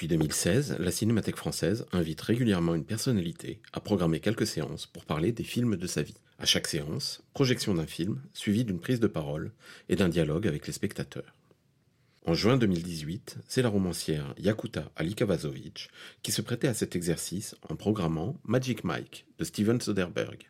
Depuis 0.00 0.16
2016, 0.16 0.76
la 0.78 0.90
Cinémathèque 0.90 1.36
française 1.36 1.84
invite 1.92 2.22
régulièrement 2.22 2.74
une 2.74 2.86
personnalité 2.86 3.60
à 3.74 3.80
programmer 3.80 4.18
quelques 4.18 4.46
séances 4.46 4.86
pour 4.86 5.04
parler 5.04 5.30
des 5.30 5.44
films 5.44 5.76
de 5.76 5.86
sa 5.86 6.00
vie. 6.00 6.16
À 6.38 6.46
chaque 6.46 6.68
séance, 6.68 7.22
projection 7.34 7.74
d'un 7.74 7.84
film, 7.86 8.22
suivie 8.32 8.64
d'une 8.64 8.80
prise 8.80 8.98
de 8.98 9.06
parole 9.08 9.52
et 9.90 9.96
d'un 9.96 10.08
dialogue 10.08 10.46
avec 10.46 10.66
les 10.66 10.72
spectateurs. 10.72 11.34
En 12.24 12.32
juin 12.32 12.56
2018, 12.56 13.40
c'est 13.46 13.60
la 13.60 13.68
romancière 13.68 14.32
Yakuta 14.38 14.90
Alikavazovic 14.96 15.90
qui 16.22 16.32
se 16.32 16.40
prêtait 16.40 16.68
à 16.68 16.72
cet 16.72 16.96
exercice 16.96 17.54
en 17.68 17.76
programmant 17.76 18.40
Magic 18.44 18.84
Mike 18.84 19.26
de 19.38 19.44
Steven 19.44 19.82
Soderbergh. 19.82 20.48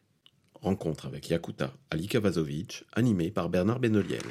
Rencontre 0.55 1.07
avec 1.07 1.29
Yakuta 1.29 1.75
Alikavazovic, 1.91 2.85
animée 2.93 3.33
par 3.33 3.49
Bernard 3.49 3.81
Benoliel. 3.81 4.23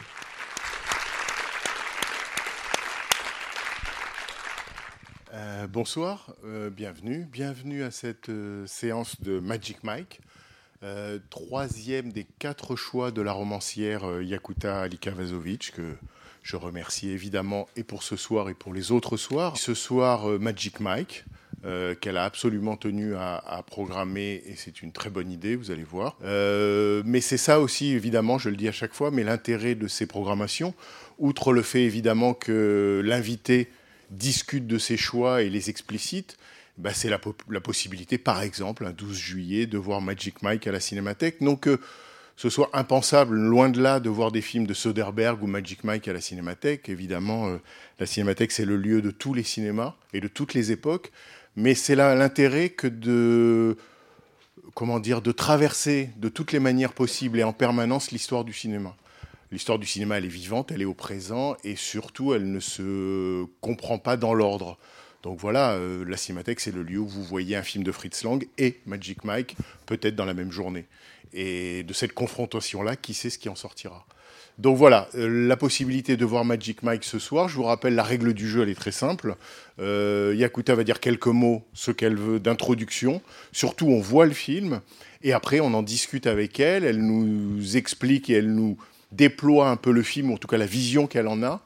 Euh, 5.40 5.68
bonsoir, 5.68 6.34
euh, 6.44 6.70
bienvenue. 6.70 7.26
Bienvenue 7.32 7.84
à 7.84 7.92
cette 7.92 8.28
euh, 8.28 8.68
séance 8.68 9.22
de 9.22 9.40
Magic 9.40 9.84
Mike. 9.84 10.20
Troisième 11.30 12.12
des 12.14 12.26
quatre 12.40 12.78
choix 12.78 13.12
de 13.12 13.22
la 13.22 13.34
romancière 13.34 14.22
Yakuta 14.22 14.82
Alikavazovic, 14.82 15.74
que 15.76 15.96
je 16.42 16.56
remercie 16.56 17.10
évidemment 17.10 17.68
et 17.76 17.84
pour 17.84 18.02
ce 18.02 18.16
soir 18.16 18.50
et 18.50 18.54
pour 18.54 18.74
les 18.74 18.94
autres 18.94 19.18
soirs. 19.18 19.58
Ce 19.58 19.74
soir, 19.74 20.26
Magic 20.40 20.80
Mike, 20.80 21.26
qu'elle 22.00 22.16
a 22.16 22.24
absolument 22.24 22.78
tenu 22.78 23.14
à, 23.16 23.36
à 23.36 23.62
programmer 23.62 24.42
et 24.46 24.56
c'est 24.56 24.82
une 24.82 24.94
très 24.94 25.10
bonne 25.10 25.30
idée, 25.30 25.58
vous 25.58 25.70
allez 25.72 25.84
voir. 25.84 26.16
Mais 26.24 27.20
c'est 27.20 27.36
ça 27.36 27.60
aussi, 27.60 27.92
évidemment, 27.92 28.38
je 28.38 28.48
le 28.48 28.56
dis 28.56 28.70
à 28.70 28.72
chaque 28.72 28.94
fois, 28.94 29.12
mais 29.12 29.26
l'intérêt 29.26 29.76
de 29.76 29.90
ces 29.90 30.06
programmations, 30.06 30.74
outre 31.18 31.52
le 31.52 31.62
fait 31.62 31.84
évidemment 31.84 32.34
que 32.34 33.02
l'invité 33.04 33.68
discute 34.10 34.68
de 34.68 34.78
ses 34.78 34.98
choix 34.98 35.42
et 35.44 35.50
les 35.50 35.70
explicite, 35.70 36.38
bah, 36.78 36.94
c'est 36.94 37.10
la, 37.10 37.20
po- 37.20 37.36
la 37.50 37.62
possibilité, 37.62 38.18
par 38.18 38.42
exemple, 38.42 38.86
un 38.86 38.92
12 38.92 39.18
juillet, 39.18 39.66
de 39.66 39.78
voir 39.78 40.02
Magic 40.02 40.42
Mike 40.42 40.68
à 40.68 40.72
la 40.72 40.80
Cinémathèque. 40.80 41.42
Donc, 41.44 41.62
que 41.62 41.80
ce 42.38 42.50
soit 42.50 42.70
impensable, 42.72 43.36
loin 43.36 43.68
de 43.68 43.82
là, 43.82 44.00
de 44.00 44.10
voir 44.10 44.32
des 44.32 44.42
films 44.42 44.66
de 44.66 44.74
Soderbergh 44.74 45.44
ou 45.44 45.48
Magic 45.48 45.84
Mike 45.84 46.08
à 46.08 46.14
la 46.14 46.22
Cinémathèque. 46.22 46.88
Évidemment, 46.88 47.50
euh, 47.50 47.58
la 48.00 48.06
Cinémathèque, 48.06 48.54
c'est 48.54 48.64
le 48.64 48.78
lieu 48.78 49.02
de 49.02 49.12
tous 49.12 49.34
les 49.34 49.44
cinémas 49.44 49.96
et 50.14 50.22
de 50.22 50.30
toutes 50.30 50.54
les 50.54 50.72
époques. 50.72 51.12
Mais 51.58 51.76
c'est 51.76 51.96
là 51.96 52.16
l'intérêt 52.16 52.70
que 52.70 52.88
de, 52.88 53.76
comment 54.74 55.02
dire, 55.02 55.22
de 55.22 55.34
traverser 55.34 56.12
de 56.16 56.30
toutes 56.30 56.54
les 56.54 56.60
manières 56.62 56.94
possibles 56.94 57.40
et 57.40 57.44
en 57.44 57.52
permanence 57.52 58.12
l'histoire 58.12 58.46
du 58.46 58.54
cinéma. 58.54 58.96
L'histoire 59.52 59.80
du 59.80 59.88
cinéma, 59.88 60.18
elle 60.18 60.26
est 60.26 60.28
vivante, 60.28 60.72
elle 60.72 60.82
est 60.82 60.86
au 60.86 60.94
présent, 60.94 61.56
et 61.64 61.76
surtout, 61.76 62.34
elle 62.34 62.52
ne 62.52 62.60
se 62.60 63.46
comprend 63.62 63.98
pas 63.98 64.16
dans 64.16 64.34
l'ordre. 64.34 64.78
Donc 65.24 65.40
voilà, 65.40 65.74
euh, 65.74 66.06
la 66.08 66.18
Cinémathèque, 66.18 66.60
c'est 66.60 66.74
le 66.74 66.84
lieu 66.84 67.00
où 67.00 67.08
vous 67.08 67.24
voyez 67.24 67.56
un 67.56 67.64
film 67.64 67.84
de 67.84 67.92
Fritz 67.92 68.24
Lang 68.24 68.48
et 68.58 68.80
Magic 68.86 69.24
Mike, 69.24 69.58
peut-être 69.86 70.16
dans 70.16 70.26
la 70.26 70.34
même 70.34 70.52
journée. 70.52 70.86
Et 71.34 71.84
de 71.84 71.94
cette 71.94 72.14
confrontation-là, 72.14 72.96
qui 72.96 73.14
sait 73.14 73.30
ce 73.30 73.38
qui 73.38 73.50
en 73.50 73.56
sortira 73.56 74.06
donc 74.60 74.76
voilà, 74.76 75.08
euh, 75.16 75.48
la 75.48 75.56
possibilité 75.56 76.18
de 76.18 76.26
voir 76.26 76.44
Magic 76.44 76.84
Mike 76.84 77.06
ce 77.06 77.18
soir. 77.18 77.48
Je 77.48 77.56
vous 77.56 77.64
rappelle, 77.64 77.96
la 77.96 78.04
règle 78.04 78.34
du 78.34 78.48
jeu, 78.48 78.64
elle 78.64 78.70
est 78.70 78.76
très 78.76 78.92
simple. 78.92 79.36
Euh, 79.80 80.34
Yakuta 80.36 80.76
va 80.76 80.84
dire 80.84 81.00
quelques 81.00 81.28
mots, 81.28 81.64
ce 81.74 81.92
qu'elle 81.92 82.18
veut, 82.18 82.42
d'introduction. 82.42 83.22
Surtout, 83.54 83.88
on 83.88 84.02
voit 84.02 84.26
le 84.26 84.34
film. 84.34 84.82
Et 85.24 85.32
après, 85.32 85.62
on 85.62 85.74
en 85.74 85.82
discute 85.82 86.28
avec 86.28 86.60
elle. 86.60 86.84
Elle 86.84 87.02
nous 87.02 87.78
explique 87.78 88.30
et 88.30 88.34
elle 88.34 88.54
nous 88.54 88.78
déploie 89.12 89.70
un 89.70 89.76
peu 89.76 89.92
le 89.92 90.04
film, 90.04 90.32
ou 90.32 90.36
en 90.36 90.38
tout 90.38 90.48
cas 90.48 90.58
la 90.58 90.66
vision 90.66 91.08
qu'elle 91.08 91.28
en 91.28 91.44
a. 91.44 91.62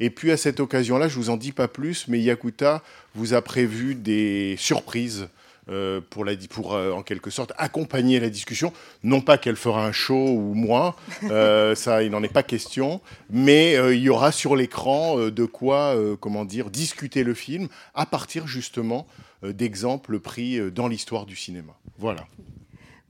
Et 0.00 0.10
puis, 0.10 0.30
à 0.30 0.36
cette 0.36 0.60
occasion-là, 0.60 1.08
je 1.08 1.16
vous 1.16 1.30
en 1.30 1.36
dis 1.36 1.52
pas 1.52 1.68
plus, 1.68 2.06
mais 2.08 2.20
Yakuta 2.20 2.82
vous 3.14 3.34
a 3.34 3.42
prévu 3.42 3.94
des 3.94 4.54
surprises 4.58 5.28
euh, 5.70 6.00
pour, 6.08 6.24
la, 6.24 6.32
pour 6.48 6.72
euh, 6.72 6.92
en 6.92 7.02
quelque 7.02 7.28
sorte 7.28 7.52
accompagner 7.58 8.20
la 8.20 8.30
discussion. 8.30 8.72
Non 9.02 9.20
pas 9.20 9.36
qu'elle 9.36 9.56
fera 9.56 9.84
un 9.84 9.92
show 9.92 10.28
ou 10.30 10.54
moi, 10.54 10.96
euh, 11.24 11.74
ça 11.74 12.02
il 12.02 12.10
n'en 12.10 12.22
est 12.22 12.32
pas 12.32 12.42
question, 12.42 13.02
mais 13.28 13.74
il 13.94 14.00
y 14.00 14.08
aura 14.08 14.32
sur 14.32 14.56
l'écran 14.56 15.18
de 15.28 15.44
quoi, 15.44 15.94
comment 16.20 16.46
dire, 16.46 16.70
discuter 16.70 17.22
le 17.22 17.34
film 17.34 17.68
à 17.94 18.06
partir 18.06 18.46
justement 18.46 19.06
d'exemples 19.42 20.20
pris 20.20 20.58
dans 20.70 20.88
l'histoire 20.88 21.26
du 21.26 21.36
cinéma. 21.36 21.74
Voilà. 21.98 22.24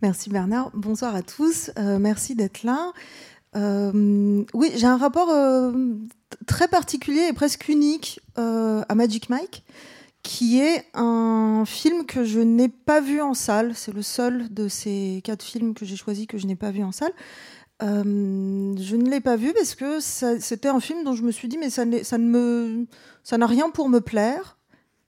Merci 0.02 0.28
Bernard. 0.28 0.72
Bonsoir 0.74 1.14
à 1.14 1.22
tous. 1.22 1.70
Merci 1.76 2.34
d'être 2.34 2.64
là. 2.64 2.92
Euh, 3.58 4.44
oui, 4.54 4.72
j'ai 4.76 4.86
un 4.86 4.96
rapport 4.96 5.30
euh, 5.30 5.72
très 6.46 6.68
particulier 6.68 7.26
et 7.28 7.32
presque 7.32 7.68
unique 7.68 8.20
euh, 8.38 8.82
à 8.88 8.94
Magic 8.94 9.28
Mike, 9.30 9.64
qui 10.22 10.60
est 10.60 10.84
un 10.94 11.64
film 11.66 12.06
que 12.06 12.24
je 12.24 12.40
n'ai 12.40 12.68
pas 12.68 13.00
vu 13.00 13.20
en 13.20 13.34
salle. 13.34 13.74
C'est 13.74 13.92
le 13.92 14.02
seul 14.02 14.52
de 14.52 14.68
ces 14.68 15.20
quatre 15.24 15.42
films 15.42 15.74
que 15.74 15.84
j'ai 15.84 15.96
choisi 15.96 16.26
que 16.26 16.38
je 16.38 16.46
n'ai 16.46 16.56
pas 16.56 16.70
vu 16.70 16.82
en 16.82 16.92
salle. 16.92 17.12
Je 17.80 17.86
ne 18.96 19.08
l'ai 19.08 19.20
pas 19.20 19.36
vu 19.36 19.52
parce 19.52 19.76
que 19.76 20.00
c'était 20.00 20.68
un 20.68 20.80
film 20.80 21.04
dont 21.04 21.14
je 21.14 21.22
me 21.22 21.30
suis 21.30 21.46
dit 21.46 21.58
mais 21.58 21.70
ça, 21.70 21.84
ne 21.84 22.18
me 22.18 22.86
ça 23.22 23.38
n'a 23.38 23.46
rien 23.46 23.70
pour 23.70 23.88
me 23.88 24.00
plaire. 24.00 24.58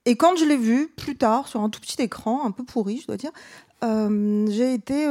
Et 0.06 0.16
quand 0.16 0.36
je 0.36 0.44
l'ai 0.44 0.56
vu 0.56 0.88
plus 0.88 1.16
tard 1.16 1.48
sur 1.48 1.60
un 1.60 1.68
tout 1.68 1.80
petit 1.80 2.00
écran, 2.00 2.46
un 2.46 2.52
peu 2.52 2.64
pourri, 2.64 3.00
je 3.02 3.06
dois 3.06 3.16
dire, 3.16 3.32
j'ai 3.82 4.72
été 4.72 5.06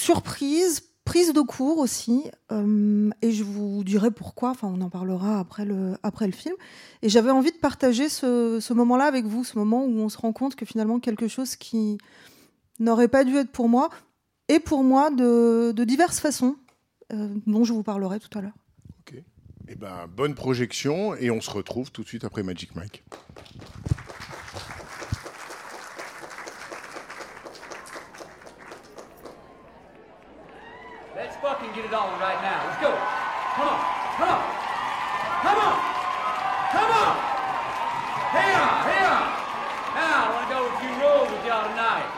surprise, 0.00 0.82
prise 1.04 1.32
de 1.32 1.40
court 1.40 1.78
aussi, 1.78 2.24
euh, 2.52 3.10
et 3.22 3.32
je 3.32 3.44
vous 3.44 3.84
dirai 3.84 4.10
pourquoi. 4.10 4.50
Enfin, 4.50 4.68
on 4.72 4.80
en 4.80 4.90
parlera 4.90 5.38
après 5.38 5.64
le 5.64 5.96
après 6.02 6.26
le 6.26 6.32
film. 6.32 6.54
Et 7.02 7.08
j'avais 7.08 7.30
envie 7.30 7.52
de 7.52 7.58
partager 7.58 8.08
ce, 8.08 8.58
ce 8.60 8.72
moment-là 8.74 9.04
avec 9.04 9.24
vous, 9.24 9.44
ce 9.44 9.58
moment 9.58 9.84
où 9.84 9.98
on 9.98 10.08
se 10.08 10.18
rend 10.18 10.32
compte 10.32 10.56
que 10.56 10.64
finalement 10.64 11.00
quelque 11.00 11.28
chose 11.28 11.56
qui 11.56 11.98
n'aurait 12.78 13.08
pas 13.08 13.24
dû 13.24 13.36
être 13.36 13.52
pour 13.52 13.68
moi 13.68 13.90
est 14.48 14.60
pour 14.60 14.82
moi 14.82 15.10
de, 15.10 15.72
de 15.72 15.84
diverses 15.84 16.20
façons, 16.20 16.56
euh, 17.12 17.28
dont 17.46 17.64
je 17.64 17.72
vous 17.72 17.82
parlerai 17.82 18.18
tout 18.18 18.36
à 18.38 18.42
l'heure. 18.42 18.56
Eh 19.72 19.76
ben, 19.76 20.08
bonne 20.08 20.34
projection 20.34 21.14
et 21.14 21.30
on 21.30 21.40
se 21.40 21.48
retrouve 21.48 21.92
tout 21.92 22.02
de 22.02 22.08
suite 22.08 22.24
après 22.24 22.42
Magic 22.42 22.74
Mike. 22.74 23.04
Fucking 31.60 31.76
get 31.76 31.84
it 31.84 31.94
on 31.94 32.18
right 32.18 32.40
now. 32.40 32.64
Let's 32.66 32.80
go. 32.80 32.88
Come 32.88 33.68
on. 33.68 33.80
Come 34.16 34.32
on. 34.32 34.40
Come 35.44 35.58
on. 35.60 35.76
Come 36.72 36.88
on. 36.88 37.14
Hey 38.32 38.52
on. 38.56 38.80
Hey. 38.88 39.00
Now, 39.92 40.24
I 40.24 40.30
want 40.32 40.48
to 40.48 40.54
go 40.56 40.64
a 40.64 40.72
few 40.80 40.92
rules 40.96 41.28
with 41.28 41.44
y'all 41.44 41.68
tonight. 41.68 42.08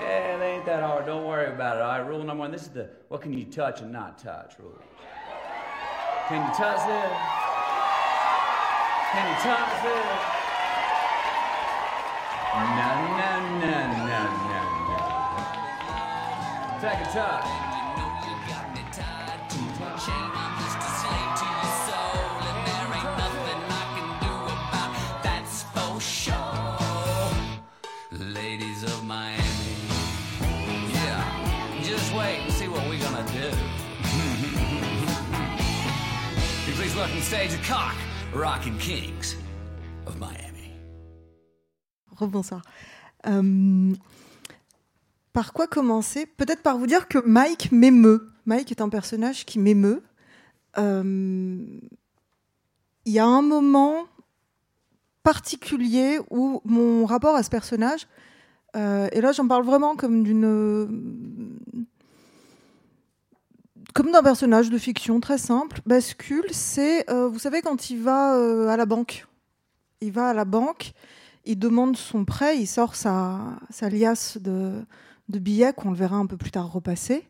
Yeah, 0.00 0.38
they 0.38 0.54
ain't 0.54 0.66
that 0.66 0.82
hard. 0.82 1.06
Don't 1.06 1.26
worry 1.26 1.52
about 1.52 1.76
it. 1.76 1.82
All 1.82 1.98
right, 1.98 2.08
rule 2.08 2.24
number 2.24 2.40
one. 2.40 2.50
This 2.50 2.62
is 2.62 2.68
the 2.68 2.88
what 3.08 3.20
can 3.20 3.32
you 3.32 3.44
touch 3.44 3.82
and 3.82 3.92
not 3.92 4.18
touch 4.18 4.54
rule. 4.58 4.78
Can 6.28 6.42
you 6.46 6.54
touch 6.54 6.82
this? 6.90 7.12
Can 9.12 9.28
you 9.30 9.36
touch 9.46 9.82
this? 9.82 10.06
No, 12.50 12.62
no, 12.74 12.90
no, 13.14 13.32
no, 13.62 13.78
no, 14.10 14.22
no. 14.50 14.62
Take 16.80 17.06
a 17.06 17.10
touch. 17.12 17.69
Stage. 37.20 37.50
Rebonsoir. 42.16 42.62
Euh, 43.26 43.92
par 45.32 45.52
quoi 45.52 45.66
commencer? 45.66 46.26
Peut-être 46.26 46.62
par 46.62 46.78
vous 46.78 46.86
dire 46.86 47.08
que 47.08 47.18
Mike 47.18 47.72
m'émeut. 47.72 48.28
Mike 48.46 48.70
est 48.70 48.80
un 48.80 48.88
personnage 48.88 49.44
qui 49.44 49.58
m'émeut. 49.58 50.02
euh, 50.78 51.80
il 53.06 53.12
y 53.12 53.18
a 53.18 53.26
un 53.26 53.42
moment 53.42 54.04
particulier 55.22 56.18
où 56.30 56.60
mon 56.64 57.06
rapport 57.06 57.34
à 57.34 57.42
ce 57.42 57.50
personnage, 57.50 58.06
euh, 58.76 59.08
et 59.12 59.20
là 59.20 59.32
j'en 59.32 59.48
parle 59.48 59.64
vraiment 59.64 59.96
comme 59.96 60.22
d'une 60.22 61.58
comme 64.00 64.12
d'un 64.12 64.22
personnage 64.22 64.70
de 64.70 64.78
fiction 64.78 65.20
très 65.20 65.36
simple, 65.36 65.82
bascule, 65.84 66.46
c'est, 66.52 67.10
euh, 67.10 67.28
vous 67.28 67.38
savez, 67.38 67.60
quand 67.60 67.90
il 67.90 68.00
va 68.00 68.34
euh, 68.34 68.66
à 68.68 68.78
la 68.78 68.86
banque, 68.86 69.26
il 70.00 70.10
va 70.10 70.30
à 70.30 70.32
la 70.32 70.46
banque, 70.46 70.92
il 71.44 71.58
demande 71.58 71.98
son 71.98 72.24
prêt, 72.24 72.56
il 72.58 72.66
sort 72.66 72.94
sa, 72.94 73.40
sa 73.68 73.90
liasse 73.90 74.38
de, 74.38 74.72
de 75.28 75.38
billets 75.38 75.74
qu'on 75.74 75.90
le 75.90 75.96
verra 75.96 76.16
un 76.16 76.24
peu 76.24 76.38
plus 76.38 76.50
tard 76.50 76.72
repasser. 76.72 77.28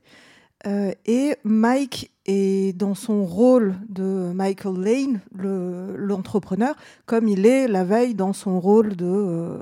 Euh, 0.68 0.92
et 1.06 1.34
Mike 1.42 2.12
est 2.26 2.72
dans 2.78 2.94
son 2.94 3.24
rôle 3.24 3.74
de 3.88 4.30
Michael 4.32 4.78
Lane, 4.78 5.20
le- 5.34 5.96
l'entrepreneur, 5.96 6.76
comme 7.04 7.26
il 7.26 7.46
est 7.46 7.66
la 7.66 7.82
veille 7.82 8.14
dans 8.14 8.32
son 8.32 8.60
rôle 8.60 8.94
de 8.94 9.58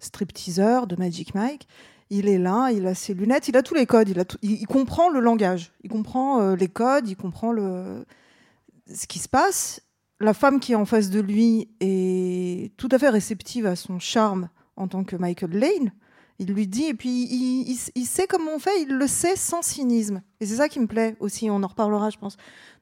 stripteaseur, 0.00 0.88
de 0.88 0.96
Magic 0.96 1.32
Mike. 1.32 1.68
Il 2.10 2.28
est 2.28 2.38
là, 2.38 2.70
il 2.72 2.86
a 2.86 2.94
ses 2.94 3.14
lunettes, 3.14 3.48
il 3.48 3.56
a 3.56 3.62
tous 3.62 3.74
les 3.74 3.86
codes, 3.86 4.12
il, 4.42 4.66
comprend 4.66 5.10
le 5.10 5.20
langage, 5.20 5.72
il 5.84 5.90
comprend 5.90 6.40
euh, 6.40 6.56
les 6.56 6.68
codes, 6.68 7.08
il 7.08 7.16
comprend 7.16 7.54
ce 7.54 9.06
qui 9.06 9.20
se 9.20 9.28
passe. 9.28 9.82
La 10.18 10.34
femme 10.34 10.60
qui 10.60 10.72
est 10.72 10.76
en 10.76 10.84
face 10.84 11.08
de 11.08 11.20
lui 11.20 11.68
est 11.80 12.76
tout 12.76 12.88
à 12.90 12.98
fait 12.98 13.08
réceptive 13.08 13.64
à 13.64 13.76
son 13.76 13.98
charme 13.98 14.48
en 14.76 14.88
tant 14.88 15.04
que 15.04 15.16
Michael 15.16 15.52
Lane. 15.52 15.92
Il 16.40 16.52
lui 16.52 16.66
dit, 16.66 16.86
et 16.86 16.94
puis 16.94 17.28
il, 17.30 18.06
sait 18.06 18.26
comment 18.26 18.52
on 18.56 18.58
fait, 18.58 18.82
il 18.82 18.96
le 18.96 19.06
sait 19.06 19.36
sans 19.36 19.62
cynisme. 19.62 20.22
Et 20.40 20.46
c'est 20.46 20.56
ça 20.56 20.70
qui 20.70 20.80
me 20.80 20.86
plaît 20.86 21.14
aussi, 21.20 21.50
on 21.50 21.62
en 21.62 21.66
reparlera, 21.66 22.08
je 22.08 22.16
pense, 22.16 22.38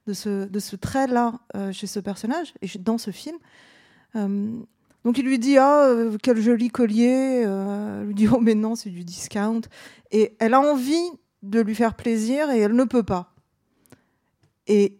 de 0.06 0.12
ce, 0.12 0.76
trait-là 0.76 1.34
euh, 1.56 1.72
chez 1.72 1.88
ce 1.88 1.98
personnage 2.00 2.54
et 2.62 2.68
dans 2.78 2.98
ce 2.98 3.10
film. 3.10 3.36
Euh, 4.16 4.60
donc 5.04 5.18
il 5.18 5.24
lui 5.24 5.38
dit 5.38 5.58
ah 5.58 5.86
euh, 5.86 6.16
quel 6.22 6.40
joli 6.40 6.68
collier, 6.68 7.44
euh, 7.46 8.04
lui 8.04 8.14
dit 8.14 8.28
oh 8.28 8.40
mais 8.40 8.54
non 8.54 8.74
c'est 8.74 8.90
du 8.90 9.04
discount 9.04 9.62
et 10.10 10.36
elle 10.38 10.54
a 10.54 10.60
envie 10.60 11.10
de 11.42 11.60
lui 11.60 11.74
faire 11.74 11.94
plaisir 11.94 12.50
et 12.50 12.58
elle 12.58 12.74
ne 12.74 12.84
peut 12.84 13.02
pas. 13.02 13.32
Et 14.66 14.98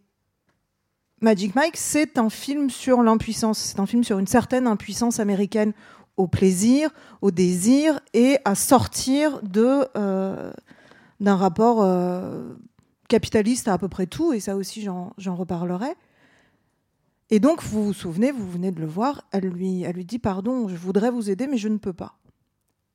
Magic 1.21 1.55
Mike 1.55 1.77
c'est 1.77 2.17
un 2.17 2.31
film 2.31 2.71
sur 2.71 3.03
l'impuissance, 3.03 3.59
c'est 3.59 3.81
un 3.81 3.87
film 3.87 4.05
sur 4.05 4.19
une 4.19 4.29
certaine 4.29 4.67
impuissance 4.67 5.19
américaine 5.19 5.73
au 6.17 6.27
plaisir, 6.27 6.91
au 7.21 7.31
désir 7.31 8.01
et 8.13 8.39
à 8.45 8.55
sortir 8.55 9.41
de 9.43 9.85
euh, 9.97 10.53
d'un 11.21 11.37
rapport 11.37 11.85
capitaliste 13.09 13.67
à 13.67 13.73
à 13.73 13.79
peu 13.79 13.89
près 13.89 14.07
tout 14.07 14.33
et 14.33 14.39
ça 14.39 14.55
aussi 14.55 14.81
j'en 14.83 15.35
reparlerai. 15.35 15.97
Et 17.31 17.41
donc, 17.41 17.63
vous 17.63 17.85
vous 17.85 17.93
souvenez, 17.93 18.33
vous 18.33 18.51
venez 18.51 18.73
de 18.73 18.81
le 18.81 18.87
voir, 18.87 19.27
elle 19.33 19.49
lui, 19.49 19.85
dit 20.05 20.19
Pardon, 20.19 20.69
je 20.69 20.77
voudrais 20.77 21.11
vous 21.11 21.31
aider, 21.31 21.47
mais 21.47 21.59
je 21.59 21.69
ne 21.69 21.77
peux 21.77 21.93
pas. 21.93 22.19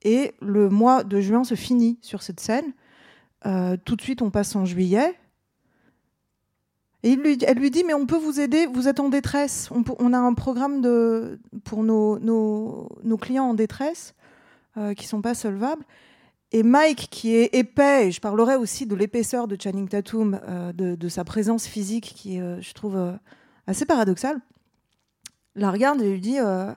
Et 0.02 0.34
le 0.42 0.70
mois 0.70 1.04
de 1.04 1.22
juin 1.22 1.44
se 1.44 1.56
finit 1.56 2.00
sur 2.02 2.24
cette 2.24 2.40
scène. 2.40 2.74
Euh, 3.46 3.78
tout 3.84 3.96
de 3.96 4.02
suite, 4.02 4.22
on 4.22 4.32
passe 4.32 4.56
en 4.56 4.66
juillet. 4.66 5.14
Et 7.04 7.18
elle 7.46 7.58
lui 7.58 7.70
dit 7.70 7.84
Mais 7.84 7.94
on 7.94 8.08
peut 8.08 8.18
vous 8.18 8.40
aider, 8.40 8.66
vous 8.66 8.88
êtes 8.88 9.00
en 9.00 9.10
détresse. 9.10 9.70
On, 9.72 10.14
a 10.14 10.18
un 10.18 10.34
programme 10.34 10.82
de, 10.82 11.40
pour 11.64 11.84
nos, 11.84 12.90
clients 13.22 13.50
en 13.50 13.54
détresse 13.54 14.16
euh, 14.78 14.96
qui 14.96 15.06
ne 15.06 15.10
sont 15.10 15.22
pas 15.22 15.36
solvables. 15.36 15.84
Et 16.52 16.64
Mike, 16.64 17.08
qui 17.10 17.36
est 17.36 17.54
épais, 17.56 18.08
et 18.08 18.12
je 18.12 18.22
parlerai 18.22 18.56
aussi 18.56 18.86
de 18.86 18.96
l'épaisseur 18.96 19.48
de 19.48 19.58
Channing 19.60 19.88
Tatum, 19.88 20.40
euh, 20.48 20.72
de, 20.72 20.96
de 20.96 21.10
sa 21.10 21.24
présence 21.24 21.66
physique, 21.66 22.14
qui 22.16 22.38
je 22.38 22.74
trouve, 22.74 22.98
assez 23.68 23.86
paradoxal, 23.86 24.40
la 25.56 25.72
regarde 25.72 26.02
et 26.02 26.12
lui 26.12 26.20
dit 26.20 26.40
euh, 26.40 26.74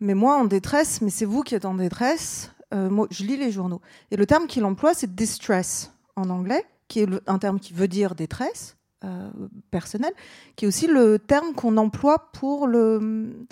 Mais 0.00 0.14
moi 0.14 0.36
en 0.36 0.44
détresse, 0.44 1.00
mais 1.02 1.10
c'est 1.10 1.24
vous 1.24 1.42
qui 1.42 1.54
êtes 1.54 1.64
en 1.64 1.74
détresse. 1.74 2.52
Euh, 2.74 3.06
je 3.10 3.24
lis 3.24 3.36
les 3.36 3.50
journaux. 3.50 3.80
Et 4.10 4.16
le 4.16 4.26
terme 4.26 4.46
qu'il 4.46 4.64
emploie, 4.64 4.94
c'est 4.94 5.14
distress 5.14 5.92
en 6.16 6.30
anglais, 6.30 6.64
qui 6.88 7.00
est 7.00 7.08
un 7.26 7.38
terme 7.38 7.60
qui 7.60 7.72
veut 7.72 7.88
dire 7.88 8.14
détresse 8.14 8.76
euh, 9.04 9.30
personnelle, 9.70 10.14
qui 10.56 10.64
est 10.64 10.68
aussi 10.68 10.86
le 10.86 11.18
terme 11.18 11.54
qu'on 11.54 11.76
emploie 11.76 12.30
pour, 12.32 12.66
le, 12.66 13.46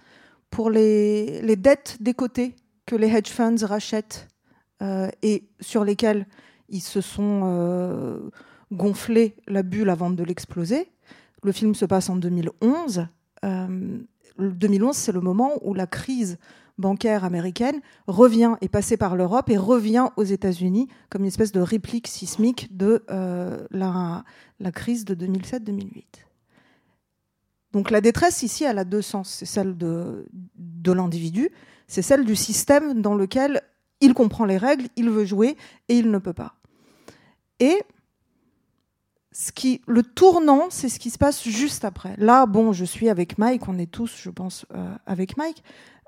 pour 0.50 0.70
les, 0.70 1.42
les 1.42 1.56
dettes 1.56 1.98
des 2.00 2.14
côtés 2.14 2.56
que 2.86 2.96
les 2.96 3.08
hedge 3.08 3.30
funds 3.30 3.64
rachètent 3.64 4.28
et 5.22 5.48
sur 5.60 5.82
lesquelles 5.82 6.26
ils 6.68 6.82
se 6.82 7.00
sont 7.00 8.20
gonflés 8.70 9.34
la 9.46 9.62
bulle 9.62 9.88
avant 9.88 10.10
de 10.10 10.22
l'exploser. 10.22 10.92
Le 11.44 11.52
film 11.52 11.74
se 11.74 11.84
passe 11.84 12.08
en 12.08 12.16
2011. 12.16 13.06
Euh, 13.44 13.98
le 14.38 14.50
2011, 14.50 14.96
c'est 14.96 15.12
le 15.12 15.20
moment 15.20 15.52
où 15.62 15.74
la 15.74 15.86
crise 15.86 16.38
bancaire 16.78 17.22
américaine 17.22 17.80
revient, 18.06 18.54
est 18.60 18.68
passée 18.68 18.96
par 18.96 19.14
l'Europe 19.14 19.48
et 19.50 19.56
revient 19.56 20.08
aux 20.16 20.24
États-Unis 20.24 20.88
comme 21.10 21.22
une 21.22 21.28
espèce 21.28 21.52
de 21.52 21.60
réplique 21.60 22.08
sismique 22.08 22.76
de 22.76 23.04
euh, 23.10 23.64
la, 23.70 24.24
la 24.58 24.72
crise 24.72 25.04
de 25.04 25.14
2007-2008. 25.14 26.04
Donc 27.72 27.90
la 27.90 28.00
détresse 28.00 28.42
ici, 28.42 28.64
elle 28.64 28.78
a 28.78 28.84
deux 28.84 29.02
sens. 29.02 29.28
C'est 29.28 29.46
celle 29.46 29.76
de, 29.76 30.26
de 30.56 30.92
l'individu, 30.92 31.50
c'est 31.86 32.02
celle 32.02 32.24
du 32.24 32.36
système 32.36 33.02
dans 33.02 33.14
lequel 33.14 33.62
il 34.00 34.14
comprend 34.14 34.44
les 34.44 34.56
règles, 34.56 34.88
il 34.96 35.10
veut 35.10 35.24
jouer 35.24 35.56
et 35.88 35.96
il 35.98 36.10
ne 36.10 36.18
peut 36.18 36.32
pas. 36.32 36.54
Et 37.60 37.82
le 39.86 40.02
tournant, 40.02 40.66
c'est 40.70 40.88
ce 40.88 40.98
qui 40.98 41.10
se 41.10 41.18
passe 41.18 41.42
juste 41.42 41.84
après. 41.84 42.14
Là, 42.18 42.46
bon, 42.46 42.72
je 42.72 42.84
suis 42.84 43.08
avec 43.08 43.38
Mike, 43.38 43.68
on 43.68 43.78
est 43.78 43.90
tous, 43.90 44.16
je 44.16 44.30
pense, 44.30 44.66
euh, 44.74 44.94
avec 45.06 45.36
Mike. 45.36 45.62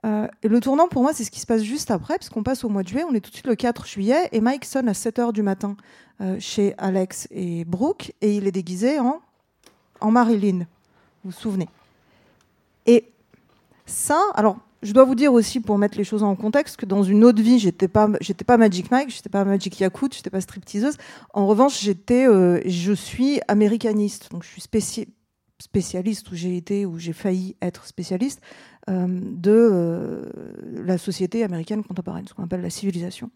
Euh, 0.04 0.28
et 0.42 0.48
le 0.48 0.60
tournant, 0.60 0.86
pour 0.86 1.02
moi, 1.02 1.12
c'est 1.12 1.24
ce 1.24 1.30
qui 1.30 1.40
se 1.40 1.46
passe 1.46 1.62
juste 1.62 1.90
après, 1.90 2.18
puisqu'on 2.18 2.44
passe 2.44 2.62
au 2.62 2.68
mois 2.68 2.82
de 2.82 2.88
juillet, 2.88 3.04
on 3.08 3.14
est 3.14 3.20
tout 3.20 3.30
de 3.30 3.34
suite 3.34 3.46
le 3.46 3.56
4 3.56 3.86
juillet, 3.86 4.28
et 4.30 4.40
Mike 4.40 4.64
sonne 4.64 4.88
à 4.88 4.94
7 4.94 5.18
h 5.18 5.32
du 5.32 5.42
matin 5.42 5.76
euh, 6.20 6.36
chez 6.38 6.74
Alex 6.78 7.26
et 7.32 7.64
Brooke, 7.64 8.12
et 8.20 8.36
il 8.36 8.46
est 8.46 8.52
déguisé 8.52 9.00
en, 9.00 9.20
en 10.00 10.10
Marilyn. 10.12 10.60
Vous 11.24 11.30
vous 11.30 11.32
souvenez? 11.32 11.68
Et 12.86 13.10
ça, 13.86 14.20
alors, 14.34 14.58
je 14.82 14.92
dois 14.92 15.04
vous 15.04 15.14
dire 15.14 15.32
aussi, 15.32 15.60
pour 15.60 15.78
mettre 15.78 15.96
les 15.96 16.04
choses 16.04 16.22
en 16.22 16.36
contexte, 16.36 16.76
que 16.76 16.86
dans 16.86 17.02
une 17.02 17.24
autre 17.24 17.42
vie, 17.42 17.58
j'étais 17.58 17.88
pas, 17.88 18.08
pas 18.46 18.56
Magic 18.56 18.90
Mike, 18.90 19.10
j'étais 19.10 19.28
pas 19.28 19.44
Magic 19.44 19.80
Yakut, 19.80 20.12
j'étais 20.12 20.30
pas 20.30 20.40
stripteaseuse. 20.40 20.96
En 21.32 21.46
revanche, 21.46 21.80
j'étais, 21.80 22.26
euh, 22.26 22.60
je 22.66 22.92
suis 22.92 23.40
américaniste, 23.48 24.30
donc 24.30 24.42
je 24.42 24.48
suis 24.48 24.62
spéci- 24.62 25.08
spécialiste, 25.58 26.30
ou 26.30 26.34
j'ai 26.34 26.56
été, 26.56 26.86
ou 26.86 26.98
j'ai 26.98 27.12
failli 27.12 27.56
être 27.62 27.86
spécialiste 27.86 28.40
euh, 28.90 29.06
de 29.08 29.50
euh, 29.50 30.24
la 30.84 30.98
société 30.98 31.42
américaine 31.42 31.82
contemporaine, 31.82 32.26
ce 32.28 32.34
qu'on 32.34 32.44
appelle 32.44 32.62
la 32.62 32.70
civilisation 32.70 33.30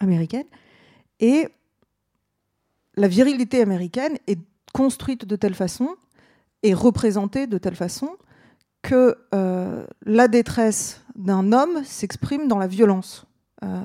américaine. 0.00 0.46
Et 1.20 1.48
la 2.96 3.08
virilité 3.08 3.62
américaine 3.62 4.18
est 4.26 4.38
construite 4.74 5.24
de 5.24 5.36
telle 5.36 5.54
façon 5.54 5.96
et 6.62 6.74
représentée 6.74 7.46
de 7.46 7.58
telle 7.58 7.74
façon 7.74 8.10
que 8.82 9.16
euh, 9.34 9.86
la 10.04 10.28
détresse 10.28 11.00
d'un 11.14 11.52
homme 11.52 11.84
s'exprime 11.84 12.48
dans 12.48 12.58
la 12.58 12.66
violence. 12.66 13.26
Euh, 13.64 13.80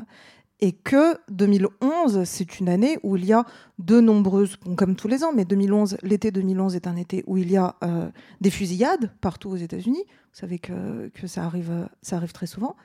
et 0.60 0.72
que 0.72 1.16
2011, 1.30 2.24
c'est 2.24 2.60
une 2.60 2.68
année 2.68 2.98
où 3.04 3.16
il 3.16 3.25
y 3.25 3.34
a 3.34 3.46
de 3.77 4.01
nombreuses, 4.01 4.58
comme 4.75 4.96
tous 4.96 5.08
les 5.08 5.24
ans, 5.24 5.32
mais 5.32 5.46
2011, 5.46 5.98
l'été 6.01 6.32
2011 6.32 6.75
est 6.75 6.88
un 6.88 6.96
été 6.96 7.24
où 7.27 7.38
il 7.38 7.51
y 7.51 7.58
a 7.58 7.75
euh, 7.84 8.10
des 8.42 8.50
fusillades 8.50 9.12
partout 9.22 9.50
aux 9.51 9.56
États-Unis. 9.56 10.04
Vous 10.08 10.39
savez 10.39 10.58
que, 10.58 11.10
que 11.10 11.27
ça, 11.27 11.44
arrive, 11.44 11.88
ça 12.01 12.16
arrive 12.16 12.32
très 12.32 12.48
souvent. 12.48 12.75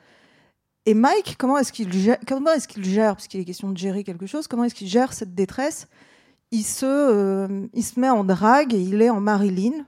Et 0.85 0.92
Mike, 0.92 1.37
comment 1.38 1.57
est-ce 1.57 1.73
qu'il 1.73 1.90
gère, 1.92 2.19
comment 2.26 2.52
est-ce 2.52 2.69
gère, 2.83 3.14
parce 3.14 3.26
qu'il 3.26 3.40
est 3.40 3.45
question 3.45 3.71
de 3.71 3.78
gérer 3.78 4.04
quelque 4.04 4.26
chose, 4.26 4.49
comment 4.49 4.64
est-ce 4.64 4.75
qu'il 4.75 4.88
gère 4.88 5.14
cette 5.14 5.35
détresse? 5.35 5.88
Il 6.50 6.64
se, 6.64 7.69
il 7.73 7.83
se 7.83 7.99
met 7.99 8.11
en 8.11 8.25
drague 8.25 8.75
et 8.75 8.83
il 8.83 9.00
est 9.00 9.09
en 9.09 9.21
Marilyn 9.21 9.87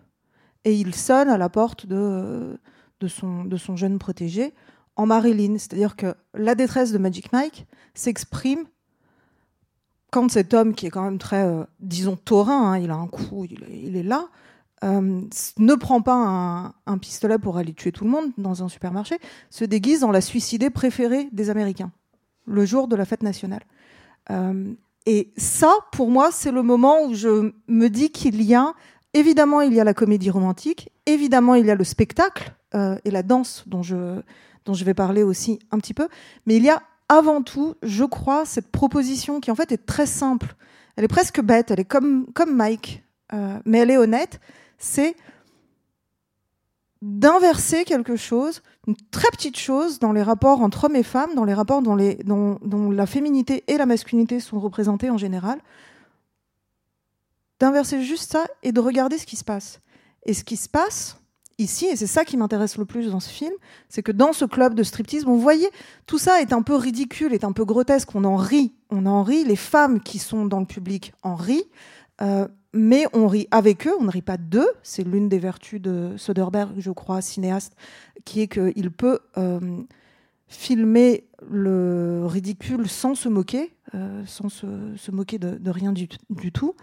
et 0.65 0.75
il 0.75 0.95
sonne 0.95 1.29
à 1.29 1.39
la 1.39 1.49
porte 1.49 1.87
de, 1.87 2.59
de, 3.01 3.09
son, 3.09 3.45
de 3.45 3.57
son 3.57 3.77
jeune 3.77 3.99
protégé 3.99 4.55
en 4.97 5.07
Marilyn. 5.07 5.59
C'est-à-dire 5.59 5.97
que 5.97 6.15
la 6.35 6.55
détresse 6.55 6.93
de 6.93 6.99
Magic 6.99 7.33
Mike 7.33 7.67
s'exprime 7.95 8.65
quand 10.11 10.31
cet 10.31 10.55
homme, 10.55 10.75
qui 10.75 10.87
est 10.87 10.91
quand 10.91 11.03
même 11.03 11.19
très, 11.19 11.45
euh, 11.45 11.65
disons, 11.81 12.15
taurin, 12.15 12.73
hein, 12.73 12.79
il 12.79 12.93
a 12.93 12.95
un 12.95 13.09
coup, 13.09 13.45
il 13.47 13.97
est, 13.97 14.03
là, 14.05 14.29
euh, 14.85 15.23
ne 15.59 15.75
prend 15.75 16.03
pas 16.03 16.15
un, 16.15 16.67
un, 16.87 16.99
pistolet 16.99 17.37
pour 17.37 17.57
aller 17.59 17.75
tuer 17.75 17.91
tout 17.91 18.05
le 18.05 18.11
monde 18.11 18.31
dans 18.39 18.63
un 18.63 18.69
supermarché, 18.69 19.19
se 19.51 19.65
déguise 19.65 20.05
en 20.05 20.13
la 20.13 20.21
suicidée 20.21 20.71
préférée 20.71 21.29
des 21.33 21.51
Américains, 21.51 21.91
le 22.47 22.65
jour 22.65 22.87
de 22.87 22.95
la 22.95 23.05
fête 23.05 23.25
nationale. 23.25 23.65
Euh, 24.31 24.73
et 25.07 25.33
ça, 25.37 25.73
pour 25.91 26.11
moi, 26.11 26.31
c'est 26.31 26.53
le 26.53 26.63
moment 26.63 27.05
où 27.07 27.15
je 27.15 27.53
me 27.67 27.89
dis 27.89 28.11
qu'il 28.11 28.41
y 28.43 28.55
a, 28.55 28.73
évidemment, 29.15 29.61
il 29.63 29.73
y 29.73 29.81
a 29.81 29.85
la 29.85 29.95
comédie 29.95 30.31
romantique, 30.31 30.91
évidemment, 31.07 31.55
il 31.55 31.67
y 31.67 31.71
a 31.71 31.75
le 31.75 31.85
spectacle 31.85 32.53
euh, 32.75 32.97
et 33.05 33.11
la 33.11 33.23
danse 33.23 33.65
dont 33.67 33.83
je, 33.83 34.21
dont 34.65 34.75
je 34.75 34.85
vais 34.85 34.95
parler 34.95 35.23
aussi 35.23 35.61
un 35.71 35.79
petit 35.79 35.95
peu, 35.95 36.09
mais 36.47 36.57
il 36.57 36.65
y 36.65 36.71
a 36.71 36.83
avant 37.09 37.43
tout, 37.43 37.75
je 37.83 38.05
crois, 38.05 38.45
cette 38.45 38.71
proposition 38.71 39.41
qui 39.41 39.51
en 39.51 39.55
fait 39.55 39.73
est 39.73 39.87
très 39.87 40.07
simple. 40.07 40.57
Elle 40.97 41.05
est 41.05 41.09
presque 41.09 41.41
bête, 41.41 41.71
elle 41.71 41.81
est 41.81 41.85
comme, 41.85 42.27
comme 42.35 42.55
Mike. 42.55 43.05
euh, 43.33 43.59
mais 43.65 43.79
elle 43.79 43.91
est 43.91 43.97
honnête, 43.97 44.41
c'est 44.79 45.17
d'inverser 47.03 47.85
quelque 47.85 48.17
chose, 48.17 48.63
une 48.87 48.97
très 49.11 49.29
petite 49.31 49.59
chose 49.59 49.99
dans 49.99 50.13
les 50.13 50.23
rapports 50.23 50.63
entre 50.63 50.85
hommes 50.85 50.97
et 50.97 51.03
femmes, 51.03 51.35
dans 51.35 51.45
les 51.45 51.53
rapports 51.53 51.83
dont, 51.83 51.95
les, 51.95 52.15
dont, 52.25 52.59
dont 52.65 52.91
la 52.91 53.07
féminité 53.07 53.63
et 53.69 53.77
la 53.77 53.85
masculinité 53.85 54.41
sont 54.41 54.59
représentées 54.59 55.11
en 55.11 55.19
général, 55.19 55.59
d'inverser 57.61 58.03
juste 58.03 58.33
ça 58.33 58.47
et 58.63 58.73
de 58.73 58.81
regarder 58.81 59.19
ce 59.19 59.27
qui 59.27 59.37
se 59.37 59.45
passe. 59.45 59.81
Et 60.27 60.35
ce 60.35 60.45
qui 60.45 60.57
se 60.57 60.69
passe 60.69 61.19
ici, 61.59 61.87
et 61.87 61.97
c'est 61.97 62.07
ça 62.07 62.25
qui 62.25 62.37
m'intéresse 62.37 62.77
le 62.77 62.85
plus 62.85 63.11
dans 63.11 63.21
ce 63.21 63.29
film, 63.29 63.53
c'est 63.89 64.03
que 64.03 64.13
dans 64.13 64.33
ce 64.33 64.45
club 64.45 64.75
de 64.75 64.83
striptease, 64.83 65.25
vous 65.25 65.39
voyez, 65.39 65.69
tout 66.07 66.19
ça 66.19 66.41
est 66.41 66.53
un 66.53 66.63
peu 66.63 66.75
ridicule, 66.75 67.33
est 67.33 67.45
un 67.45 67.53
peu 67.53 67.65
grotesque, 67.65 68.15
on 68.15 68.25
en 68.25 68.37
rit, 68.37 68.73
on 68.91 69.07
en 69.07 69.23
rit, 69.23 69.45
les 69.45 69.57
femmes 69.57 70.01
qui 70.01 70.19
sont 70.19 70.47
dans 70.47 70.61
le 70.61 70.67
public 70.67 71.13
en 71.23 71.35
rient, 71.35 71.65
euh, 72.23 72.49
mais 72.73 73.07
on 73.13 73.29
rit 73.29 73.47
avec 73.51 73.87
eux, 73.87 73.95
on 74.01 74.05
ne 74.05 74.11
rit 74.11 74.23
pas 74.23 74.37
d'eux. 74.37 74.69
C'est 74.83 75.05
l'une 75.05 75.29
des 75.29 75.39
vertus 75.39 75.81
de 75.81 76.15
Soderbergh, 76.17 76.75
je 76.79 76.91
crois, 76.91 77.21
cinéaste, 77.23 77.77
qui 78.25 78.41
est 78.41 78.49
qu'il 78.49 78.91
peut 78.91 79.21
euh, 79.39 79.83
filmer 80.49 81.29
le 81.49 82.25
ridicule 82.27 82.89
sans 82.89 83.15
se 83.15 83.29
moquer, 83.29 83.73
euh, 83.95 84.25
sans 84.27 84.49
se, 84.49 85.11
moquer 85.13 85.39
de, 85.39 85.71
rien 85.71 85.93
du 85.93 86.09
tout. 86.53 86.75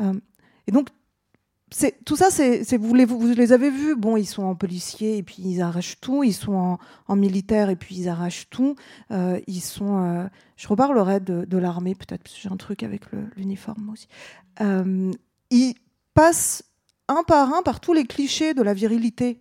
Euh, 0.00 0.14
et 0.66 0.72
donc, 0.72 0.88
tout 2.04 2.16
ça, 2.16 2.28
vous 2.78 2.94
les, 2.94 3.52
avez 3.52 3.70
vus. 3.70 3.96
Bon, 3.96 4.16
ils 4.18 4.26
sont 4.26 4.42
en 4.42 4.54
policier 4.54 5.16
et 5.16 5.22
puis 5.22 5.42
ils 5.42 5.62
arrachent 5.62 6.00
tout. 6.00 6.22
Ils 6.22 6.34
sont 6.34 6.54
en, 6.54 6.78
en 7.08 7.16
militaire 7.16 7.70
et 7.70 7.76
puis 7.76 7.96
ils 7.96 8.08
arrachent 8.08 8.48
tout. 8.50 8.76
Euh, 9.10 9.40
ils 9.46 9.62
sont. 9.62 10.02
euh, 10.02 10.26
je 10.56 10.68
reparlerai 10.68 11.20
de, 11.20 11.56
l'armée 11.56 11.94
peut-être 11.94 12.22
parce 12.22 12.36
que 12.36 12.42
j'ai 12.42 12.50
un 12.50 12.56
truc 12.56 12.82
avec 12.82 13.04
l'uniforme 13.36 13.90
aussi. 13.90 14.06
Ils 15.50 15.74
passent 16.14 16.64
un 17.08 17.22
par 17.26 17.54
un 17.54 17.62
par 17.62 17.80
tous 17.80 17.94
les 17.94 18.04
clichés 18.04 18.54
de 18.54 18.62
la 18.62 18.74
virilité 18.74 19.40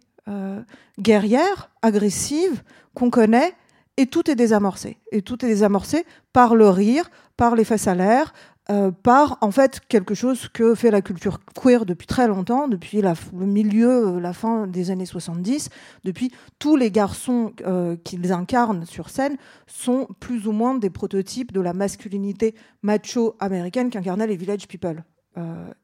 guerrière, 1.00 1.70
agressive 1.81 2.63
qu'on 2.93 3.10
connaît. 3.10 3.53
Et 3.98 4.08
tout 4.08 4.31
est 4.31 4.36
désamorcé. 4.36 4.98
Et 5.12 5.22
tout 5.22 5.43
est 5.46 5.50
désamorcé 5.50 6.05
par 6.34 6.55
le 6.55 6.70
rire, 6.70 7.12
par 7.38 7.55
les 7.55 7.63
faces 7.63 7.88
à 7.88 7.96
l'air, 7.96 8.34
euh, 8.71 8.89
par 8.91 9.37
en 9.41 9.51
fait 9.51 9.81
quelque 9.87 10.13
chose 10.15 10.47
que 10.47 10.73
fait 10.75 10.89
la 10.91 11.01
culture 11.01 11.39
queer 11.61 11.85
depuis 11.85 12.07
très 12.07 12.27
longtemps, 12.27 12.67
depuis 12.67 13.01
le 13.01 13.45
milieu, 13.45 14.07
euh, 14.15 14.19
la 14.19 14.33
fin 14.33 14.65
des 14.65 14.89
années 14.91 15.05
70, 15.05 15.69
depuis 16.05 16.31
tous 16.57 16.75
les 16.77 16.89
garçons 16.89 17.51
euh, 17.65 17.97
qu'ils 18.03 18.31
incarnent 18.31 18.85
sur 18.85 19.09
scène 19.09 19.35
sont 19.67 20.07
plus 20.19 20.47
ou 20.47 20.51
moins 20.53 20.75
des 20.75 20.89
prototypes 20.89 21.51
de 21.51 21.59
la 21.59 21.73
masculinité 21.73 22.55
macho 22.81 23.35
américaine 23.39 23.89
qu'incarnaient 23.89 24.27
les 24.27 24.37
Village 24.37 24.67
People. 24.67 25.03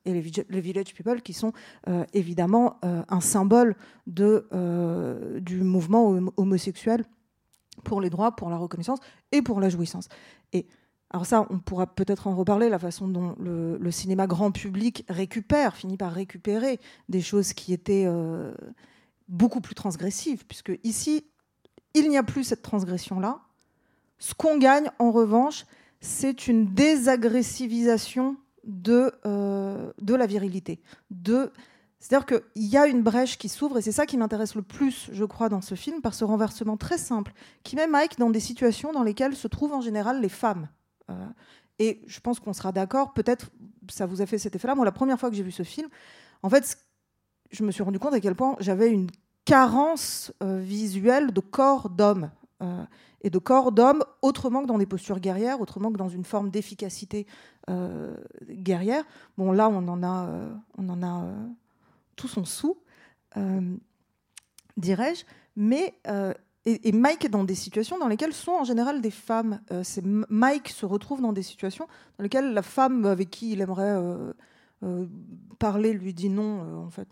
Et 0.04 0.12
les, 0.14 0.20
Village- 0.62 0.94
People 0.94 1.22
qui 1.22 1.32
sont 1.32 1.54
évidemment 2.12 2.82
un 2.84 3.22
symbole 3.22 3.76
de, 4.06 4.46
du 5.40 5.62
mouvement 5.64 6.10
hom- 6.10 6.32
homosexuel 6.36 7.06
pour 7.86 8.02
les 8.02 8.10
droits, 8.10 8.36
pour 8.36 8.50
la 8.50 8.58
reconnaissance 8.58 9.00
et 9.32 9.42
pour 9.42 9.62
la 9.62 9.70
jouissance. 9.70 10.10
Et 10.52 10.68
alors 11.10 11.26
ça, 11.26 11.48
on 11.50 11.60
pourra 11.60 11.88
peut-être 11.88 12.28
en 12.28 12.36
reparler, 12.36 12.68
la 12.68 12.80
façon 12.80 13.08
dont 13.08 13.36
le, 13.40 13.92
cinéma 13.92 14.28
grand 14.28 14.52
public 14.52 15.06
récupère, 15.08 15.76
finit 15.76 15.96
par 15.96 16.12
récupérer 16.12 16.80
des 17.08 17.22
choses 17.22 17.54
qui 17.54 17.72
étaient 17.72 18.04
euh, 18.06 18.54
beaucoup 19.30 19.62
plus 19.62 19.76
transgressives, 19.76 20.46
puisque 20.46 20.74
ici, 20.84 21.26
il 21.94 22.10
n'y 22.10 22.18
a 22.18 22.24
plus 22.24 22.44
cette 22.44 22.62
transgression-là. 22.62 23.40
Ce 24.20 24.34
qu'on 24.34 24.58
gagne, 24.58 24.90
en 25.00 25.12
revanche, 25.12 25.66
c'est 26.02 26.48
une 26.48 26.74
désagressivisation 26.74 28.36
de, 28.66 29.14
euh, 29.26 29.94
de 30.02 30.14
la 30.14 30.26
virilité. 30.26 30.82
C'est-à-dire 32.00 32.26
qu'il 32.26 32.68
y 32.68 32.76
a 32.76 32.86
une 32.86 33.02
brèche 33.02 33.38
qui 33.38 33.48
s'ouvre, 33.48 33.78
et 33.78 33.82
c'est 33.82 33.94
ça 33.94 34.06
qui 34.06 34.18
m'intéresse 34.18 34.56
le 34.56 34.62
plus, 34.62 35.10
je 35.14 35.24
crois, 35.24 35.48
dans 35.48 35.62
ce 35.62 35.76
film, 35.76 36.02
par 36.02 36.14
ce 36.14 36.26
renversement 36.26 36.76
très 36.76 36.98
simple, 36.98 37.32
qui 37.64 37.78
met 37.78 37.88
Mike 37.88 38.20
dans 38.20 38.30
des 38.30 38.42
situations 38.42 38.92
dans 38.92 39.04
lesquelles 39.04 39.38
se 39.38 39.48
trouvent 39.48 39.74
en 39.74 39.82
général 39.82 40.20
les 40.22 40.30
femmes. 40.30 40.68
Et 41.80 42.02
je 42.08 42.20
pense 42.20 42.40
qu'on 42.40 42.54
sera 42.54 42.72
d'accord, 42.72 43.14
peut-être 43.14 43.52
ça 43.90 44.06
vous 44.06 44.22
a 44.22 44.26
fait 44.26 44.38
cet 44.38 44.56
effet-là. 44.56 44.76
Moi, 44.76 44.86
la 44.86 44.92
première 44.92 45.20
fois 45.20 45.30
que 45.30 45.36
j'ai 45.36 45.44
vu 45.44 45.52
ce 45.52 45.64
film, 45.64 45.90
en 46.44 46.50
fait, 46.50 46.78
je 47.52 47.64
me 47.64 47.72
suis 47.72 47.84
rendu 47.84 48.00
compte 48.00 48.14
à 48.14 48.20
quel 48.20 48.36
point 48.36 48.56
j'avais 48.60 48.90
une 48.90 49.10
carence 49.46 50.34
euh, 50.44 50.60
visuelle 50.60 51.32
de 51.32 51.40
corps 51.40 51.90
d'homme. 51.90 52.32
euh, 52.62 52.84
et 53.22 53.30
de 53.32 53.40
corps 53.40 53.72
d'homme 53.72 54.04
autrement 54.22 54.62
que 54.62 54.68
dans 54.68 54.78
des 54.78 54.86
postures 54.86 55.20
guerrières, 55.20 55.60
autrement 55.60 55.92
que 55.92 55.98
dans 55.98 56.08
une 56.08 56.24
forme 56.24 56.52
d'efficacité 56.52 57.26
euh, 57.68 58.16
guerrière. 58.48 59.04
Bon, 59.38 59.52
là, 59.52 59.70
on 59.70 59.88
en 59.88 60.04
a, 60.04 60.30
on 60.78 60.88
en 60.88 61.02
a 61.02 61.26
tout 62.16 62.28
son 62.28 62.46
sou, 62.46 62.78
dirais-je. 64.78 65.26
Mais 65.56 66.00
et, 66.68 66.92
Mike 66.92 67.24
est 67.24 67.30
dans 67.30 67.46
des 67.46 67.56
situations 67.56 67.98
dans 67.98 68.10
lesquelles 68.10 68.34
sont 68.34 68.52
en 68.52 68.66
général 68.66 69.00
des 69.00 69.12
femmes. 69.12 69.62
Euh, 69.72 69.84
Mike 70.30 70.68
se 70.68 70.86
retrouve 70.86 71.22
dans 71.22 71.32
des 71.32 71.44
situations 71.44 71.88
dans 72.18 72.24
lesquelles 72.24 72.54
la 72.54 72.62
femme 72.62 73.06
avec 73.06 73.30
qui 73.30 73.54
il 73.54 73.62
aimerait 73.62 73.96
euh, 73.96 74.34
euh, 74.84 75.06
parler 75.60 75.94
lui 75.94 76.14
dit 76.14 76.30
non. 76.30 76.86
en 76.86 76.90
fait, 76.90 77.08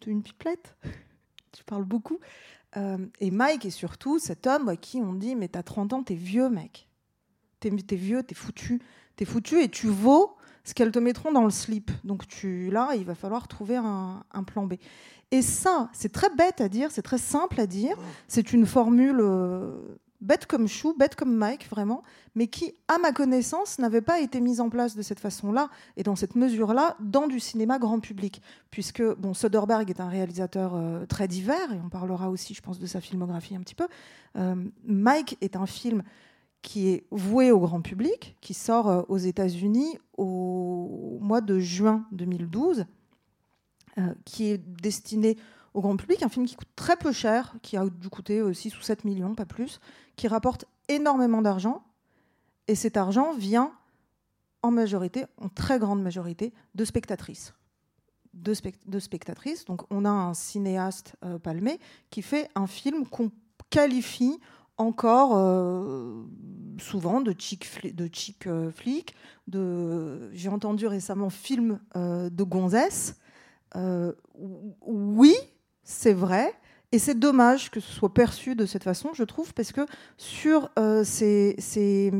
tu 0.00 0.10
es 0.10 0.12
une 0.12 0.22
pipelette. 0.22 0.76
tu 1.52 1.64
parles 1.64 1.84
beaucoup. 1.84 2.18
Et 3.20 3.30
Mike 3.32 3.64
est 3.64 3.70
surtout 3.70 4.18
cet 4.20 4.46
homme 4.46 4.68
à 4.68 4.76
qui 4.76 4.98
on 4.98 5.14
dit 5.14 5.34
mais 5.34 5.48
t'as 5.48 5.64
30 5.64 5.94
ans, 5.94 6.02
t'es 6.02 6.14
vieux 6.14 6.48
mec. 6.48 6.88
T'es 7.60 7.70
t'es 7.70 7.96
vieux, 7.96 8.22
t'es 8.22 8.36
foutu. 8.36 8.80
T'es 9.16 9.24
foutu 9.24 9.60
et 9.60 9.68
tu 9.68 9.88
vaux 9.88 10.36
ce 10.64 10.74
qu'elles 10.74 10.92
te 10.92 10.98
mettront 10.98 11.32
dans 11.32 11.44
le 11.44 11.50
slip. 11.50 11.90
Donc 12.04 12.26
tu 12.26 12.70
là, 12.70 12.90
il 12.96 13.04
va 13.04 13.14
falloir 13.14 13.48
trouver 13.48 13.76
un, 13.76 14.22
plan 14.46 14.66
B. 14.66 14.74
Et 15.30 15.42
ça, 15.42 15.90
c'est 15.92 16.12
très 16.12 16.30
bête 16.30 16.60
à 16.60 16.68
dire, 16.68 16.90
c'est 16.90 17.02
très 17.02 17.18
simple 17.18 17.60
à 17.60 17.66
dire. 17.66 17.96
C'est 18.28 18.52
une 18.52 18.64
formule 18.64 19.20
euh, 19.20 19.98
bête 20.20 20.46
comme 20.46 20.66
chou, 20.66 20.94
bête 20.98 21.14
comme 21.14 21.34
Mike, 21.34 21.68
vraiment, 21.68 22.02
mais 22.34 22.48
qui, 22.48 22.74
à 22.88 22.98
ma 22.98 23.12
connaissance, 23.12 23.78
n'avait 23.78 24.00
pas 24.00 24.20
été 24.20 24.40
mise 24.40 24.60
en 24.60 24.68
place 24.68 24.96
de 24.96 25.02
cette 25.02 25.20
façon-là 25.20 25.68
et 25.96 26.02
dans 26.02 26.16
cette 26.16 26.34
mesure-là 26.34 26.96
dans 27.00 27.26
du 27.26 27.40
cinéma 27.40 27.78
grand 27.78 28.00
public. 28.00 28.42
Puisque, 28.70 29.02
bon, 29.02 29.34
Soderbergh 29.34 29.88
est 29.90 30.00
un 30.00 30.08
réalisateur 30.08 30.74
euh, 30.74 31.06
très 31.06 31.28
divers, 31.28 31.72
et 31.72 31.80
on 31.84 31.88
parlera 31.88 32.30
aussi, 32.30 32.54
je 32.54 32.62
pense, 32.62 32.78
de 32.78 32.86
sa 32.86 33.00
filmographie 33.00 33.54
un 33.54 33.60
petit 33.60 33.74
peu. 33.74 33.86
Euh, 34.36 34.54
Mike 34.84 35.36
est 35.40 35.56
un 35.56 35.66
film 35.66 36.02
qui 36.62 36.88
est 36.88 37.04
voué 37.10 37.50
au 37.52 37.60
grand 37.60 37.80
public, 37.80 38.36
qui 38.40 38.54
sort 38.54 38.88
euh, 38.88 39.02
aux 39.08 39.18
États-Unis 39.18 39.98
au 40.16 41.18
mois 41.20 41.40
de 41.40 41.58
juin 41.58 42.06
2012, 42.12 42.84
euh, 43.98 44.14
qui 44.24 44.46
est 44.46 44.58
destiné 44.58 45.36
au 45.74 45.80
grand 45.80 45.96
public, 45.96 46.22
un 46.22 46.28
film 46.28 46.46
qui 46.46 46.56
coûte 46.56 46.68
très 46.76 46.96
peu 46.96 47.12
cher, 47.12 47.54
qui 47.62 47.76
a 47.76 47.86
dû 47.88 48.08
coûter 48.08 48.40
euh, 48.40 48.52
6 48.52 48.76
ou 48.76 48.82
7 48.82 49.04
millions, 49.04 49.34
pas 49.34 49.46
plus, 49.46 49.80
qui 50.16 50.26
rapporte 50.28 50.64
énormément 50.88 51.42
d'argent, 51.42 51.84
et 52.66 52.74
cet 52.74 52.96
argent 52.96 53.32
vient 53.34 53.72
en 54.62 54.70
majorité, 54.70 55.24
en 55.38 55.48
très 55.48 55.78
grande 55.78 56.02
majorité, 56.02 56.52
de 56.74 56.84
spectatrices. 56.84 57.54
De, 58.34 58.52
spect- 58.54 58.88
de 58.88 58.98
spectatrices. 58.98 59.64
Donc 59.64 59.82
on 59.90 60.04
a 60.04 60.10
un 60.10 60.34
cinéaste 60.34 61.14
euh, 61.24 61.38
palmé 61.38 61.78
qui 62.10 62.22
fait 62.22 62.50
un 62.54 62.66
film 62.66 63.06
qu'on 63.06 63.30
qualifie 63.70 64.38
encore 64.78 65.36
euh, 65.36 66.22
souvent 66.78 67.20
de 67.20 67.34
chic, 67.38 67.66
fli- 67.66 67.94
euh, 68.46 68.70
flic. 68.70 69.14
De, 69.46 70.30
j'ai 70.32 70.48
entendu 70.48 70.86
récemment 70.86 71.30
film 71.30 71.80
euh, 71.96 72.30
de 72.30 72.42
gonzesse. 72.42 73.16
Ou- 73.74 74.74
oui, 74.82 75.34
c'est 75.82 76.12
vrai. 76.12 76.54
Et 76.92 76.98
c'est 76.98 77.18
dommage 77.18 77.70
que 77.70 77.80
ce 77.80 77.92
soit 77.92 78.14
perçu 78.14 78.54
de 78.54 78.64
cette 78.66 78.84
façon, 78.84 79.10
je 79.12 79.22
trouve, 79.24 79.52
parce 79.52 79.72
que 79.72 79.82
sur 80.16 80.70
ces, 81.04 81.54
ces- 81.58 82.12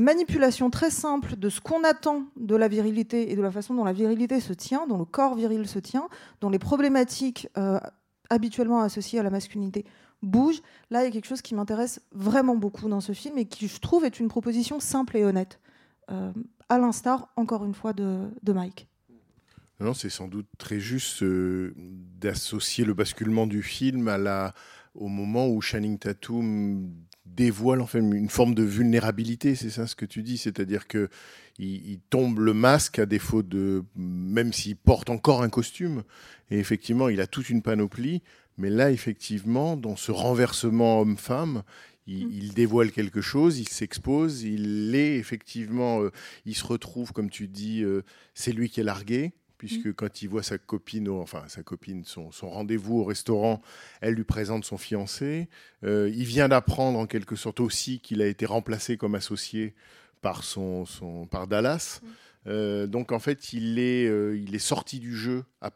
manipulations 0.00 0.70
très 0.70 0.88
simples 0.90 1.36
de 1.36 1.50
ce 1.50 1.60
qu'on 1.60 1.84
attend 1.84 2.24
de 2.36 2.56
la 2.56 2.68
virilité 2.68 3.30
et 3.30 3.36
de 3.36 3.42
la 3.42 3.50
façon 3.50 3.74
dont 3.74 3.84
la 3.84 3.92
virilité 3.92 4.40
se 4.40 4.54
tient, 4.54 4.86
dont 4.86 4.96
le 4.96 5.04
corps 5.04 5.34
viril 5.34 5.68
se 5.68 5.78
tient, 5.78 6.08
dont 6.40 6.48
les 6.48 6.58
problématiques 6.58 7.48
habituellement 8.30 8.80
associées 8.80 9.20
à 9.20 9.22
la 9.22 9.30
masculinité 9.30 9.84
bougent, 10.24 10.62
là, 10.90 11.02
il 11.02 11.06
y 11.06 11.08
a 11.08 11.10
quelque 11.10 11.26
chose 11.26 11.42
qui 11.42 11.54
m'intéresse 11.54 12.00
vraiment 12.12 12.56
beaucoup 12.56 12.88
dans 12.88 13.00
ce 13.00 13.12
film 13.12 13.38
et 13.38 13.46
qui, 13.46 13.68
je 13.68 13.78
trouve, 13.78 14.04
est 14.04 14.20
une 14.20 14.28
proposition 14.28 14.80
simple 14.80 15.16
et 15.16 15.24
honnête, 15.24 15.60
euh, 16.10 16.32
à 16.68 16.78
l'instar, 16.78 17.28
encore 17.36 17.64
une 17.64 17.74
fois, 17.74 17.92
de, 17.92 18.28
Mike. 18.46 18.88
Non, 19.80 19.94
c'est 19.94 20.10
sans 20.10 20.28
doute 20.28 20.46
très 20.58 20.78
juste 20.78 21.22
euh, 21.22 21.74
d'associer 21.76 22.84
le 22.84 22.94
basculement 22.94 23.46
du 23.46 23.62
film 23.62 24.08
à 24.08 24.18
la, 24.18 24.54
au 24.94 25.08
moment 25.08 25.48
où 25.48 25.60
Channing 25.60 25.98
Tatum 25.98 26.90
dévoile 27.26 27.80
enfin 27.80 27.98
une 27.98 28.28
forme 28.28 28.54
de 28.54 28.62
vulnérabilité, 28.62 29.54
c'est 29.54 29.70
ça 29.70 29.86
ce 29.86 29.96
que 29.96 30.06
tu 30.06 30.22
dis, 30.22 30.38
c'est-à-dire 30.38 30.86
que 30.86 31.08
il, 31.58 31.90
il 31.90 32.00
tombe 32.10 32.38
le 32.38 32.54
masque 32.54 32.98
à 32.98 33.06
défaut 33.06 33.42
de, 33.42 33.84
même 33.96 34.52
s'il 34.52 34.76
porte 34.76 35.10
encore 35.10 35.42
un 35.42 35.48
costume, 35.48 36.04
et 36.50 36.58
effectivement 36.58 37.08
il 37.08 37.20
a 37.20 37.26
toute 37.26 37.48
une 37.48 37.62
panoplie, 37.62 38.22
mais 38.58 38.70
là 38.70 38.90
effectivement 38.90 39.76
dans 39.76 39.96
ce 39.96 40.12
renversement 40.12 41.00
homme-femme, 41.00 41.62
il, 42.06 42.26
Mm. 42.26 42.30
il 42.32 42.54
dévoile 42.54 42.92
quelque 42.92 43.20
chose, 43.22 43.58
il 43.58 43.68
s'expose, 43.68 44.42
il 44.42 44.94
est 44.94 45.16
effectivement, 45.16 46.02
euh, 46.02 46.10
il 46.44 46.54
se 46.54 46.64
retrouve 46.64 47.12
comme 47.12 47.30
tu 47.30 47.48
dis, 47.48 47.82
euh, 47.82 48.02
c'est 48.34 48.52
lui 48.52 48.68
qui 48.68 48.80
est 48.80 48.84
largué 48.84 49.32
puisque 49.56 49.94
quand 49.94 50.20
il 50.20 50.28
voit 50.28 50.42
sa 50.42 50.58
copine, 50.58 51.08
enfin 51.08 51.44
sa 51.48 51.62
copine, 51.62 52.04
son, 52.04 52.30
son 52.32 52.50
rendez-vous 52.50 52.98
au 52.98 53.04
restaurant, 53.04 53.62
elle 54.02 54.12
lui 54.12 54.24
présente 54.24 54.66
son 54.66 54.76
fiancé. 54.76 55.48
Euh, 55.84 56.10
il 56.14 56.24
vient 56.26 56.48
d'apprendre 56.48 56.98
en 56.98 57.06
quelque 57.06 57.34
sorte 57.36 57.60
aussi 57.60 58.00
qu'il 58.00 58.20
a 58.20 58.26
été 58.26 58.44
remplacé 58.44 58.98
comme 58.98 59.14
associé 59.14 59.72
par, 60.20 60.44
son, 60.44 60.84
son, 60.84 61.26
par 61.26 61.46
Dallas. 61.46 62.02
Euh, 62.46 62.86
donc 62.86 63.10
en 63.12 63.18
fait, 63.20 63.54
il 63.54 63.78
est, 63.78 64.04
il 64.36 64.54
est 64.54 64.58
sorti 64.58 64.98
du 64.98 65.16
jeu 65.16 65.44
à- 65.62 65.70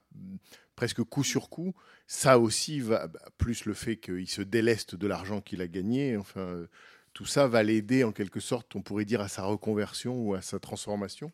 presque 0.77 1.03
coup 1.03 1.25
sur 1.25 1.49
coup. 1.49 1.75
Ça 2.11 2.39
aussi, 2.39 2.81
va, 2.81 3.07
bah, 3.07 3.21
plus 3.37 3.67
le 3.67 3.75
fait 3.75 3.97
qu'il 3.99 4.29
se 4.29 4.41
déleste 4.41 4.95
de 4.95 5.07
l'argent 5.07 5.43
qu'il 5.43 5.61
a 5.61 5.69
gagné, 5.69 6.17
enfin, 6.17 6.67
tout 7.13 7.27
ça 7.27 7.47
va 7.47 7.63
l'aider 7.63 8.03
en 8.03 8.13
quelque 8.13 8.41
sorte, 8.41 8.75
on 8.75 8.81
pourrait 8.81 9.05
dire, 9.05 9.21
à 9.21 9.29
sa 9.29 9.45
reconversion 9.45 10.19
ou 10.19 10.33
à 10.33 10.41
sa 10.41 10.59
transformation. 10.59 11.33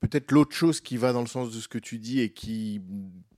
Peut-être 0.00 0.32
l'autre 0.32 0.56
chose 0.56 0.80
qui 0.80 0.96
va 0.96 1.12
dans 1.12 1.20
le 1.20 1.26
sens 1.26 1.54
de 1.54 1.60
ce 1.60 1.68
que 1.68 1.76
tu 1.76 1.98
dis 1.98 2.20
et 2.20 2.30
qui 2.30 2.80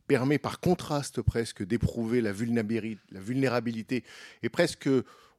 permet 0.06 0.38
par 0.38 0.60
contraste 0.60 1.22
presque 1.22 1.64
d'éprouver 1.64 2.20
la 2.20 2.32
vulnérabilité, 2.32 4.04
et 4.44 4.48
presque, 4.48 4.88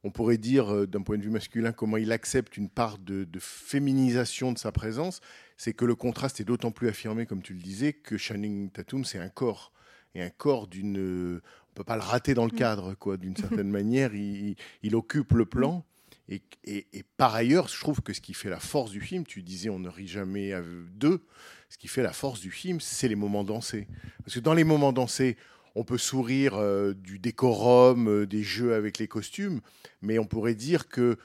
on 0.04 0.10
pourrait 0.10 0.36
dire 0.36 0.86
d'un 0.86 1.00
point 1.00 1.16
de 1.16 1.22
vue 1.22 1.30
masculin, 1.30 1.72
comment 1.72 1.96
il 1.96 2.12
accepte 2.12 2.58
une 2.58 2.68
part 2.68 2.98
de, 2.98 3.24
de 3.24 3.38
féminisation 3.38 4.52
de 4.52 4.58
sa 4.58 4.70
présence, 4.70 5.22
c'est 5.56 5.72
que 5.72 5.86
le 5.86 5.94
contraste 5.94 6.40
est 6.40 6.44
d'autant 6.44 6.72
plus 6.72 6.88
affirmé, 6.88 7.24
comme 7.24 7.40
tu 7.40 7.54
le 7.54 7.60
disais, 7.60 7.94
que 7.94 8.18
Channing 8.18 8.70
Tatum, 8.70 9.06
c'est 9.06 9.18
un 9.18 9.30
corps. 9.30 9.72
Et 10.14 10.22
un 10.22 10.30
corps 10.30 10.66
d'une... 10.66 10.98
euh, 10.98 11.42
On 11.70 11.74
peut 11.74 11.84
pas 11.84 11.96
le 11.96 12.02
rater 12.02 12.34
dans 12.34 12.44
le 12.44 12.50
cadre, 12.50 12.94
quoi. 12.94 13.16
D'une 13.16 13.36
certaine 13.64 13.70
manière, 13.70 14.14
il, 14.14 14.56
il 14.82 14.94
occupe 14.96 15.32
le 15.32 15.44
plan. 15.46 15.84
Et, 16.28 16.42
et- 16.64 16.86
et 16.92 17.02
par 17.16 17.34
ailleurs, 17.34 17.68
je 17.68 17.78
trouve 17.80 18.02
que 18.02 18.12
ce 18.12 18.20
qui 18.20 18.34
fait 18.34 18.50
la 18.50 18.60
force 18.60 18.90
du 18.92 19.00
film, 19.00 19.24
tu 19.26 19.42
disais 19.42 19.68
on 19.68 19.78
ne 19.80 19.88
rit 19.88 20.06
jamais 20.08 20.52
à 20.52 20.62
deux, 20.92 21.22
ce 21.68 21.76
qui 21.78 21.88
fait 21.88 22.02
la 22.02 22.12
force 22.12 22.40
du 22.40 22.50
film, 22.52 22.80
c'est 22.80 23.08
les 23.08 23.16
moments 23.16 23.42
dansés. 23.44 23.88
Parce 24.24 24.34
que 24.34 24.40
dans 24.40 24.54
les 24.54 24.64
moments 24.64 24.92
dansés, 24.92 25.36
on 25.74 25.84
peut 25.84 25.98
sourire 25.98 26.54
euh, 26.56 26.92
du 26.94 27.18
décorum, 27.18 28.08
euh, 28.08 28.26
des 28.26 28.42
jeux 28.42 28.74
avec 28.74 28.98
les 28.98 29.08
costumes, 29.08 29.60
mais 30.02 30.18
on 30.18 30.24
pourrait 30.26 30.54
dire 30.56 30.88
que, 30.88 31.16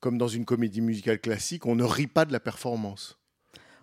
comme 0.00 0.16
dans 0.18 0.28
une 0.28 0.44
comédie 0.44 0.80
musicale 0.82 1.18
classique, 1.20 1.64
on 1.66 1.74
ne 1.76 1.84
rit 1.84 2.06
pas 2.06 2.24
de 2.26 2.32
la 2.32 2.40
performance. 2.40 3.18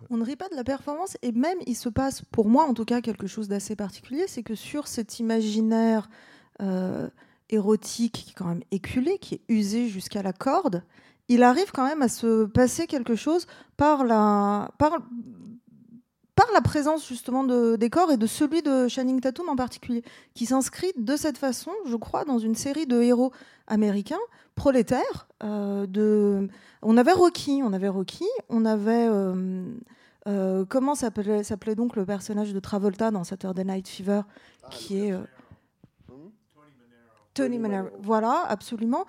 On 0.10 0.18
ne 0.18 0.24
rit 0.24 0.36
pas 0.36 0.50
de 0.50 0.56
la 0.56 0.64
performance 0.64 1.18
et 1.22 1.32
même 1.32 1.58
il 1.66 1.76
se 1.76 1.90
passe, 1.90 2.24
pour 2.32 2.48
moi 2.48 2.66
en 2.66 2.74
tout 2.74 2.86
cas, 2.86 3.02
quelque 3.02 3.28
chose 3.28 3.48
d'assez 3.48 3.76
particulier, 3.76 4.26
c'est 4.28 4.44
que 4.44 4.56
sur 4.56 4.88
cet 4.88 5.20
imaginaire 5.20 6.10
euh, 6.62 7.10
érotique 7.50 8.14
qui 8.14 8.32
est 8.32 8.34
quand 8.34 8.48
même 8.48 8.64
éculé, 8.72 9.18
qui 9.20 9.36
est 9.36 9.42
usé 9.50 9.88
jusqu'à 9.88 10.22
la 10.22 10.34
corde, 10.34 10.84
il 11.30 11.44
arrive 11.44 11.72
quand 11.72 11.86
même 11.88 12.02
à 12.02 12.10
se 12.10 12.46
passer 12.46 12.88
quelque 12.88 13.16
chose 13.16 13.48
par 13.78 14.04
la, 14.04 14.72
par 16.36 16.48
la 16.54 16.62
présence 16.62 17.08
justement 17.08 17.44
de, 17.44 17.76
des 17.76 17.90
corps 17.90 18.12
et 18.12 18.18
de 18.18 18.28
celui 18.28 18.62
de 18.62 18.88
Channing 18.88 19.20
Tatum 19.20 19.50
en 19.50 19.56
particulier, 19.56 20.04
qui 20.34 20.46
s'inscrit 20.46 20.92
de 20.98 21.16
cette 21.16 21.38
façon, 21.38 21.72
je 21.86 21.96
crois, 21.96 22.26
dans 22.26 22.40
une 22.40 22.56
série 22.56 22.88
de 22.88 23.02
héros 23.02 23.32
américains 23.68 24.24
prolétaires. 24.56 25.28
euh, 25.44 25.86
de... 25.86 26.48
On 26.82 26.98
avait 26.98 27.12
Rocky, 27.12 27.62
on 27.64 27.72
avait 27.72 27.88
Rocky, 27.88 28.26
on 28.50 28.66
avait 28.66 29.08
euh, 29.08 29.64
euh, 30.28 30.66
comment 30.68 30.96
s'appelait 30.96 31.44
s'appelait 31.44 31.76
donc 31.76 31.96
le 31.96 32.06
personnage 32.06 32.54
de 32.54 32.60
Travolta 32.60 33.12
dans 33.12 33.24
Saturday 33.24 33.64
Night 33.64 33.88
Fever, 33.88 34.22
qui 34.70 35.00
est 35.00 35.12
euh, 35.12 35.22
Tony 37.34 37.58
Manero. 37.58 37.90
Voilà, 38.02 38.44
absolument, 38.48 39.06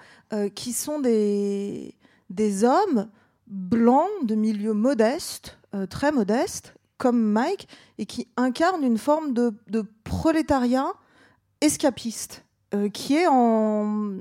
qui 0.54 0.72
sont 0.72 1.00
des 1.00 1.94
des 2.30 2.64
hommes 2.64 3.08
blancs 3.46 4.08
de 4.24 4.34
milieu 4.34 4.72
modeste, 4.72 5.58
euh, 5.74 5.86
très 5.86 6.12
modeste, 6.12 6.74
comme 6.98 7.20
Mike, 7.20 7.68
et 7.98 8.06
qui 8.06 8.28
incarnent 8.36 8.84
une 8.84 8.98
forme 8.98 9.32
de, 9.32 9.52
de 9.68 9.84
prolétariat 10.04 10.92
escapiste, 11.60 12.44
euh, 12.74 12.88
qui 12.88 13.16
est 13.16 13.26
en, 13.26 14.18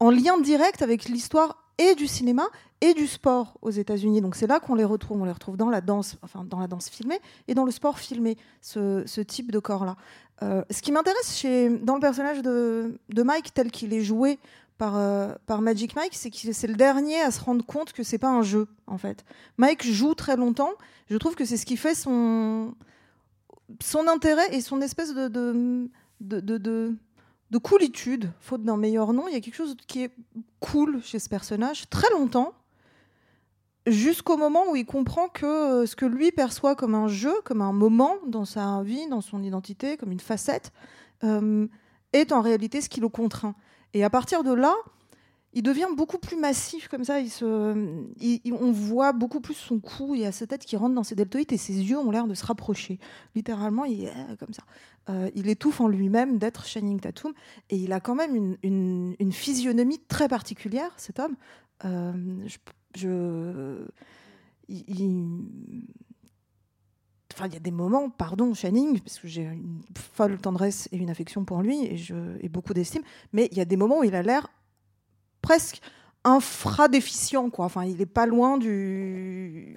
en 0.00 0.10
lien 0.10 0.38
direct 0.40 0.82
avec 0.82 1.04
l'histoire 1.06 1.56
et 1.78 1.94
du 1.94 2.06
cinéma 2.06 2.44
et 2.82 2.94
du 2.94 3.06
sport 3.06 3.58
aux 3.62 3.70
États-Unis. 3.70 4.20
Donc 4.20 4.34
c'est 4.36 4.46
là 4.46 4.60
qu'on 4.60 4.74
les 4.74 4.84
retrouve. 4.84 5.20
On 5.20 5.24
les 5.24 5.32
retrouve 5.32 5.56
dans 5.56 5.70
la 5.70 5.80
danse, 5.80 6.16
enfin 6.22 6.44
dans 6.44 6.58
la 6.58 6.66
danse 6.66 6.88
filmée 6.88 7.18
et 7.48 7.54
dans 7.54 7.64
le 7.64 7.70
sport 7.70 7.98
filmé, 7.98 8.36
ce, 8.60 9.02
ce 9.06 9.20
type 9.20 9.50
de 9.50 9.58
corps-là. 9.58 9.96
Euh, 10.42 10.62
ce 10.70 10.80
qui 10.80 10.90
m'intéresse 10.92 11.44
dans 11.82 11.94
le 11.94 12.00
personnage 12.00 12.40
de, 12.42 12.98
de 13.10 13.22
Mike 13.22 13.52
tel 13.52 13.70
qu'il 13.70 13.92
est 13.92 14.00
joué 14.02 14.38
par, 14.80 14.96
euh, 14.96 15.34
par 15.44 15.60
Magic 15.60 15.94
Mike, 15.94 16.14
c'est 16.14 16.30
que 16.30 16.52
c'est 16.52 16.66
le 16.66 16.74
dernier 16.74 17.20
à 17.20 17.30
se 17.30 17.40
rendre 17.40 17.64
compte 17.64 17.92
que 17.92 18.02
c'est 18.02 18.16
pas 18.26 18.30
un 18.30 18.42
jeu 18.42 18.66
en 18.86 18.96
fait. 18.96 19.24
Mike 19.58 19.84
joue 19.84 20.14
très 20.14 20.36
longtemps. 20.36 20.72
Je 21.10 21.18
trouve 21.18 21.34
que 21.34 21.44
c'est 21.44 21.58
ce 21.58 21.66
qui 21.66 21.76
fait 21.76 21.94
son 21.94 22.74
son 23.82 24.08
intérêt 24.08 24.48
et 24.54 24.62
son 24.62 24.80
espèce 24.80 25.12
de 25.14 25.28
de, 25.28 25.90
de, 26.20 26.40
de, 26.40 26.56
de- 26.58 26.96
de 27.50 27.58
coolitude, 27.58 28.30
faute 28.40 28.62
d'un 28.62 28.78
meilleur 28.78 29.12
nom. 29.12 29.28
Il 29.28 29.34
y 29.34 29.36
a 29.36 29.40
quelque 29.40 29.56
chose 29.62 29.76
qui 29.86 30.04
est 30.04 30.12
cool 30.60 31.02
chez 31.02 31.18
ce 31.18 31.28
personnage 31.28 31.90
très 31.90 32.08
longtemps, 32.10 32.54
jusqu'au 33.86 34.36
moment 34.38 34.62
où 34.70 34.76
il 34.76 34.86
comprend 34.86 35.28
que 35.28 35.46
euh, 35.82 35.86
ce 35.86 35.94
que 35.94 36.06
lui 36.06 36.32
perçoit 36.32 36.74
comme 36.74 36.94
un 36.94 37.08
jeu, 37.08 37.34
comme 37.44 37.60
un 37.60 37.72
moment 37.72 38.14
dans 38.26 38.46
sa 38.46 38.82
vie, 38.82 39.06
dans 39.08 39.20
son 39.20 39.42
identité, 39.42 39.96
comme 39.98 40.12
une 40.12 40.20
facette, 40.20 40.72
euh, 41.24 41.66
est 42.12 42.32
en 42.32 42.40
réalité 42.40 42.80
ce 42.80 42.88
qui 42.88 43.00
le 43.00 43.08
contraint. 43.10 43.54
Et 43.94 44.04
à 44.04 44.10
partir 44.10 44.44
de 44.44 44.52
là, 44.52 44.74
il 45.52 45.62
devient 45.62 45.88
beaucoup 45.96 46.18
plus 46.18 46.36
massif 46.36 46.86
comme 46.88 47.04
ça. 47.04 47.18
On 47.42 48.72
voit 48.72 49.12
beaucoup 49.12 49.40
plus 49.40 49.54
son 49.54 49.80
cou. 49.80 50.14
Y 50.14 50.24
a 50.24 50.32
sa 50.32 50.46
tête 50.46 50.64
qui 50.64 50.76
rentre 50.76 50.94
dans 50.94 51.02
ses 51.02 51.16
deltoïdes 51.16 51.52
et 51.52 51.56
ses 51.56 51.74
yeux 51.74 51.98
ont 51.98 52.10
l'air 52.10 52.28
de 52.28 52.34
se 52.34 52.46
rapprocher. 52.46 53.00
Littéralement, 53.34 53.84
il 53.84 54.04
est 54.04 54.10
euh, 54.10 54.36
comme 54.38 54.52
ça. 54.52 54.62
Euh, 55.08 55.28
il 55.34 55.48
étouffe 55.48 55.80
en 55.80 55.88
lui-même 55.88 56.38
d'être 56.38 56.66
Channing 56.66 57.00
Tatum 57.00 57.32
et 57.68 57.76
il 57.76 57.92
a 57.92 58.00
quand 58.00 58.14
même 58.14 58.56
une, 58.62 59.32
physionomie 59.32 59.98
très 60.06 60.28
particulière, 60.28 60.92
cet 60.96 61.18
homme. 61.18 61.34
Euh, 61.84 62.12
je, 62.94 63.84
il- 64.68 65.44
Enfin, 67.32 67.46
il 67.46 67.54
y 67.54 67.56
a 67.56 67.60
des 67.60 67.70
moments, 67.70 68.10
pardon, 68.10 68.52
Channing, 68.54 68.98
parce 69.00 69.18
que 69.18 69.28
j'ai 69.28 69.42
une 69.44 69.80
folle 70.14 70.38
tendresse 70.38 70.88
et 70.92 70.96
une 70.96 71.10
affection 71.10 71.44
pour 71.44 71.62
lui 71.62 71.84
et, 71.86 71.96
je, 71.96 72.14
et 72.40 72.48
beaucoup 72.48 72.74
d'estime, 72.74 73.02
mais 73.32 73.48
il 73.52 73.58
y 73.58 73.60
a 73.60 73.64
des 73.64 73.76
moments 73.76 74.00
où 74.00 74.04
il 74.04 74.14
a 74.14 74.22
l'air 74.22 74.48
presque 75.40 75.80
infradéficient, 76.24 77.48
quoi. 77.50 77.64
Enfin, 77.66 77.84
il 77.84 78.00
est 78.00 78.06
pas 78.06 78.26
loin 78.26 78.58
du. 78.58 79.74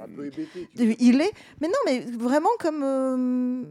du- 0.76 0.96
Il 1.00 1.22
est, 1.22 1.32
mais 1.62 1.68
non, 1.68 1.74
mais 1.86 2.00
vraiment 2.02 2.50
comme 2.60 2.82
euh, 2.84 3.64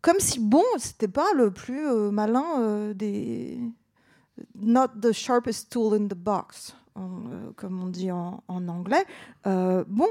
comme 0.00 0.18
si 0.18 0.38
bon, 0.40 0.62
c'était 0.78 1.08
pas 1.08 1.32
le 1.34 1.50
plus 1.50 1.86
euh, 1.86 2.10
malin 2.10 2.44
euh, 2.60 2.94
des. 2.94 3.58
Not 4.60 4.88
the 5.00 5.12
sharpest 5.12 5.70
tool 5.70 5.94
in 5.94 6.06
the 6.08 6.14
box, 6.14 6.74
en, 6.96 7.52
comme 7.56 7.80
on 7.82 7.86
dit 7.86 8.10
en, 8.10 8.42
en 8.48 8.66
anglais. 8.68 9.04
Bon, 9.44 10.08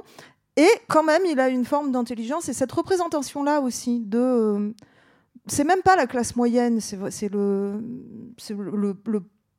et 0.56 0.70
quand 0.88 1.04
même, 1.04 1.24
il 1.26 1.40
a 1.40 1.50
une 1.50 1.66
forme 1.66 1.92
d'intelligence 1.92 2.48
et 2.50 2.54
cette 2.54 2.72
représentation-là 2.72 3.62
aussi 3.62 4.00
de. 4.02 4.20
euh, 4.20 4.72
c'est 5.48 5.64
même 5.64 5.82
pas 5.82 5.96
la 5.96 6.08
classe 6.08 6.36
moyenne, 6.36 6.80
c'est 6.80 7.30
le, 7.30 7.82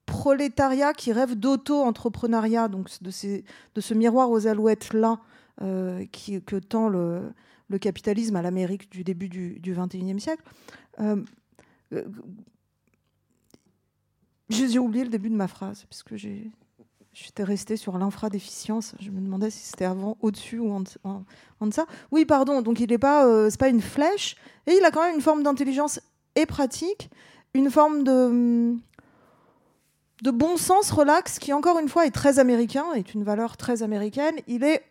prolétariat 0.07 0.93
qui 0.93 1.13
rêve 1.13 1.35
d'auto-entrepreneuriat, 1.35 2.69
donc 2.69 2.89
de, 3.03 3.11
ce 3.11 3.95
miroir 3.95 4.31
aux 4.31 4.47
alouettes-là 4.47 5.21
euh, 5.63 6.05
que 6.13 6.57
tend 6.57 6.89
le, 6.89 7.33
capitalisme 7.81 8.37
à 8.37 8.43
l'Amérique 8.43 8.91
du 8.91 9.03
début 9.03 9.29
du, 9.29 9.59
du 9.59 9.75
21e 9.75 10.21
siècle. 10.21 10.43
Euh, 11.01 11.23
j'ai 14.49 14.69
j'ai 14.69 14.79
oublié 14.79 15.05
le 15.05 15.11
début 15.11 15.31
de 15.31 15.35
ma 15.35 15.49
phrase, 15.49 15.85
parce 15.89 16.03
que 16.03 16.17
j'ai- 16.17 16.51
j'étais 17.15 17.45
restée 17.45 17.77
sur 17.77 17.97
l'infradéficience. 17.97 18.95
Je 19.01 19.11
me 19.11 19.21
demandais 19.21 19.51
si 19.51 19.61
c'était 19.61 19.85
avant, 19.85 20.19
au-dessus 20.21 20.59
ou 20.59 20.73
en, 20.73 20.83
en, 21.05 21.23
en 21.61 21.67
deçà. 21.67 21.87
Oui, 22.11 22.25
pardon, 22.25 22.61
donc 22.61 22.81
il 22.81 22.91
n'est 22.91 22.99
pas, 22.99 23.27
euh, 23.27 23.51
pas 23.59 23.69
une 23.69 23.81
flèche, 23.81 24.37
et 24.67 24.73
il 24.73 24.85
a 24.85 24.91
quand 24.91 25.03
même 25.03 25.15
une 25.15 25.23
forme 25.23 25.43
d'intelligence 25.43 26.01
et 26.37 26.47
pratique, 26.47 27.11
une 27.55 27.71
forme 27.71 28.03
de, 28.05 28.75
bon 30.31 30.57
sens 30.57 30.91
relax 30.91 31.39
qui, 31.39 31.53
encore 31.53 31.79
une 31.79 31.89
fois, 31.89 32.07
est 32.07 32.11
très 32.11 32.39
américain, 32.39 32.93
est 32.95 33.15
une 33.15 33.23
valeur 33.23 33.57
très 33.57 33.83
américaine. 33.83 34.35
Il 34.49 34.65
est, 34.65 34.83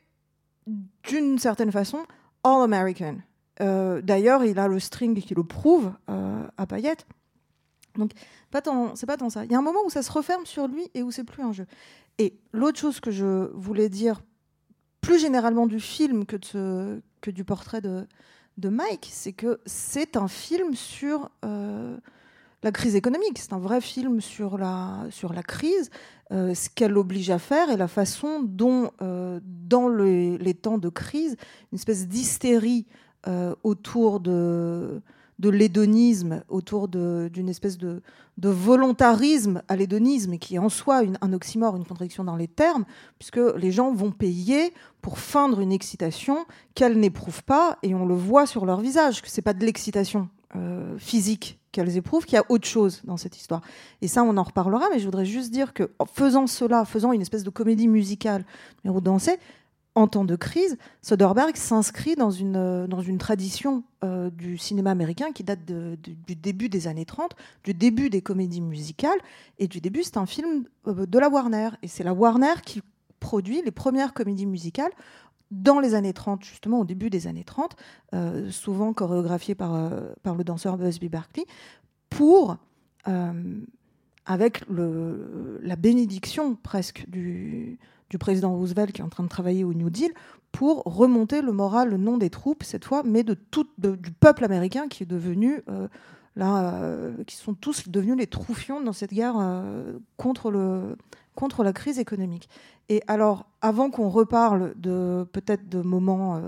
d'une 1.10 1.38
certaine 1.38 1.72
façon, 1.72 2.06
all-American. 2.44 3.18
Euh, 3.62 4.02
D'ailleurs, 4.02 4.44
il 4.46 4.58
a 4.60 4.68
le 4.68 4.80
string 4.80 5.22
qui 5.22 5.36
le 5.36 5.44
prouve 5.44 5.92
euh, 6.10 6.48
à 6.58 6.66
paillettes. 6.66 7.06
Donc, 7.96 8.12
pas 8.50 8.62
tant, 8.62 8.96
c'est 8.96 9.06
pas 9.06 9.18
tant 9.18 9.30
ça. 9.30 9.46
Il 9.46 9.52
y 9.52 9.56
a 9.56 9.58
un 9.58 9.62
moment 9.62 9.82
où 9.86 9.90
ça 9.90 10.02
se 10.02 10.12
referme 10.12 10.46
sur 10.46 10.68
lui 10.68 10.90
et 10.94 11.04
où 11.04 11.12
c'est 11.12 11.24
plus 11.24 11.44
un 11.44 11.52
jeu. 11.52 11.68
Et 12.20 12.36
l'autre 12.52 12.80
chose 12.80 13.00
que 13.00 13.12
je 13.12 13.52
voulais 13.54 13.90
dire 13.90 14.22
plus 15.02 15.20
généralement 15.20 15.68
du 15.68 15.80
film 15.80 16.26
que, 16.26 17.02
du 17.28 17.44
portrait 17.44 17.82
de, 17.82 18.08
Mike, 18.70 19.10
c'est 19.12 19.34
que 19.34 19.60
c'est 19.66 20.16
un 20.16 20.28
film 20.28 20.76
sur 20.76 21.30
euh, 21.44 21.98
la 22.62 22.72
crise 22.72 22.96
économique. 22.96 23.40
C'est 23.40 23.54
un 23.54 23.60
vrai 23.60 23.82
film 23.82 24.22
sur 24.22 24.58
la, 24.58 25.08
sur 25.10 25.34
la 25.34 25.44
crise, 25.44 25.90
euh, 26.32 26.54
ce 26.54 26.70
qu'elle 26.70 26.98
oblige 26.98 27.30
à 27.32 27.40
faire 27.40 27.70
et 27.70 27.78
la 27.78 27.88
façon 27.88 28.42
dont, 28.42 28.92
euh, 29.02 29.40
dans 29.44 29.90
les, 29.90 30.54
temps 30.54 30.78
de 30.78 30.90
crise, 30.90 31.36
une 31.72 31.78
espèce 31.78 32.08
d'hystérie 32.08 32.86
autour 33.64 34.20
de, 34.20 35.02
de 35.44 35.50
l'hédonisme, 35.50 36.42
autour 36.48 36.88
d'une 36.88 37.50
espèce 37.50 37.78
de, 37.78 38.02
volontarisme 38.38 39.62
à 39.68 39.76
l'hédonisme, 39.76 40.38
qui 40.38 40.56
est 40.56 40.60
en 40.60 40.70
soi 40.70 41.04
une- 41.04 41.18
un 41.22 41.34
oxymore, 41.34 41.76
une 41.76 41.86
contradiction 41.86 42.24
dans 42.24 42.38
les 42.38 42.48
termes, 42.48 42.86
puisque 43.20 43.42
les 43.58 43.72
gens 43.72 43.94
vont 43.94 44.12
payer 44.12 44.74
pour 45.02 45.20
feindre 45.20 45.60
une 45.60 45.74
excitation 45.74 46.46
qu'elles 46.76 46.98
n'éprouvent 46.98 47.44
pas, 47.44 47.78
et 47.84 47.94
on 47.94 48.06
le 48.06 48.16
voit 48.16 48.46
sur 48.48 48.66
leur 48.66 48.80
visage, 48.80 49.22
que 49.22 49.30
c'est 49.30 49.42
pas 49.42 49.54
de 49.54 49.66
l'excitation 49.66 50.30
euh, 50.56 50.98
physique 50.98 51.60
qu'elles 51.74 51.98
éprouvent, 51.98 52.26
qu'il 52.26 52.36
y 52.36 52.40
a 52.40 52.46
autre 52.48 52.68
chose 52.68 53.02
dans 53.04 53.18
cette 53.18 53.36
histoire. 53.38 53.62
Et 54.02 54.08
ça, 54.08 54.24
on 54.24 54.38
en 54.38 54.44
reparlera, 54.44 54.86
mais 54.94 55.00
je 55.00 55.06
voudrais 55.06 55.26
juste 55.26 55.52
dire 55.52 55.74
que 55.74 55.92
faisant 56.14 56.48
cela, 56.48 56.86
faisant 56.86 57.12
une 57.12 57.22
espèce 57.22 57.44
de 57.44 57.50
comédie 57.50 57.88
musicale, 57.90 58.46
numéro 58.86 59.02
dansé, 59.02 59.40
en 59.96 60.08
temps 60.08 60.26
de 60.26 60.36
crise, 60.36 60.78
Soderbergh 61.02 61.56
s'inscrit 61.56 62.16
dans 62.16 62.32
une, 62.32 62.56
euh, 62.56 62.88
dans 62.88 63.02
une 63.02 63.18
tradition 63.18 63.84
euh, 64.04 64.30
du 64.32 64.58
cinéma 64.58 64.92
américain 64.92 65.32
qui 65.32 65.44
date 65.44 65.64
du 65.66 66.36
début 66.36 66.68
des 66.68 66.88
années 66.88 67.06
30, 67.06 67.36
du 67.64 67.74
début 67.74 68.10
des 68.10 68.22
comédies 68.22 68.62
musicales, 68.62 69.20
et 69.60 69.68
du 69.68 69.82
début, 69.82 70.04
c'est 70.04 70.18
un 70.18 70.26
film 70.26 70.66
euh, 70.88 71.06
de 71.06 71.20
la 71.20 71.30
Warner. 71.30 71.70
Et 71.84 71.88
c'est 71.88 72.04
la 72.04 72.14
Warner 72.14 72.56
qui 72.66 72.82
produit 73.20 73.62
les 73.62 73.72
premières 73.72 74.14
comédies 74.14 74.48
musicales 74.48 74.92
dans 75.52 75.80
les 75.80 75.94
années 75.94 76.14
30, 76.14 76.44
justement 76.44 76.80
au 76.80 76.86
début 76.86 77.12
des 77.12 77.28
années 77.28 77.44
30, 77.44 77.76
euh, 78.14 78.50
souvent 78.50 78.94
chorégraphiées 78.94 79.56
par, 79.56 79.92
par 80.24 80.36
le 80.36 80.44
danseur 80.44 80.78
Busby 80.78 81.10
Berkeley, 81.10 81.46
pour, 82.10 82.58
avec 84.26 84.64
la 84.70 85.76
bénédiction 85.76 86.56
presque 86.56 87.06
du, 87.08 87.78
du 88.14 88.20
président 88.20 88.54
Roosevelt 88.56 88.92
qui 88.92 89.02
est 89.02 89.04
en 89.04 89.10
train 89.10 89.24
de 89.24 89.28
travailler 89.28 89.64
au 89.64 89.74
New 89.74 89.90
Deal, 89.90 90.12
pour 90.52 90.84
remonter 90.86 91.42
le 91.42 91.52
moral, 91.52 91.96
non 91.96 92.20
des 92.20 92.30
troupes 92.30 92.62
cette 92.64 92.86
fois, 92.86 93.02
mais 93.04 93.24
de 93.24 93.34
tout, 93.34 93.66
du 93.80 94.12
peuple 94.12 94.46
américain 94.46 94.88
qui 94.88 95.02
est 95.02 95.08
devenu, 95.08 95.64
euh, 95.68 95.88
là, 96.36 96.76
euh, 96.76 97.24
qui 97.26 97.36
sont 97.36 97.56
tous 97.56 97.90
devenus 97.90 98.16
les 98.16 98.28
troufions 98.28 98.82
dans 98.82 98.94
cette 98.94 99.16
guerre 99.16 99.34
euh, 99.40 99.98
contre, 100.16 100.52
le, 100.52 100.96
contre 101.34 101.64
la 101.64 101.74
crise 101.74 101.98
économique. 101.98 102.50
Et 102.88 103.02
alors, 103.08 103.48
avant 103.62 103.90
qu'on 103.90 104.10
reparle 104.10 104.76
de 104.76 105.26
peut-être 105.32 105.68
de 105.68 105.82
moments 105.82 106.40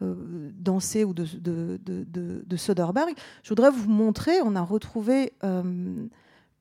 dansés 0.00 1.04
ou 1.04 1.12
de, 1.14 1.24
de, 1.38 1.78
de, 1.84 2.02
de- 2.02 2.42
de 2.44 2.56
Soderbergh, 2.56 3.14
je 3.44 3.48
voudrais 3.50 3.70
vous 3.70 3.88
montrer, 3.88 4.42
on 4.42 4.56
a 4.56 4.62
retrouvé 4.62 5.34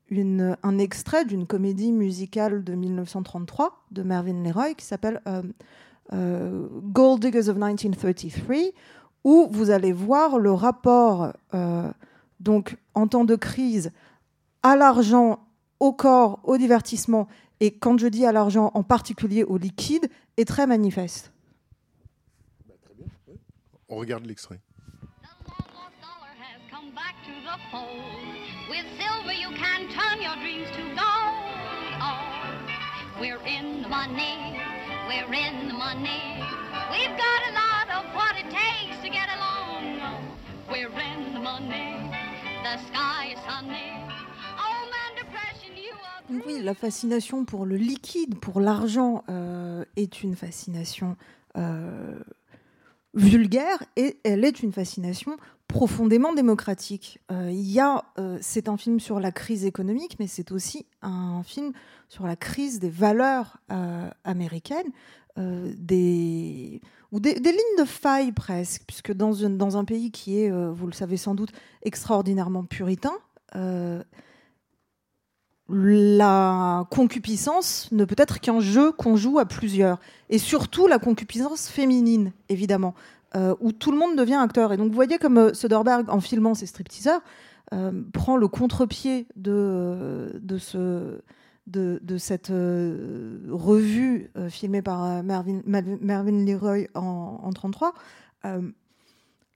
une, 0.09 0.57
un 0.63 0.77
extrait 0.77 1.25
d'une 1.25 1.45
comédie 1.45 1.91
musicale 1.91 2.63
de 2.63 2.73
1933 2.73 3.85
de 3.91 4.03
Mervyn 4.03 4.43
Leroy 4.43 4.73
qui 4.73 4.85
s'appelle 4.85 5.21
euh, 5.27 5.43
euh, 6.13 6.67
Gold 6.83 7.21
Diggers 7.21 7.49
of 7.49 7.57
1933, 7.57 8.57
où 9.23 9.47
vous 9.51 9.69
allez 9.69 9.93
voir 9.93 10.39
le 10.39 10.51
rapport 10.51 11.33
euh, 11.53 11.91
donc 12.39 12.77
en 12.95 13.07
temps 13.07 13.25
de 13.25 13.35
crise 13.35 13.91
à 14.63 14.75
l'argent, 14.75 15.39
au 15.79 15.93
corps, 15.93 16.39
au 16.43 16.57
divertissement, 16.57 17.27
et 17.59 17.71
quand 17.71 17.97
je 17.97 18.07
dis 18.07 18.25
à 18.25 18.31
l'argent, 18.31 18.71
en 18.73 18.83
particulier 18.83 19.43
au 19.43 19.57
liquide, 19.57 20.09
est 20.37 20.45
très 20.45 20.67
manifeste. 20.67 21.31
On 23.87 23.95
regarde 23.95 24.25
l'extrait. 24.25 24.59
With 28.69 28.85
silver 28.99 29.33
you 29.33 29.49
can 29.57 29.89
turn 29.89 30.21
your 30.21 30.35
dreams 30.35 30.69
to 30.71 30.83
gold. 30.93 31.41
Oh, 32.01 32.21
we're 33.19 33.41
in 33.45 33.81
the 33.81 33.89
money, 33.89 34.59
we're 35.07 35.33
in 35.33 35.67
the 35.67 35.73
money. 35.73 36.43
We've 36.91 37.17
got 37.17 37.41
a 37.49 37.53
lot 37.63 37.87
of 37.97 38.13
what 38.13 38.37
it 38.37 38.49
takes 38.51 39.01
to 39.01 39.09
get 39.09 39.27
along. 39.37 40.37
We're 40.71 40.93
in 40.99 41.33
the 41.33 41.39
money, 41.39 42.11
the 42.63 42.77
sky 42.87 43.33
is 43.33 43.39
sunny. 43.45 43.91
Oh. 44.59 44.79
Donc 46.29 46.43
oui, 46.45 46.61
la 46.61 46.75
fascination 46.75 47.43
pour 47.43 47.65
le 47.65 47.75
liquide, 47.75 48.37
pour 48.39 48.61
l'argent, 48.61 49.23
euh, 49.29 49.83
est 49.95 50.21
une 50.21 50.35
fascination 50.35 51.17
euh, 51.57 52.19
vulgaire 53.15 53.83
et 53.95 54.17
elle 54.23 54.45
est 54.45 54.61
une 54.61 54.71
fascination 54.71 55.37
profondément 55.69 56.33
démocratique. 56.33 57.19
Euh, 57.31 57.49
il 57.51 57.71
y 57.71 57.79
a, 57.79 58.03
euh, 58.17 58.37
c'est 58.41 58.67
un 58.67 58.75
film 58.75 58.99
sur 58.99 59.19
la 59.19 59.31
crise 59.31 59.65
économique, 59.65 60.17
mais 60.19 60.27
c'est 60.27 60.51
aussi 60.51 60.85
un 61.03 61.43
film 61.43 61.71
sur 62.09 62.25
la 62.25 62.35
crise 62.35 62.79
des 62.79 62.89
valeurs 62.89 63.57
euh, 63.71 64.09
américaines, 64.25 64.91
des 65.37 66.81
ou 67.13 67.21
des, 67.21 67.33
lignes 67.33 67.77
de 67.79 67.85
faille 67.85 68.33
presque, 68.33 68.81
puisque 68.85 69.13
dans, 69.13 69.77
un 69.77 69.85
pays 69.85 70.11
qui 70.11 70.41
est, 70.41 70.51
vous 70.51 70.85
le 70.85 70.91
savez 70.91 71.15
sans 71.15 71.33
doute, 71.33 71.53
extraordinairement 71.81 72.65
puritain. 72.65 73.13
La 75.69 76.85
concupiscence 76.89 77.89
ne 77.91 78.05
peut 78.05 78.15
être 78.17 78.39
qu'un 78.39 78.59
jeu 78.59 78.91
qu'on 78.91 79.15
joue 79.15 79.39
à 79.39 79.45
plusieurs. 79.45 79.99
Et 80.29 80.37
surtout 80.37 80.87
la 80.87 80.99
concupiscence 80.99 81.69
féminine, 81.69 82.31
évidemment, 82.49 82.95
euh, 83.35 83.55
où 83.59 83.71
tout 83.71 83.91
le 83.91 83.97
monde 83.97 84.17
devient 84.17 84.39
acteur. 84.41 84.73
Et 84.73 84.77
donc 84.77 84.89
vous 84.89 84.95
voyez 84.95 85.19
comme 85.19 85.37
euh, 85.37 85.53
Soderbergh, 85.53 86.09
en 86.09 86.19
filmant 86.19 86.55
ses 86.55 86.65
stripteaseurs, 86.65 87.21
euh, 87.73 87.91
prend 88.13 88.37
le 88.37 88.47
contre-pied 88.47 89.27
de, 89.35 90.39
de, 90.41 90.57
ce, 90.57 91.21
de, 91.67 91.99
de 92.01 92.17
cette 92.17 92.49
revue 92.49 94.31
filmée 94.49 94.81
par 94.81 95.23
Mervyn, 95.23 95.61
Mervyn 95.65 96.45
Leroy 96.45 96.87
en 96.95 97.51
1933. 97.51 97.93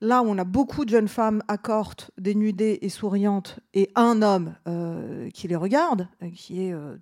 Là, 0.03 0.21
on 0.21 0.37
a 0.37 0.43
beaucoup 0.43 0.83
de 0.83 0.89
jeunes 0.89 1.07
femmes 1.07 1.41
accortes, 1.47 2.11
dénudées 2.17 2.79
et 2.81 2.89
souriantes, 2.89 3.61
et 3.73 3.89
un 3.95 4.21
homme 4.21 4.53
euh, 4.67 5.29
qui 5.29 5.47
les 5.47 5.55
regarde, 5.55 6.09
euh, 6.21 6.29
qui 6.29 6.61
est 6.61 6.73
euh, 6.73 6.97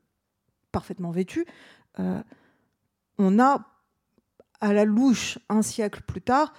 parfaitement 0.72 1.10
vêtu. 1.10 1.48
On 1.98 3.40
a, 3.40 3.66
à 4.60 4.74
la 4.74 4.86
louche, 4.86 5.40
un 5.50 5.64
siècle 5.64 6.04
plus 6.06 6.22
tard, 6.22 6.54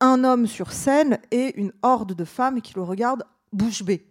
un 0.00 0.24
homme 0.24 0.48
sur 0.48 0.72
scène 0.72 1.20
et 1.30 1.56
une 1.60 1.72
horde 1.82 2.12
de 2.12 2.24
femmes 2.24 2.60
qui 2.60 2.74
le 2.74 2.82
regardent 2.82 3.24
bouche 3.52 3.84
bée. 3.84 4.04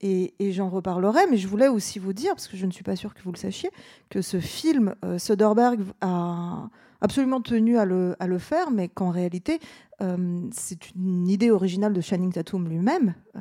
Et, 0.00 0.34
et 0.38 0.52
j'en 0.52 0.70
reparlerai, 0.70 1.26
mais 1.28 1.36
je 1.36 1.48
voulais 1.48 1.68
aussi 1.68 1.98
vous 1.98 2.12
dire, 2.12 2.34
parce 2.34 2.46
que 2.46 2.56
je 2.56 2.64
ne 2.64 2.70
suis 2.70 2.84
pas 2.84 2.94
sûre 2.94 3.12
que 3.12 3.22
vous 3.22 3.32
le 3.32 3.38
sachiez, 3.38 3.70
que 4.08 4.22
ce 4.22 4.38
film, 4.38 4.94
Soderbergh 5.18 5.80
a 6.00 6.70
absolument 7.00 7.40
tenu 7.40 7.78
à 7.78 7.84
le, 7.84 8.38
faire, 8.38 8.70
mais 8.70 8.88
qu'en 8.88 9.10
réalité, 9.10 9.60
euh, 10.00 10.40
c'est 10.52 10.94
une 10.94 11.28
idée 11.28 11.50
originale 11.50 11.92
de 11.92 12.00
Channing 12.00 12.32
Tatum 12.32 12.68
lui-même, 12.68 13.14
euh, 13.36 13.40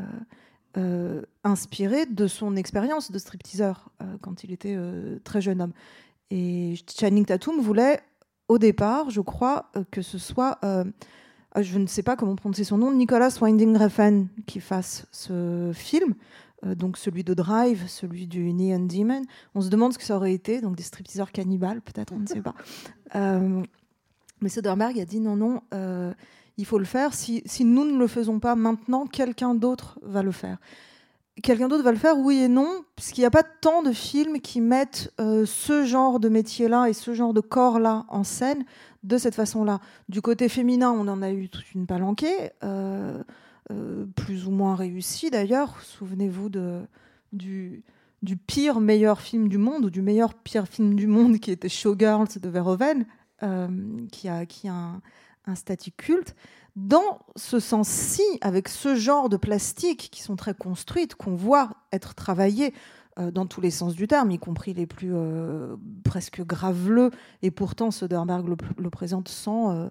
euh, 0.77 1.21
inspirée 1.43 2.05
de 2.05 2.27
son 2.27 2.55
expérience 2.55 3.11
de 3.11 3.17
stripteaseur 3.17 3.89
quand 4.21 4.43
il 4.43 4.51
était 4.51 4.77
très 5.23 5.41
jeune 5.41 5.61
homme. 5.61 5.73
Et 6.29 6.75
Channing 6.99 7.25
Tatum 7.25 7.59
voulait, 7.61 7.99
au 8.47 8.57
départ, 8.57 9.09
je 9.09 9.21
crois, 9.21 9.71
que 9.91 10.01
ce 10.01 10.17
soit, 10.17 10.59
je 11.55 11.77
ne 11.79 11.87
sais 11.87 12.03
pas 12.03 12.15
comment 12.15 12.35
prononcer 12.35 12.63
son 12.63 12.77
nom, 12.77 12.91
Nicolas 12.91 13.35
Winding 13.41 13.75
Refn 13.77 14.27
qui 14.45 14.59
fasse 14.59 15.07
ce 15.11 15.71
film. 15.73 16.13
Euh, 16.65 16.75
donc 16.75 16.97
celui 16.97 17.23
de 17.23 17.33
Drive, 17.33 17.87
celui 17.87 18.27
du 18.27 18.53
Neon 18.53 18.85
Demon. 18.85 19.21
On 19.53 19.61
se 19.61 19.69
demande 19.69 19.93
ce 19.93 19.97
que 19.97 20.03
ça 20.03 20.15
aurait 20.15 20.33
été, 20.33 20.61
donc 20.61 20.75
des 20.75 20.83
stripteaseurs 20.83 21.31
cannibales 21.31 21.81
peut-être, 21.81 22.13
on 22.13 22.19
ne 22.19 22.27
sait 22.27 22.41
pas. 22.41 22.55
Euh, 23.15 23.63
mais 24.41 24.49
Soderbergh 24.49 24.99
a 24.99 25.05
dit 25.05 25.21
non, 25.21 25.37
non, 25.37 25.61
euh, 25.73 26.13
il 26.57 26.65
faut 26.65 26.77
le 26.77 26.83
faire. 26.83 27.13
Si, 27.13 27.41
si 27.45 27.63
nous 27.63 27.85
ne 27.85 27.97
le 27.97 28.07
faisons 28.07 28.41
pas 28.41 28.53
maintenant, 28.53 29.05
quelqu'un 29.07 29.55
d'autre 29.55 29.97
va 30.01 30.23
le 30.23 30.33
faire. 30.33 30.57
Quelqu'un 31.41 31.69
d'autre 31.69 31.85
va 31.85 31.93
le 31.93 31.97
faire, 31.97 32.17
oui 32.17 32.39
et 32.39 32.49
non, 32.49 32.83
puisqu'il 32.97 33.21
n'y 33.21 33.25
a 33.25 33.31
pas 33.31 33.43
tant 33.43 33.81
de 33.81 33.93
films 33.93 34.41
qui 34.41 34.59
mettent 34.59 35.13
ce 35.17 35.85
genre 35.85 36.19
de 36.19 36.27
métier-là 36.27 36.87
et 36.89 36.93
ce 36.93 37.13
genre 37.13 37.33
de 37.33 37.39
corps-là 37.39 38.05
en 38.09 38.25
scène 38.25 38.65
de 39.03 39.17
cette 39.17 39.35
façon-là. 39.35 39.79
Du 40.09 40.21
côté 40.21 40.49
féminin, 40.49 40.91
on 40.91 41.07
en 41.07 41.21
a 41.21 41.31
eu 41.31 41.47
toute 41.47 41.73
une 41.73 41.87
palanquée, 41.87 42.51
euh, 43.69 44.05
plus 44.15 44.47
ou 44.47 44.51
moins 44.51 44.75
réussie 44.75 45.29
d'ailleurs. 45.29 45.81
Souvenez-vous 45.81 46.49
du, 47.33 47.83
pire 48.47 48.79
meilleur 48.79 49.19
film 49.19 49.49
du 49.49 49.57
monde, 49.57 49.85
ou 49.85 49.89
du 49.89 50.01
meilleur 50.01 50.33
pire 50.35 50.67
film 50.67 50.95
du 50.95 51.07
monde 51.07 51.39
qui 51.39 51.51
était 51.51 51.67
Showgirls 51.67 52.39
de 52.41 52.47
Verhoeven, 52.47 53.05
euh, 53.43 53.67
qui 54.11 54.29
a, 54.29 54.45
qui 54.45 54.69
a 54.69 55.01
un, 55.45 55.55
statut 55.55 55.91
culte. 55.91 56.35
Dans 56.77 57.19
ce 57.35 57.59
sens-ci, 57.59 58.23
avec 58.41 58.69
ce 58.69 58.95
genre 58.95 59.27
de 59.27 59.37
plastiques 59.37 60.09
qui 60.11 60.21
sont 60.21 60.35
très 60.35 60.53
construites, 60.53 61.15
qu'on 61.15 61.35
voit 61.35 61.71
être 61.91 62.15
travaillées 62.15 62.73
euh, 63.19 63.31
dans 63.31 63.47
tous 63.47 63.59
les 63.59 63.71
sens 63.71 63.95
du 63.95 64.07
terme, 64.07 64.31
y 64.31 64.39
compris 64.39 64.73
les 64.73 64.85
plus 64.85 65.13
presque 66.05 66.41
graveleux, 66.41 67.11
et 67.41 67.51
pourtant 67.51 67.91
Soderbergh 67.91 68.47
le, 68.47 68.55
le 68.77 68.89
présente 68.89 69.27
sans, 69.27 69.89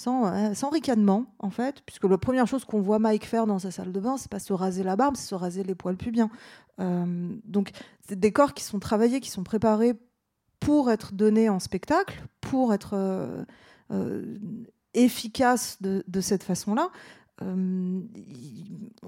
sans, 0.00 0.24
euh, 0.24 0.54
sans 0.54 0.70
ricanement, 0.70 1.26
en 1.40 1.50
fait, 1.50 1.82
puisque 1.84 2.04
la 2.04 2.16
première 2.16 2.46
chose 2.46 2.64
qu'on 2.64 2.80
voit 2.80 2.98
Mike 2.98 3.26
faire 3.26 3.46
dans 3.46 3.58
sa 3.58 3.70
salle 3.70 3.92
de 3.92 4.00
bain, 4.00 4.16
c'est 4.16 4.30
pas 4.30 4.38
se 4.38 4.54
raser 4.54 4.82
la 4.82 4.96
barbe, 4.96 5.14
c'est 5.14 5.26
se 5.28 5.34
raser 5.34 5.62
les 5.62 5.74
poils 5.74 5.98
pubiens. 5.98 6.30
Euh, 6.80 7.34
donc, 7.44 7.72
c'est 8.08 8.18
des 8.18 8.32
corps 8.32 8.54
qui 8.54 8.64
sont 8.64 8.78
travaillés, 8.78 9.20
qui 9.20 9.28
sont 9.28 9.42
préparés 9.42 9.92
pour 10.58 10.90
être 10.90 11.12
donnés 11.12 11.50
en 11.50 11.58
spectacle, 11.58 12.24
pour 12.40 12.72
être 12.72 12.94
euh, 12.94 13.44
euh, 13.90 14.38
efficace 14.94 15.76
de, 15.82 16.20
cette 16.22 16.44
façon-là. 16.44 16.88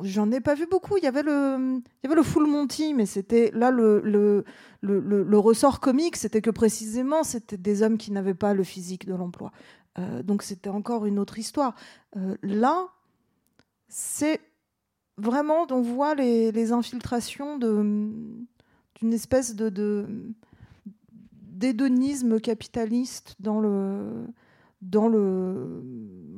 J'en 0.02 0.30
ai 0.30 0.40
pas 0.40 0.54
vu 0.54 0.66
beaucoup. 0.70 0.98
Il 0.98 1.04
y 1.04 1.06
avait 1.06 1.22
le, 1.22 1.56
il 1.58 2.04
y 2.04 2.06
avait 2.06 2.16
le 2.16 2.22
Full 2.22 2.46
Monty, 2.46 2.92
mais 2.92 3.06
c'était 3.06 3.50
là 3.54 3.70
le, 3.70 4.00
le, 4.02 4.44
le- 4.80 5.22
le 5.22 5.38
ressort 5.38 5.80
comique, 5.80 6.16
c'était 6.16 6.40
que 6.40 6.50
précisément 6.50 7.24
c'était 7.24 7.58
des 7.58 7.82
hommes 7.82 7.98
qui 7.98 8.10
n'avaient 8.10 8.34
pas 8.34 8.54
le 8.54 8.64
physique 8.64 9.06
de 9.06 9.14
l'emploi. 9.14 9.52
Euh, 9.98 10.22
donc 10.22 10.42
c'était 10.42 10.70
encore 10.70 11.06
une 11.06 11.18
autre 11.18 11.38
histoire. 11.38 11.74
Euh, 12.16 12.36
là, 12.42 12.88
c'est 13.88 14.40
vraiment, 15.18 15.66
on 15.70 15.82
voit 15.82 16.14
les, 16.14 16.72
infiltrations 16.72 17.58
d'une 17.58 18.46
espèce 19.12 19.54
de, 19.54 20.06
d'hédonisme 21.32 22.40
capitaliste 22.40 23.36
dans 23.40 23.60
le 23.60 24.26
dans 24.80 25.06
le 25.06 25.84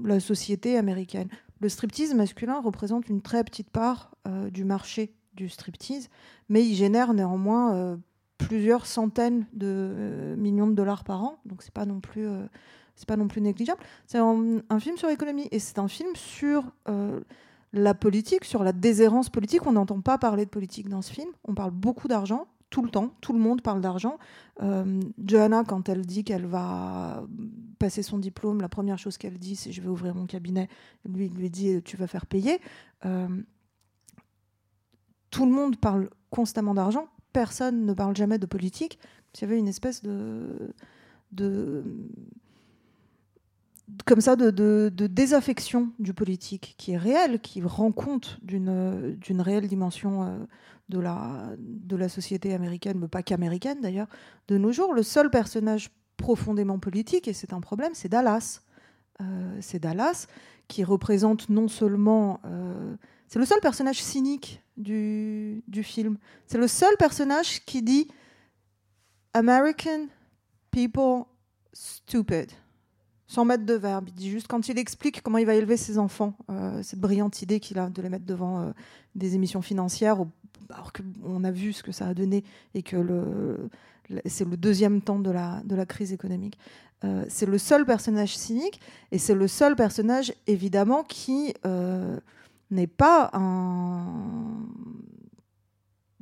la 0.05 0.21
société 0.21 0.77
américaine. 0.77 1.29
Le 1.61 1.69
striptease 1.71 2.13
masculin 2.13 2.61
représente 2.61 3.09
une 3.09 3.23
très 3.23 3.43
petite 3.43 3.71
part 3.71 4.15
euh, 4.29 4.51
du 4.51 4.65
marché 4.65 5.15
du 5.33 5.49
striptease, 5.49 6.11
mais 6.51 6.65
il 6.65 6.75
génère 6.75 7.15
néanmoins 7.15 7.99
plusieurs 8.39 8.87
centaines 8.87 9.47
de 9.53 10.35
millions 10.37 10.69
de 10.69 10.75
dollars 10.75 11.03
par 11.03 11.25
an, 11.25 11.41
donc 11.45 11.63
c'est 11.63 11.73
pas 11.73 11.87
non 11.87 11.99
plus 11.99 12.29
c'est 12.95 13.09
pas 13.09 13.17
non 13.17 13.29
plus 13.29 13.41
négligeable. 13.41 13.81
C'est 14.07 14.19
un, 14.19 14.81
film 14.81 14.97
sur 14.97 15.09
l'économie 15.09 15.49
et 15.51 15.59
c'est 15.59 15.79
un 15.79 15.89
film 15.89 16.15
sur 16.15 16.65
euh, 16.89 17.21
la 17.73 17.95
politique, 17.95 18.45
sur 18.45 18.63
la 18.63 18.73
déshérence 18.73 19.31
politique. 19.31 19.67
On 19.67 19.73
n'entend 19.73 20.01
pas 20.01 20.19
parler 20.19 20.45
de 20.45 20.51
politique 20.51 20.89
dans 20.89 21.03
ce 21.03 21.13
film. 21.13 21.29
On 21.45 21.55
parle 21.55 21.73
beaucoup 21.73 22.09
d'argent 22.09 22.47
tout 22.71 22.83
le 22.83 22.91
temps. 22.91 23.11
Tout 23.21 23.33
le 23.33 23.39
monde 23.39 23.63
parle 23.63 23.81
d'argent. 23.81 24.19
Euh, 24.63 25.01
Johanna, 25.25 25.65
quand 25.65 25.89
elle 25.89 26.05
dit 26.05 26.25
qu'elle 26.25 26.47
va 26.47 27.25
passer 27.79 28.03
son 28.03 28.19
diplôme, 28.19 28.61
la 28.61 28.69
première 28.69 28.99
chose 28.99 29.17
qu'elle 29.17 29.39
dit, 29.39 29.57
c'est 29.57 29.73
je 29.73 29.81
vais 29.81 29.89
ouvrir 29.89 30.15
mon 30.15 30.27
cabinet. 30.27 30.69
Lui, 31.05 31.27
il 31.27 31.35
lui 31.35 31.51
dit 31.51 31.83
tu 31.83 31.97
vas 31.97 32.07
faire 32.07 32.27
payer. 32.27 32.61
Euh, 33.05 33.29
tout 35.31 35.47
le 35.47 35.53
monde 35.53 35.77
parle 35.77 36.11
constamment 36.31 36.75
d'argent. 36.75 37.09
Personne 37.33 37.87
ne 37.87 37.93
parle 37.93 38.17
jamais 38.17 38.39
de 38.39 38.47
politique. 38.47 38.99
Il 39.35 39.41
y 39.41 39.45
avait 39.45 39.59
une 39.59 39.69
espèce 39.69 40.03
de, 40.03 40.73
de 41.33 41.85
comme 44.05 44.21
ça 44.21 44.37
de, 44.37 44.91
désaffection 44.91 45.91
du 45.99 46.15
politique 46.15 46.75
qui 46.79 46.93
est 46.93 46.97
réelle, 46.97 47.41
qui 47.41 47.63
rend 47.63 47.93
compte 47.93 48.39
d'une 48.43 49.41
réelle 49.41 49.69
dimension 49.69 50.25
euh, 50.25 50.39
de 50.89 51.97
la, 51.97 52.09
société 52.09 52.55
américaine, 52.55 52.99
mais 52.99 53.09
pas 53.09 53.23
qu'américaine 53.23 53.81
d'ailleurs, 53.81 54.09
de 54.49 54.59
nos 54.59 54.73
jours. 54.73 54.93
Le 54.93 55.03
seul 55.03 55.31
personnage 55.31 55.91
profondément 56.17 56.79
politique, 56.79 57.29
et 57.29 57.33
c'est 57.33 57.53
un 57.53 57.61
problème, 57.61 57.93
c'est 57.95 58.09
Dallas. 58.09 58.63
Euh, 59.21 59.59
c'est 59.61 59.79
Dallas 59.79 60.27
qui 60.69 60.85
représente 60.85 61.49
non 61.49 61.69
seulement... 61.69 62.41
euh, 62.45 62.97
c'est 63.29 63.39
le 63.39 63.45
seul 63.45 63.61
personnage 63.61 64.03
cynique 64.03 64.63
du 64.77 65.63
film. 65.83 66.19
C'est 66.47 66.59
le 66.59 66.69
seul 66.69 66.97
personnage 66.99 67.65
qui 67.65 67.83
dit 67.83 68.09
American 69.33 70.07
people 70.71 71.25
stupid 71.73 72.51
sans 73.35 73.45
mettre 73.45 73.67
de 73.67 73.75
verbe. 73.75 74.05
Il 74.09 74.15
dit 74.15 74.31
juste 74.31 74.47
quand 74.47 74.69
il 74.69 74.79
explique 74.79 75.21
comment 75.21 75.39
il 75.39 75.47
va 75.47 75.57
élever 75.57 75.77
ses 75.77 75.99
enfants, 75.99 76.35
euh, 76.51 76.81
cette 76.83 77.01
brillante 77.01 77.43
idée 77.43 77.59
qu'il 77.59 77.81
a 77.81 77.91
de 77.91 78.01
les 78.01 78.09
mettre 78.09 78.25
devant 78.25 78.61
euh, 78.61 78.71
des 79.17 79.35
émissions 79.35 79.61
financières, 79.61 80.19
alors 80.71 80.93
qu'on 80.93 81.43
a 81.43 81.51
vu 81.51 81.73
ce 81.73 81.83
que 81.83 81.91
ça 81.91 82.07
a 82.07 82.15
donné 82.15 82.45
et 82.75 82.83
que 82.83 82.97
c'est 84.27 84.49
le 84.49 84.57
deuxième 84.57 85.03
temps 85.03 85.19
de 85.19 85.31
la, 85.31 85.63
de 85.65 85.75
la 85.75 85.85
crise 85.85 86.13
économique. 86.13 86.57
Euh, 87.03 87.25
c'est 87.29 87.47
le 87.47 87.59
seul 87.59 87.85
personnage 87.85 88.37
cynique 88.37 88.81
et 89.11 89.19
c'est 89.19 89.35
le 89.35 89.49
seul 89.49 89.75
personnage 89.75 90.33
évidemment 90.47 91.03
qui 91.03 91.55
n'est 92.71 92.87
pas 92.87 93.31
un 93.33 94.07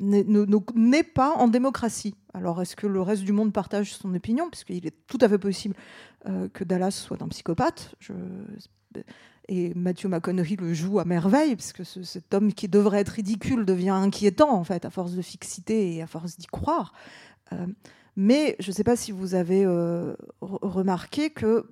n'est 0.03 0.25
ne- 0.25 0.45
ne- 0.45 0.59
n'est 0.75 1.03
pas 1.03 1.33
en 1.37 1.49
démocratie. 1.49 2.15
Alors, 2.35 2.61
est-ce 2.61 2.77
que 2.77 2.87
le 2.87 3.01
reste 3.01 3.23
du 3.25 3.33
monde 3.33 3.53
partage 3.53 3.95
son 3.95 4.15
opinion? 4.15 4.51
Puisqu'il 4.51 4.87
est 4.87 5.07
tout 5.07 5.19
à 5.21 5.29
fait 5.29 5.39
possible 5.39 5.75
euh, 6.29 6.49
que 6.53 6.65
Dallas 6.65 6.91
soit 6.91 7.23
un 7.23 7.29
psychopathe. 7.29 7.95
Et 9.49 9.75
Matthew 9.75 10.07
McConaughey 10.07 10.57
le 10.57 10.73
joue 10.73 11.01
à 11.01 11.05
merveille, 11.05 11.57
puisque 11.57 11.85
ce- 11.85 12.03
cet 12.05 12.33
homme 12.33 12.53
qui 12.53 12.69
devrait 12.69 13.01
être 13.01 13.09
ridicule 13.11 13.65
devient 13.65 13.91
inquiétant, 13.91 14.51
en 14.53 14.65
fait, 14.65 14.85
à 14.85 14.91
force 14.91 15.13
de 15.13 15.23
fixité 15.23 15.95
et 15.97 16.03
à 16.03 16.07
force 16.07 16.37
d'y 16.37 16.47
croire. 16.47 16.93
Euh, 17.53 17.67
mais 18.15 18.57
je 18.61 18.71
ne 18.71 18.75
sais 18.75 18.85
pas 18.85 18.97
si 18.97 19.11
vous 19.11 19.35
avez 19.35 19.65
euh, 19.65 20.15
re- 20.41 20.59
remarqué 20.63 21.31
que 21.31 21.71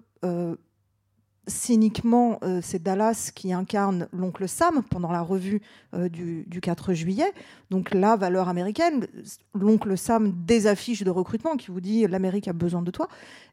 cyniquement, 1.51 2.39
euh, 2.43 2.61
c'est 2.63 2.83
Dallas 2.83 3.31
qui 3.35 3.53
incarne 3.53 4.09
l'oncle 4.13 4.49
Sam 4.49 4.83
pendant 4.89 5.13
la 5.13 5.21
revue 5.21 5.61
euh, 5.95 6.09
du, 6.09 6.45
du 6.47 6.61
4 6.61 6.95
juillet. 6.95 7.33
Donc 7.71 7.93
la 7.93 8.17
valeur 8.17 8.49
américaine, 8.49 9.07
l'oncle 9.55 9.99
Sam 9.99 10.33
des 10.47 10.67
affiches 10.67 11.03
de 11.03 11.11
recrutement 11.11 11.57
qui 11.57 11.71
vous 11.71 11.81
dit 11.81 12.07
l'Amérique 12.07 12.49
a 12.49 12.53
besoin 12.53 12.83
de 12.83 12.91
toi, 12.91 13.09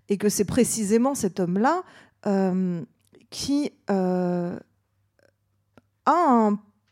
et 0.09 0.17
que 0.17 0.29
c'est 0.29 0.45
précisément 0.45 1.15
cet 1.15 1.39
homme-là 1.39 1.83
euh, 2.25 2.81
qui 3.29 3.71
a 3.87 4.53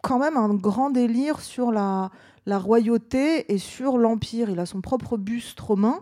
quand 0.01 0.19
même 0.19 0.37
un 0.37 0.53
grand 0.53 0.89
délire 0.89 1.39
sur 1.39 1.71
la, 1.71 2.11
la 2.45 2.59
royauté 2.59 3.53
et 3.53 3.57
sur 3.57 3.97
l'empire. 3.97 4.49
Il 4.49 4.59
a 4.59 4.65
son 4.65 4.81
propre 4.81 5.17
buste 5.17 5.59
romain. 5.59 6.01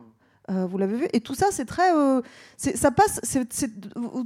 Euh, 0.52 0.66
vous 0.66 0.78
l'avez 0.78 0.98
vu 0.98 1.08
et 1.14 1.22
tout 1.22 1.36
ça 1.36 1.48
c'est 1.52 1.64
très 1.64 1.96
euh, 1.96 2.22
ça 2.58 2.92
passe 2.92 3.22
c'est 3.24 3.72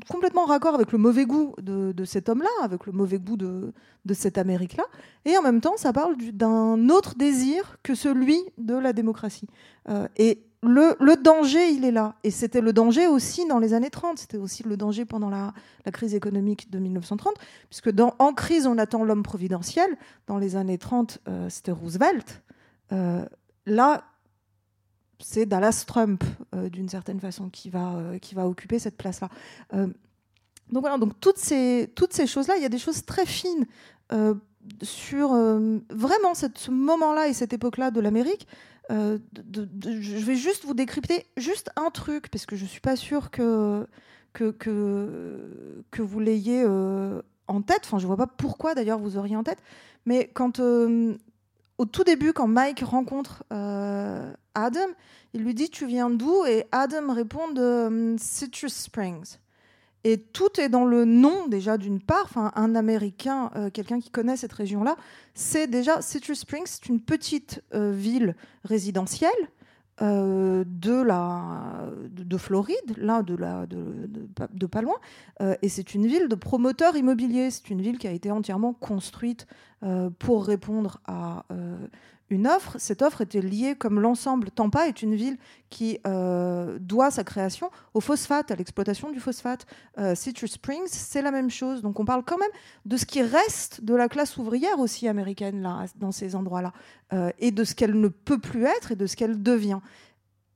complètement 0.10 0.46
raccord 0.46 0.74
avec 0.74 0.92
le 0.92 0.98
mauvais 0.98 1.26
goût 1.26 1.54
de, 1.62 1.94
cet 2.06 2.28
homme 2.28 2.42
là 2.42 2.50
avec 2.64 2.88
le 2.88 2.92
mauvais 2.92 3.20
goût 3.20 3.38
de, 3.38 3.72
cette 4.14 4.38
Amérique 4.38 4.78
là 4.78 4.86
et 5.26 5.38
en 5.38 5.44
même 5.44 5.62
temps 5.62 5.78
ça 5.78 5.94
parle 5.94 6.18
du- 6.18 6.32
d'un 6.32 6.90
autre 6.90 7.16
désir 7.16 7.78
que 7.84 7.94
celui 7.94 8.40
de 8.58 8.76
la 8.76 8.94
démocratie 8.94 9.48
Euh, 9.90 10.08
et 10.18 10.44
le, 10.64 11.16
danger, 11.16 11.70
il 11.70 11.86
est 11.86 11.92
là. 11.92 12.16
Et 12.24 12.32
c'était 12.32 12.60
le 12.62 12.74
danger 12.74 13.08
aussi 13.08 13.48
dans 13.48 13.60
les 13.60 13.74
années 13.74 13.90
30. 13.90 14.18
C'était 14.20 14.38
aussi 14.38 14.64
le 14.64 14.76
danger 14.76 15.06
pendant 15.06 15.30
la, 15.30 15.54
crise 15.94 16.14
économique 16.14 16.70
de 16.70 16.80
1930. 16.80 17.36
Puisque 17.70 17.92
dans 17.92 18.16
En 18.20 18.34
crise, 18.34 18.68
on 18.68 18.78
attend 18.78 19.06
l'homme 19.06 19.24
providentiel. 19.24 19.98
Dans 20.26 20.38
les 20.38 20.56
années 20.56 20.78
30, 20.78 21.20
euh, 21.30 21.48
c'était 21.50 21.72
Roosevelt. 21.72 22.44
Là, 23.66 24.04
c'est 25.20 25.46
Dallas 25.46 25.84
Trump, 25.88 26.24
euh, 26.56 26.70
d'une 26.70 26.90
certaine 26.90 27.20
façon, 27.20 27.50
qui 27.50 27.70
va, 27.70 27.96
euh, 27.96 28.20
qui 28.20 28.36
va 28.36 28.48
occuper 28.48 28.80
cette 28.80 28.98
place-là. 28.98 29.30
Euh, 29.74 29.88
donc 30.72 30.82
voilà, 30.82 30.98
donc 30.98 31.20
toutes 31.20 31.38
ces, 31.38 31.92
toutes 31.96 32.14
ces 32.14 32.28
choses-là, 32.28 32.56
il 32.58 32.62
y 32.62 32.66
a 32.66 32.70
des 32.70 32.78
choses 32.78 33.06
très 33.06 33.26
fines 33.26 33.66
sur 34.82 35.30
vraiment 35.90 36.34
ce 36.34 36.72
moment-là 36.72 37.30
et 37.30 37.34
cette 37.34 37.54
époque-là 37.54 37.90
de 37.90 38.02
l'Amérique. 38.02 38.48
Je 38.90 40.26
vais 40.26 40.36
juste 40.36 40.66
vous 40.66 40.74
décrypter 40.74 41.26
juste 41.38 41.70
un 41.78 41.90
truc, 41.90 42.30
parce 42.30 42.46
que 42.46 42.58
je 42.58 42.64
ne 42.64 42.68
suis 42.68 42.82
pas 42.82 42.98
sûre 42.98 43.32
que, 43.32 43.88
que, 44.34 44.52
que, 44.52 45.84
que 45.90 46.02
vous 46.02 46.20
l'ayez 46.20 46.66
en 46.66 47.62
tête. 47.62 47.82
Enfin, 47.86 47.98
je 47.98 48.04
ne 48.04 48.08
vois 48.08 48.18
pas 48.18 48.28
pourquoi 48.28 48.76
d'ailleurs 48.76 49.00
vous 49.00 49.18
auriez 49.18 49.38
en 49.38 49.44
tête. 49.44 49.60
Mais 50.06 50.30
quand, 50.34 50.60
au 51.78 51.86
tout 51.86 52.04
début, 52.04 52.34
quand 52.34 52.48
Mike 52.48 52.82
rencontre 52.82 53.44
euh, 53.54 54.34
Adam, 54.56 54.88
il 55.34 55.44
lui 55.44 55.54
dit 55.54 55.70
Tu 55.70 55.86
viens 55.86 56.10
d'où? 56.10 56.46
Et 56.46 56.66
Adam 56.72 57.14
répond 57.14 57.52
de 57.52 57.62
euh, 57.62 58.16
Citrus 58.18 58.74
Springs. 58.74 59.38
Et 60.04 60.18
tout 60.18 60.60
est 60.60 60.70
dans 60.70 60.86
le 60.86 61.06
nom 61.06 61.48
déjà 61.48 61.78
d'une 61.78 62.00
part. 62.00 62.24
Enfin, 62.26 62.52
un 62.56 62.76
Américain, 62.76 63.52
euh, 63.56 63.70
quelqu'un 63.70 64.00
qui 64.00 64.10
connaît 64.10 64.38
cette 64.38 64.54
région-là, 64.54 64.96
c'est 65.34 65.68
déjà 65.68 66.02
Citrus 66.02 66.40
Springs, 66.40 66.66
c'est 66.66 66.88
une 66.88 67.02
petite 67.02 67.62
ville 67.74 68.36
résidentielle 68.64 69.32
euh, 70.02 70.64
de 70.68 71.02
la 71.02 71.90
de, 72.12 72.24
de 72.24 72.38
Floride, 72.38 72.94
là 72.98 73.24
de 73.24 73.36
la 73.36 73.66
de, 73.66 73.78
de, 74.08 74.22
pas- 74.66 74.82
loin, 74.82 74.96
Euh, 75.42 75.56
et 75.62 75.70
c'est 75.70 75.94
une 75.94 76.06
ville 76.08 76.28
de 76.28 76.36
promoteurs 76.36 76.96
immobiliers. 76.96 77.50
C'est 77.52 77.70
une 77.70 77.82
ville 77.82 77.98
qui 77.98 78.08
a 78.08 78.12
été 78.12 78.32
entièrement 78.32 78.74
construite 78.74 79.48
euh, 79.84 80.10
pour 80.20 80.46
répondre 80.46 81.00
à 81.06 81.46
une 82.30 82.48
offre. 82.48 82.76
Cette 82.78 83.02
offre 83.02 83.22
était 83.22 83.42
liée 83.42 83.76
comme 83.76 84.00
l'ensemble. 84.00 84.52
Tampa 84.52 84.88
est 84.88 85.02
une 85.02 85.16
ville 85.16 85.38
qui 85.70 86.00
euh, 86.06 86.78
doit 86.80 87.12
sa 87.12 87.24
création 87.24 87.72
au 87.94 88.02
phosphate, 88.02 88.52
à 88.52 88.56
l'exploitation 88.56 89.12
du 89.12 89.20
phosphate. 89.20 89.66
Euh, 89.98 90.16
Citrus 90.16 90.54
Springs, 90.54 90.88
c'est 90.88 91.22
la 91.22 91.32
même 91.32 91.50
chose. 91.50 91.82
Donc 91.82 92.00
on 92.00 92.06
parle 92.06 92.24
quand 92.24 92.38
même 92.38 92.50
de 92.86 92.98
ce 92.98 93.06
qui 93.06 93.22
reste 93.22 93.84
de 93.84 93.96
la 93.96 94.10
classe 94.10 94.38
ouvrière 94.38 94.80
aussi 94.80 95.08
américaine 95.08 95.62
là, 95.62 95.86
dans 95.96 96.12
ces 96.12 96.36
endroits-là, 96.36 96.74
euh, 97.14 97.32
et 97.40 97.52
de 97.52 97.64
ce 97.64 97.76
qu'elle 97.76 98.00
ne 98.00 98.08
peut 98.08 98.40
plus 98.40 98.66
être 98.66 98.92
et 98.92 98.96
de 98.96 99.08
ce 99.08 99.16
qu'elle 99.16 99.42
devient. 99.42 99.80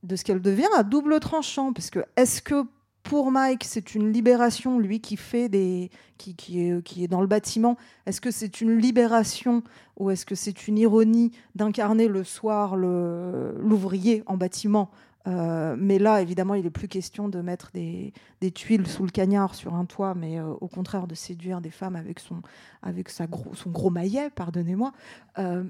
De 0.03 0.15
ce 0.15 0.23
qu'elle 0.23 0.41
devient 0.41 0.67
à 0.75 0.83
double 0.83 1.19
tranchant, 1.19 1.73
parce 1.73 1.91
que 1.91 1.99
est-ce 2.15 2.41
que 2.41 2.65
pour 3.03 3.31
Mike, 3.31 3.63
c'est 3.63 3.95
une 3.95 4.11
libération, 4.11 4.79
lui 4.79 4.99
qui 4.99 5.17
fait 5.17 5.49
des, 5.49 5.89
qui, 6.17 6.35
est, 6.61 6.83
qui 6.83 7.03
est 7.03 7.07
dans 7.07 7.21
le 7.21 7.27
bâtiment. 7.27 7.77
Est-ce 8.05 8.21
que 8.21 8.31
c'est 8.31 8.61
une 8.61 8.77
libération 8.77 9.63
ou 9.97 10.11
est-ce 10.11 10.25
que 10.25 10.35
c'est 10.35 10.67
une 10.67 10.77
ironie 10.77 11.31
d'incarner 11.55 12.07
le 12.07 12.23
soir 12.23 12.75
l'ouvrier 12.75 14.23
en 14.27 14.37
bâtiment? 14.37 14.91
Euh, 15.27 15.75
mais 15.77 15.99
là, 15.99 16.21
évidemment, 16.21 16.55
il 16.55 16.63
n'est 16.63 16.71
plus 16.71 16.87
question 16.87 17.29
de 17.29 17.41
mettre 17.41 17.71
des, 17.73 18.13
des, 18.39 18.51
tuiles 18.51 18.87
sous 18.87 19.03
le 19.03 19.11
cagnard 19.11 19.53
sur 19.53 19.75
un 19.75 19.85
toit, 19.85 20.15
mais 20.15 20.39
euh, 20.39 20.53
au 20.61 20.67
contraire 20.67 21.05
de 21.05 21.13
séduire 21.13 21.61
des 21.61 21.69
femmes 21.69 21.95
avec 21.95 22.19
son, 22.19 22.41
avec 22.81 23.09
sa 23.09 23.27
gros, 23.27 23.53
son 23.53 23.69
gros 23.69 23.91
maillet, 23.91 24.29
pardonnez-moi. 24.31 24.93
Euh, 25.37 25.63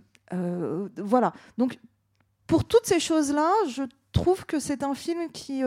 voilà. 0.98 1.34
Donc, 1.58 1.80
pour 2.48 2.64
toutes 2.64 2.86
ces 2.86 3.02
choses-là, 3.02 3.52
je 3.70 3.84
trouve 4.14 4.46
que 4.46 4.60
c'est 4.60 4.84
un 4.84 4.94
film 4.94 5.30
qui 5.32 5.62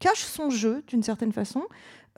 cache 0.00 0.24
son 0.24 0.50
jeu 0.50 0.82
d'une 0.88 1.04
certaine 1.04 1.32
façon. 1.32 1.62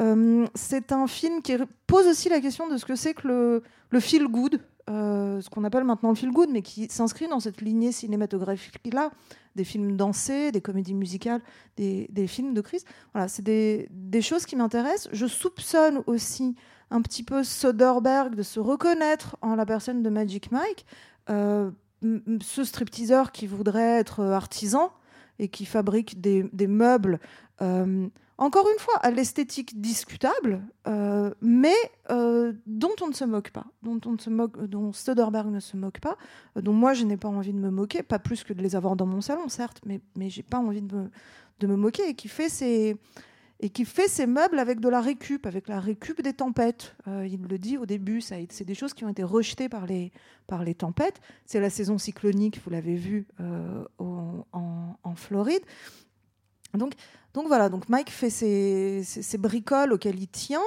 Euh, 0.01 0.47
c'est 0.55 0.93
un 0.93 1.07
film 1.07 1.43
qui 1.43 1.55
pose 1.87 2.07
aussi 2.07 2.29
la 2.29 2.41
question 2.41 2.69
de 2.69 2.77
ce 2.79 2.87
que 2.87 2.97
c'est 2.97 3.13
que 3.13 3.29
le, 3.29 3.63
le 3.91 4.01
feel 4.01 4.27
good, 4.27 4.61
euh, 4.89 5.41
ce 5.41 5.51
qu'on 5.51 5.65
appelle 5.65 5.85
maintenant 5.85 6.09
le 6.09 6.15
feel 6.15 6.31
good, 6.31 6.49
mais 6.51 6.63
qui 6.63 6.89
s'inscrit 6.89 7.29
dans 7.29 7.41
cette 7.41 7.61
lignée 7.61 7.93
cinématographique-là, 7.93 9.11
des 9.55 9.65
films 9.65 9.97
dansés, 9.97 10.51
des 10.51 10.63
comédies 10.63 10.95
musicales, 10.95 11.43
des, 11.77 12.09
des 12.11 12.27
films 12.27 12.55
de 12.55 12.61
crise. 12.63 12.85
Voilà, 13.13 13.29
c'est 13.29 13.43
des, 13.43 13.89
des, 13.91 14.23
choses 14.23 14.47
qui 14.47 14.57
m'intéressent. 14.57 15.09
Je 15.13 15.27
soupçonne 15.27 16.03
aussi 16.07 16.57
un 16.91 17.03
petit 17.03 17.23
peu 17.23 17.45
Soderbergh 17.45 18.35
de 18.35 18.43
se 18.43 18.61
reconnaître 18.61 19.37
en 19.43 19.55
la 19.55 19.67
personne 19.67 20.03
de 20.03 20.09
Magic 20.09 20.51
Mike. 20.51 20.87
Euh, 21.31 21.71
ce 22.41 22.65
stripteaseur 22.65 23.31
qui 23.31 23.47
voudrait 23.47 24.01
être 24.01 24.25
artisan 24.25 24.91
et 25.39 25.49
qui 25.49 25.65
fabrique 25.65 26.21
des, 26.21 26.67
meubles, 26.67 27.21
euh, 27.61 28.09
encore 28.39 28.67
une 28.73 28.79
fois, 28.79 28.97
à 29.03 29.11
l'esthétique 29.11 29.81
discutable, 29.81 30.63
euh, 30.87 31.33
mais 31.41 31.75
euh, 32.11 32.53
dont 32.67 32.95
on 33.01 33.09
ne 33.09 33.13
se 33.13 33.25
moque 33.25 33.51
pas, 33.51 33.67
dont, 33.83 34.01
on 34.07 34.13
ne 34.13 34.19
se 34.19 34.31
moque, 34.31 34.57
ne 34.57 35.61
se 35.61 35.77
moque 35.77 36.01
pas, 36.01 36.17
dont 36.57 36.73
moi 36.73 36.95
je 36.95 37.05
n'ai 37.05 37.17
pas 37.17 37.29
envie 37.29 37.53
de 37.53 37.59
me 37.59 37.71
moquer, 37.71 38.03
pas 38.03 38.19
plus 38.19 38.45
que 38.45 38.53
de 38.53 38.63
les 38.63 38.75
avoir 38.75 38.97
dans 38.97 39.07
mon 39.07 39.21
salon, 39.21 39.49
certes, 39.49 39.81
mais, 39.87 40.01
mais 40.17 40.31
j'ai 40.31 40.43
pas 40.43 40.59
envie 40.59 40.83
de 40.83 40.95
me, 40.95 41.11
de 41.61 41.67
me 41.67 41.77
moquer, 41.77 42.09
et 42.09 42.15
qui 42.15 42.29
fait 42.29 42.49
ces 42.49 42.97
et 43.63 43.71
qui 43.71 43.85
fait 43.85 44.09
ses 44.09 44.27
meubles 44.27 44.59
avec 44.59 44.81
de 44.81 44.89
la 44.89 45.01
récup, 45.01 45.47
avec 45.47 45.69
la 45.69 45.79
récup 45.79 46.21
des 46.21 46.33
tempêtes. 46.33 46.97
Euh, 47.07 47.25
il 47.25 47.41
le 47.47 47.59
dit 47.59 47.79
au 47.79 47.87
début, 47.87 48.21
c'est 48.21 48.65
des 48.65 48.75
choses 48.75 48.93
qui 48.93 49.05
ont 49.05 49.09
été 49.09 49.23
rejetées 49.23 49.69
par 49.69 49.87
les, 49.87 50.11
par 50.49 50.65
les 50.65 50.75
tempêtes. 50.75 51.21
C'est 51.47 51.61
la 51.61 51.71
saison 51.71 51.97
cyclonique, 51.97 52.61
vous 52.65 52.71
l'avez 52.71 52.97
vu 52.97 53.29
euh, 53.41 53.85
en, 54.01 54.45
en, 55.05 55.15
Floride. 55.15 55.63
Donc, 56.75 56.95
donc 57.35 57.47
voilà, 57.47 57.69
donc 57.69 57.89
Mike 57.89 58.11
fait 58.11 58.31
ses, 58.31 59.05
ses, 59.05 59.39
bricoles 59.39 59.93
auxquelles 59.93 60.21
il 60.21 60.29
tient. 60.29 60.61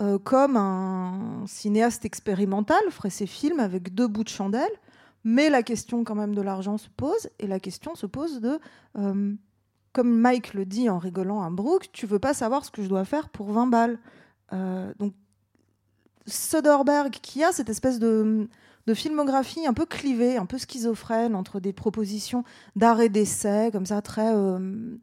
Euh, 0.00 0.18
comme 0.18 0.56
un 0.56 1.44
cinéaste 1.46 2.04
expérimental 2.04 2.82
ferait 2.90 3.10
ses 3.10 3.28
films 3.28 3.60
avec 3.60 3.94
deux 3.94 4.08
bouts 4.08 4.24
de 4.24 4.28
chandelle, 4.28 4.72
mais 5.22 5.48
la 5.48 5.62
question 5.62 6.02
quand 6.02 6.16
même 6.16 6.34
de 6.34 6.42
l'argent 6.42 6.76
se 6.76 6.88
pose, 6.88 7.30
et 7.38 7.46
la 7.46 7.60
question 7.60 7.94
se 7.94 8.06
pose 8.06 8.40
de 8.40 8.58
comme 9.94 10.12
Mike 10.18 10.52
le 10.54 10.66
dit 10.66 10.90
en 10.90 10.98
rigolant 10.98 11.42
à 11.42 11.48
Brooke, 11.48 11.88
tu 11.92 12.04
veux 12.04 12.18
pas 12.18 12.34
savoir 12.34 12.64
ce 12.64 12.70
que 12.70 12.82
je 12.82 12.88
dois 12.88 13.04
faire 13.04 13.30
pour 13.30 13.52
20 13.52 13.68
balles. 13.68 13.98
Euh, 14.52 14.92
donc 14.98 15.14
Soderbergh 16.26 17.12
qui 17.12 17.44
a 17.44 17.52
cette 17.52 17.70
espèce 17.70 18.00
de, 18.00 18.48
de, 18.86 18.94
filmographie 18.94 19.66
un 19.66 19.72
peu 19.72 19.86
clivée, 19.86 20.36
un 20.36 20.46
peu 20.46 20.58
schizophrène 20.58 21.36
entre 21.36 21.60
des 21.60 21.72
propositions 21.72 22.44
d'art 22.74 23.00
et 23.00 23.08
d'essai, 23.08 23.70
comme 23.72 23.86
ça 23.86 24.02
très 24.02 24.34
euh, 24.34 24.96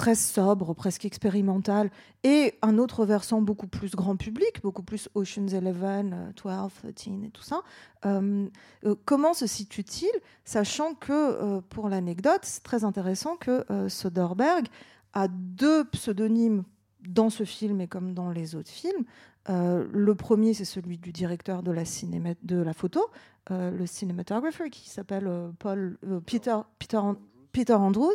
très 0.00 0.14
sobre, 0.14 0.72
presque 0.72 1.04
expérimental, 1.04 1.90
et 2.24 2.54
un 2.62 2.78
autre 2.78 3.04
versant 3.04 3.42
beaucoup 3.42 3.66
plus 3.66 3.94
grand 3.94 4.16
public, 4.16 4.62
beaucoup 4.62 4.82
plus 4.82 5.10
Ocean's 5.14 5.52
Eleven, 5.52 6.32
12, 6.42 6.70
13 6.94 7.08
et 7.22 7.28
tout 7.28 7.42
ça. 7.42 7.60
Euh, 8.06 8.48
euh, 8.86 8.94
comment 9.04 9.34
se 9.34 9.46
situe-t-il, 9.46 10.10
sachant 10.42 10.94
que, 10.94 11.12
euh, 11.12 11.60
pour 11.68 11.90
l'anecdote, 11.90 12.40
c'est 12.44 12.62
très 12.62 12.84
intéressant 12.84 13.36
que 13.36 13.66
euh, 13.70 13.90
Soderbergh 13.90 14.68
a 15.12 15.28
deux 15.28 15.84
pseudonymes 15.84 16.64
dans 17.06 17.28
ce 17.28 17.44
film 17.44 17.82
et 17.82 17.86
comme 17.86 18.14
dans 18.14 18.30
les 18.30 18.54
autres 18.54 18.70
films. 18.70 19.04
Euh, 19.50 19.86
le 19.92 20.14
premier, 20.14 20.54
c'est 20.54 20.64
celui 20.64 20.96
du 20.96 21.12
directeur 21.12 21.62
de 21.62 21.72
la, 21.72 21.84
cinéma 21.84 22.30
de 22.42 22.56
la 22.56 22.72
photo, 22.72 23.10
le 23.50 23.84
cinematographer, 23.84 24.70
qui 24.70 24.88
s'appelle 24.88 25.28
Paul 25.58 25.98
Peter, 26.24 26.56
Peter, 26.78 27.00
Peter 27.52 27.74
Andrews. 27.74 28.14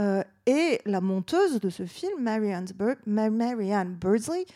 Euh, 0.00 0.22
et 0.46 0.80
la 0.86 1.00
monteuse 1.00 1.60
de 1.60 1.68
ce 1.68 1.84
film, 1.84 2.22
Marianne, 2.22 2.66
Marianne 3.06 3.94
Birdsley, 3.94 4.46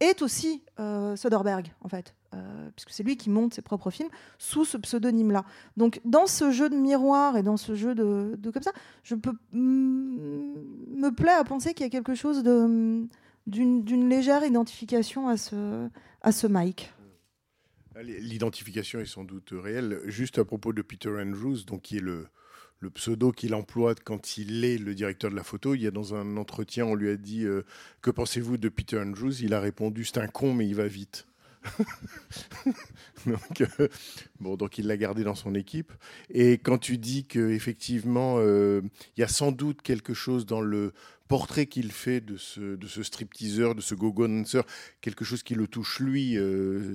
est 0.00 0.22
aussi 0.22 0.62
euh, 0.80 1.14
Soderbergh, 1.14 1.66
en 1.82 1.88
fait, 1.88 2.14
euh, 2.34 2.70
puisque 2.74 2.90
c'est 2.90 3.02
lui 3.02 3.16
qui 3.16 3.28
monte 3.28 3.54
ses 3.54 3.62
propres 3.62 3.90
films 3.90 4.08
sous 4.38 4.64
ce 4.64 4.78
pseudonyme-là. 4.78 5.44
Donc, 5.76 6.00
dans 6.04 6.26
ce 6.26 6.50
jeu 6.50 6.70
de 6.70 6.76
miroir 6.76 7.36
et 7.36 7.42
dans 7.42 7.56
ce 7.56 7.74
jeu 7.74 7.94
de, 7.94 8.34
de 8.38 8.50
comme 8.50 8.62
ça, 8.62 8.72
je 9.02 9.14
peux 9.14 9.34
me 9.52 11.10
plaît 11.10 11.32
à 11.32 11.44
penser 11.44 11.74
qu'il 11.74 11.84
y 11.84 11.88
a 11.88 11.90
quelque 11.90 12.14
chose 12.14 12.42
d'une 12.42 14.08
légère 14.08 14.44
identification 14.44 15.28
à 15.28 15.36
ce, 15.36 15.88
à 16.22 16.32
ce 16.32 16.46
Mike. 16.46 16.92
L'identification 18.02 18.98
est 19.00 19.06
sans 19.06 19.22
doute 19.22 19.50
réelle. 19.52 20.00
Juste 20.06 20.38
à 20.38 20.44
propos 20.44 20.72
de 20.72 20.82
Peter 20.82 21.10
Andrews, 21.10 21.62
donc 21.64 21.82
qui 21.82 21.98
est 21.98 22.00
le, 22.00 22.26
le 22.84 22.90
pseudo 22.90 23.32
qu'il 23.32 23.54
emploie 23.54 23.94
quand 23.94 24.36
il 24.36 24.64
est 24.64 24.76
le 24.76 24.94
directeur 24.94 25.30
de 25.30 25.36
la 25.36 25.42
photo. 25.42 25.74
Il 25.74 25.82
y 25.82 25.86
a 25.86 25.90
dans 25.90 26.14
un 26.14 26.36
entretien, 26.36 26.84
on 26.84 26.94
lui 26.94 27.10
a 27.10 27.16
dit 27.16 27.44
euh, 27.44 27.64
Que 28.02 28.10
pensez-vous 28.10 28.58
de 28.58 28.68
Peter 28.68 28.98
Andrews? 28.98 29.42
Il 29.42 29.54
a 29.54 29.60
répondu 29.60 30.04
C'est 30.04 30.18
un 30.18 30.28
con, 30.28 30.52
mais 30.52 30.68
il 30.68 30.74
va 30.74 30.86
vite. 30.86 31.26
donc, 33.26 33.60
euh, 33.60 33.88
bon, 34.40 34.56
donc 34.56 34.78
il 34.78 34.86
l'a 34.86 34.96
gardé 34.96 35.24
dans 35.24 35.34
son 35.34 35.54
équipe. 35.54 35.92
Et 36.30 36.52
quand 36.54 36.78
tu 36.78 36.98
dis 36.98 37.26
qu'effectivement, 37.26 38.36
euh, 38.38 38.82
il 39.16 39.20
y 39.20 39.24
a 39.24 39.28
sans 39.28 39.52
doute 39.52 39.82
quelque 39.82 40.14
chose 40.14 40.46
dans 40.46 40.60
le 40.60 40.92
portrait 41.28 41.66
qu'il 41.66 41.90
fait 41.90 42.20
de 42.20 42.36
ce, 42.36 43.02
stripteaseur, 43.02 43.74
de 43.74 43.80
ce 43.80 43.94
go-go 43.94 44.28
dancer, 44.28 44.62
quelque 45.00 45.24
chose 45.24 45.42
qui 45.42 45.54
le 45.54 45.66
touche 45.66 46.00
lui, 46.00 46.36
euh, 46.36 46.94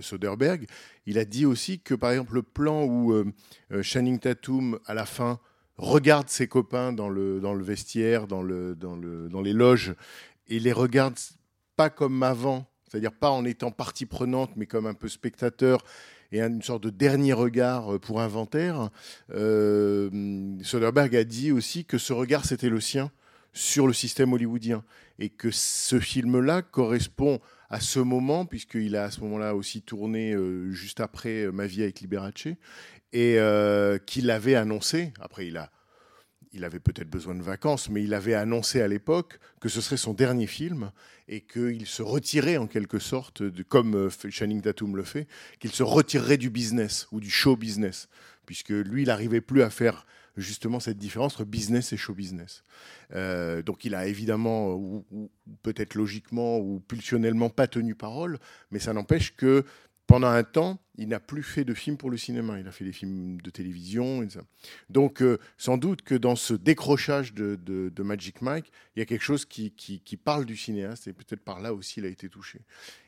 Soderbergh, 0.00 0.66
il 1.04 1.18
a 1.18 1.24
dit 1.24 1.44
aussi 1.44 1.80
que 1.80 1.94
par 1.94 2.10
exemple 2.10 2.34
le 2.34 2.42
plan 2.42 2.84
où 2.84 3.14
Channing 3.82 4.18
Tatum, 4.18 4.78
à 4.86 4.94
la 4.94 5.04
fin, 5.04 5.38
regarde 5.76 6.30
ses 6.30 6.48
copains 6.48 6.94
dans 6.94 7.10
le, 7.10 7.62
vestiaire, 7.62 8.26
dans, 8.26 8.42
dans 8.42 9.42
les 9.42 9.52
loges, 9.52 9.94
et 10.48 10.58
les 10.58 10.72
regarde 10.72 11.16
pas 11.76 11.90
comme 11.90 12.22
avant, 12.22 12.66
c'est-à-dire 12.96 13.12
pas 13.12 13.30
en 13.30 13.44
étant 13.44 13.70
partie 13.70 14.06
prenante, 14.06 14.50
mais 14.56 14.64
comme 14.64 14.86
un 14.86 14.94
peu 14.94 15.08
spectateur 15.08 15.84
et 16.32 16.40
une 16.40 16.62
sorte 16.62 16.82
de 16.82 16.90
dernier 16.90 17.34
regard 17.34 18.00
pour 18.00 18.20
inventaire. 18.22 18.88
Euh, 19.34 20.10
Soderbergh 20.62 21.14
a 21.14 21.24
dit 21.24 21.52
aussi 21.52 21.84
que 21.84 21.98
ce 21.98 22.14
regard, 22.14 22.46
c'était 22.46 22.70
le 22.70 22.80
sien 22.80 23.10
sur 23.52 23.86
le 23.86 23.92
système 23.92 24.32
hollywoodien 24.32 24.82
et 25.18 25.28
que 25.28 25.50
ce 25.50 26.00
film-là 26.00 26.62
correspond 26.62 27.38
à 27.70 27.80
ce 27.80 28.00
moment, 28.00 28.46
puisqu'il 28.46 28.96
a 28.96 29.04
à 29.04 29.10
ce 29.10 29.20
moment-là 29.20 29.54
aussi 29.54 29.82
tourné 29.82 30.32
euh, 30.32 30.70
juste 30.70 31.00
après 31.00 31.44
euh, 31.44 31.52
Ma 31.52 31.66
vie 31.66 31.82
avec 31.82 32.00
Liberace, 32.00 32.46
et 33.12 33.38
euh, 33.38 33.98
qu'il 33.98 34.30
avait 34.30 34.54
annoncé, 34.54 35.12
après 35.20 35.46
il 35.46 35.56
a 35.56 35.70
il 36.56 36.64
avait 36.64 36.80
peut-être 36.80 37.08
besoin 37.08 37.34
de 37.34 37.42
vacances, 37.42 37.88
mais 37.88 38.02
il 38.02 38.14
avait 38.14 38.34
annoncé 38.34 38.80
à 38.80 38.88
l'époque 38.88 39.38
que 39.60 39.68
ce 39.68 39.80
serait 39.80 39.96
son 39.96 40.14
dernier 40.14 40.46
film 40.46 40.90
et 41.28 41.42
qu'il 41.42 41.86
se 41.86 42.02
retirait 42.02 42.56
en 42.56 42.66
quelque 42.66 42.98
sorte, 42.98 43.42
comme 43.68 44.08
Channing 44.30 44.62
Tatum 44.62 44.96
le 44.96 45.04
fait, 45.04 45.28
qu'il 45.60 45.72
se 45.72 45.82
retirerait 45.82 46.38
du 46.38 46.50
business 46.50 47.06
ou 47.12 47.20
du 47.20 47.30
show 47.30 47.56
business, 47.56 48.08
puisque 48.46 48.70
lui, 48.70 49.02
il 49.02 49.06
n'arrivait 49.06 49.40
plus 49.40 49.62
à 49.62 49.70
faire 49.70 50.06
justement 50.36 50.80
cette 50.80 50.98
différence 50.98 51.34
entre 51.34 51.44
business 51.44 51.92
et 51.92 51.96
show 51.96 52.14
business. 52.14 52.62
Euh, 53.14 53.62
donc 53.62 53.84
il 53.84 53.94
a 53.94 54.06
évidemment, 54.06 54.74
ou 54.74 55.30
peut-être 55.62 55.94
logiquement 55.94 56.58
ou 56.58 56.80
pulsionnellement, 56.80 57.48
pas 57.48 57.66
tenu 57.66 57.94
parole, 57.94 58.38
mais 58.70 58.78
ça 58.78 58.92
n'empêche 58.92 59.34
que 59.34 59.64
pendant 60.06 60.28
un 60.28 60.44
temps, 60.44 60.78
il 60.98 61.08
n'a 61.08 61.20
plus 61.20 61.42
fait 61.42 61.64
de 61.64 61.74
films 61.74 61.96
pour 61.96 62.10
le 62.10 62.16
cinéma. 62.16 62.60
Il 62.60 62.68
a 62.68 62.72
fait 62.72 62.84
des 62.84 62.92
films 62.92 63.40
de 63.40 63.50
télévision. 63.50 64.22
Et. 64.22 64.28
Donc, 64.88 65.20
euh, 65.20 65.38
sans 65.58 65.78
doute 65.78 66.02
que 66.02 66.14
dans 66.14 66.36
ce 66.36 66.54
décrochage 66.54 67.34
de, 67.34 67.90
Magic 68.02 68.40
Mike, 68.40 68.70
il 68.94 69.00
y 69.00 69.02
a 69.02 69.04
quelque 69.04 69.24
chose 69.24 69.44
qui, 69.44 69.72
parle 70.24 70.44
du 70.44 70.56
cinéaste 70.56 71.08
et 71.08 71.12
peut-être 71.12 71.44
par 71.44 71.60
là 71.60 71.74
aussi 71.74 72.00
il 72.00 72.06
a 72.06 72.08
été 72.08 72.28
touché. 72.28 72.60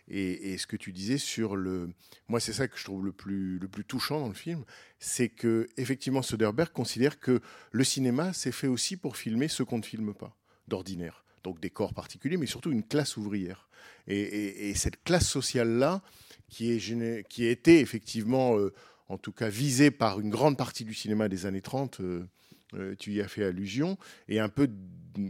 Et, 0.08 0.58
ce 0.58 0.66
que 0.66 0.76
tu 0.76 0.92
disais 0.92 1.18
sur 1.18 1.54
le. 1.54 1.90
Moi, 2.26 2.40
c'est 2.40 2.52
ça 2.52 2.66
que 2.66 2.76
je 2.76 2.84
trouve 2.84 3.04
le 3.04 3.12
plus, 3.12 3.60
touchant 3.86 4.20
dans 4.20 4.28
le 4.28 4.34
film, 4.34 4.64
c'est 4.98 5.28
que, 5.28 5.68
effectivement, 5.76 6.22
Soderbergh 6.22 6.72
considère 6.72 7.20
que 7.20 7.40
le 7.70 7.84
cinéma, 7.84 8.32
c'est 8.32 8.52
fait 8.52 8.66
aussi 8.66 8.96
pour 8.96 9.16
filmer 9.16 9.46
ce 9.46 9.62
qu'on 9.62 9.78
ne 9.78 9.84
filme 9.84 10.14
pas, 10.14 10.36
d'ordinaire. 10.66 11.24
Donc, 11.44 11.60
des 11.60 11.70
corps 11.70 11.94
particuliers, 11.94 12.38
mais 12.38 12.46
surtout 12.46 12.72
une 12.72 12.82
classe 12.82 13.16
ouvrière. 13.16 13.68
Et 14.08 14.72
cette 14.74 15.02
classe 15.04 15.28
sociale-là, 15.28 16.02
qui, 16.48 16.72
est, 16.72 17.28
qui 17.28 17.46
été 17.46 17.80
effectivement, 17.80 18.58
euh, 18.58 18.72
en 19.08 19.18
tout 19.18 19.32
cas, 19.32 19.48
visé 19.48 19.90
par 19.90 20.20
une 20.20 20.30
grande 20.30 20.56
partie 20.56 20.84
du 20.84 20.94
cinéma 20.94 21.28
des 21.28 21.46
années 21.46 21.60
30, 21.60 22.00
euh, 22.00 22.26
euh, 22.74 22.94
tu 22.98 23.12
y 23.12 23.20
as 23.20 23.28
fait 23.28 23.44
allusion, 23.44 23.96
et 24.28 24.40
un 24.40 24.48
peu, 24.48 24.68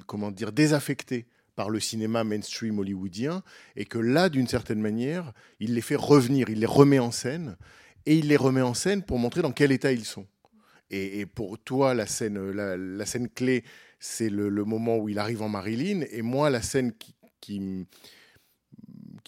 comment 0.07 0.31
dire, 0.31 0.53
désaffecté 0.53 1.27
par 1.55 1.71
le 1.71 1.81
cinéma 1.81 2.25
mainstream 2.25 2.79
hollywoodien, 2.79 3.43
et 3.77 3.85
que 3.85 3.99
là, 3.99 4.29
d'une 4.29 4.47
certaine 4.47 4.81
manière, 4.81 5.33
il 5.61 5.75
les 5.75 5.81
fait 5.81 5.97
revenir, 5.97 6.49
il 6.49 6.61
les 6.61 6.67
remet 6.67 6.99
en 6.99 7.11
scène, 7.11 7.57
et 8.07 8.17
il 8.17 8.29
les 8.29 8.37
remet 8.37 8.63
en 8.63 8.75
scène 8.75 9.03
pour 9.03 9.19
montrer 9.19 9.43
dans 9.43 9.53
quel 9.53 9.73
état 9.73 9.93
ils 9.93 10.05
sont. 10.05 10.27
Et, 10.91 11.27
pour 11.27 11.59
toi, 11.59 11.93
la 11.93 12.07
scène, 12.07 12.51
la, 12.51 13.05
scène 13.05 13.29
clé, 13.29 13.63
c'est 14.01 14.31
le, 14.31 14.65
moment 14.65 14.97
où 14.97 15.11
il 15.11 15.19
arrive 15.19 15.43
en 15.43 15.49
Marilyn. 15.51 16.01
Et 16.11 16.23
moi, 16.23 16.49
la 16.49 16.63
scène 16.63 16.95
qui, 17.41 17.87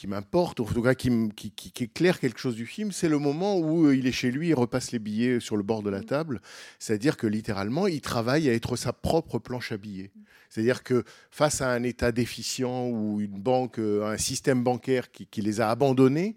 qui 0.01 0.07
m'importe, 0.07 0.61
ou 0.61 0.62
en 0.64 0.72
tout 0.72 0.80
cas 0.80 0.94
qui, 0.94 1.11
qui, 1.36 1.51
qui- 1.51 1.72
qui 1.72 1.84
éclaire 1.84 2.20
quelque 2.20 2.38
chose 2.40 2.55
du 2.55 2.64
film, 2.64 2.90
c'est 2.90 3.11
le 3.11 3.18
moment 3.18 3.59
où 3.59 3.84
euh, 3.84 3.94
il 3.94 4.07
est 4.07 4.12
chez 4.12 4.30
lui, 4.30 4.48
il 4.48 4.55
repasse 4.55 4.92
les 4.92 4.98
billets 4.98 5.40
sur 5.40 5.59
le 5.59 5.62
bord 5.62 5.82
de 5.82 5.90
la 5.90 6.01
table. 6.03 6.40
C'est-à-dire 6.78 7.18
que 7.18 7.26
littéralement, 7.26 7.86
il 7.86 8.01
travaille 8.01 8.48
à 8.48 8.55
être 8.55 8.76
sa 8.76 8.94
propre 8.94 9.38
planche 9.38 9.72
à 9.72 9.76
billets. 9.76 10.11
C'est-à-dire 10.48 10.82
que 10.84 11.05
face 11.30 11.61
à 11.61 11.70
un 11.70 11.82
État 11.82 12.12
déficient 12.12 12.86
ou 12.88 13.20
une 13.20 13.38
banque, 13.38 13.78
euh, 13.78 14.07
un 14.11 14.16
système 14.16 14.64
bancaire 14.64 15.11
qui, 15.12 15.26
qui 15.26 15.42
les 15.42 15.61
a 15.61 15.68
abandonnés, 15.68 16.34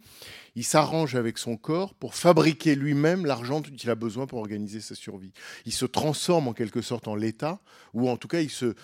il 0.58 0.66
s'arrange 0.66 1.16
avec 1.16 1.38
son 1.38 1.56
corps 1.56 1.94
pour 1.94 2.16
fabriquer 2.16 2.76
lui-même 2.76 3.26
l'argent 3.26 3.62
dont 3.62 3.70
il 3.72 3.90
a 3.90 3.96
besoin 3.96 4.28
pour 4.28 4.40
organiser 4.40 4.82
sa 4.82 4.94
survie. 4.94 5.32
Il 5.66 5.72
se 5.72 5.86
transforme 5.86 6.50
en 6.50 6.54
quelque 6.54 6.82
sorte 6.82 7.08
en 7.08 7.16
l'État, 7.16 7.62
ou 7.94 8.10
en 8.10 8.18
tout 8.18 8.28
cas, 8.28 8.42
il 8.42 8.50
se. 8.50 8.76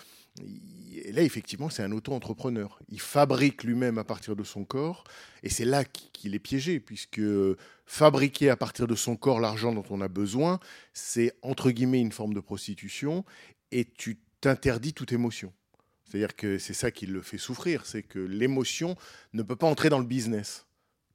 Et 0.92 1.12
là, 1.12 1.22
effectivement, 1.22 1.70
c'est 1.70 1.82
un 1.82 1.92
auto-entrepreneur. 1.92 2.78
Il 2.88 3.00
fabrique 3.00 3.62
lui-même 3.62 3.98
à 3.98 4.04
partir 4.04 4.34
de 4.34 4.42
son 4.42 4.64
corps, 4.64 5.04
et 5.42 5.48
c'est 5.48 5.64
là 5.64 5.84
qu'- 5.84 6.10
qu'il 6.12 6.34
est 6.34 6.40
piégé, 6.40 6.80
puisque 6.80 7.20
fabriquer 7.86 8.50
à 8.50 8.56
partir 8.56 8.86
de 8.86 8.94
son 8.94 9.16
corps 9.16 9.40
l'argent 9.40 9.72
dont 9.72 9.84
on 9.90 10.00
a 10.00 10.08
besoin, 10.08 10.58
c'est 10.92 11.32
entre 11.42 11.70
guillemets 11.70 12.00
une 12.00 12.12
forme 12.12 12.34
de 12.34 12.40
prostitution, 12.40 13.24
et 13.70 13.84
tu 13.84 14.18
t'interdis 14.40 14.92
toute 14.92 15.12
émotion. 15.12 15.52
C'est-à-dire 16.04 16.34
que 16.34 16.58
c'est 16.58 16.74
ça 16.74 16.90
qui 16.90 17.06
le 17.06 17.22
fait 17.22 17.38
souffrir, 17.38 17.86
c'est 17.86 18.02
que 18.02 18.18
l'émotion 18.18 18.96
ne 19.32 19.42
peut 19.44 19.54
pas 19.56 19.68
entrer 19.68 19.90
dans 19.90 20.00
le 20.00 20.04
business. 20.06 20.66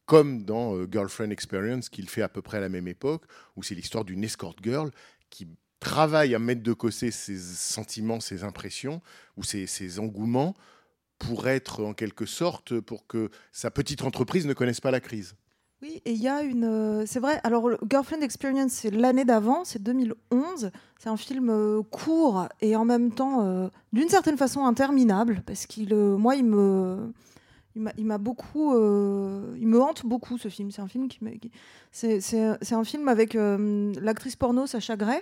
Comme 0.05 0.45
dans 0.45 0.75
euh, 0.77 0.87
Girlfriend 0.89 1.31
Experience, 1.31 1.89
qu'il 1.89 2.07
fait 2.07 2.21
à 2.21 2.29
peu 2.29 2.41
près 2.41 2.57
à 2.57 2.61
la 2.61 2.69
même 2.69 2.87
époque, 2.87 3.23
où 3.55 3.63
c'est 3.63 3.75
l'histoire 3.75 4.05
d'une 4.05 4.23
escort 4.23 4.55
girl 4.63 4.91
qui 5.31 5.47
travaille 5.85 6.33
à 6.35 6.39
mettre 6.39 6.63
de 6.63 6.73
côté 6.73 7.11
ses 7.11 7.37
sentiments, 7.37 8.19
ses 8.19 8.43
impressions 8.43 9.01
ou 9.37 9.43
ses, 9.43 9.99
engouements 9.99 10.55
pour 11.19 11.47
être 11.47 11.83
en 11.83 11.93
quelque 11.93 12.25
sorte, 12.25 12.79
pour 12.79 13.05
que 13.07 13.29
sa 13.51 13.69
petite 13.71 14.01
entreprise 14.03 14.45
ne 14.47 14.53
connaisse 14.53 14.81
pas 14.81 14.91
la 14.91 14.99
crise. 14.99 15.35
Oui, 15.81 16.01
et 16.05 16.13
il 16.13 16.21
y 16.21 16.27
a 16.27 16.41
une. 16.41 16.63
euh, 16.63 17.03
C'est 17.05 17.19
vrai, 17.19 17.39
alors 17.43 17.69
Girlfriend 17.89 18.21
Experience, 18.21 18.71
c'est 18.71 18.91
l'année 18.91 19.25
d'avant, 19.25 19.63
c'est 19.65 19.81
2011. 19.83 20.71
C'est 20.97 21.09
un 21.09 21.17
film 21.17 21.49
euh, 21.49 21.81
court 21.83 22.47
et 22.61 22.75
en 22.75 22.85
même 22.85 23.11
temps, 23.11 23.45
euh, 23.45 23.67
d'une 23.93 24.09
certaine 24.09 24.37
façon, 24.37 24.65
interminable. 24.65 25.43
Parce 25.45 25.65
qu'il. 25.67 25.93
euh, 25.93 26.17
moi, 26.17 26.35
il 26.35 26.45
me. 26.45 27.13
Il 27.97 28.05
m'a- 28.05 28.17
beaucoup. 28.17 28.71
il 28.73 29.67
me 29.67 29.81
hante 29.81 30.05
beaucoup 30.05 30.37
ce 30.37 30.47
film. 30.47 30.71
C'est 30.71 30.81
un 30.81 30.87
film 30.87 31.09
qui. 31.09 31.19
C'est 31.91 32.73
un 32.73 32.83
film 32.85 33.09
avec 33.09 33.33
l'actrice 33.35 34.37
porno 34.37 34.65
Sacha 34.65 34.95
Gray. 34.95 35.19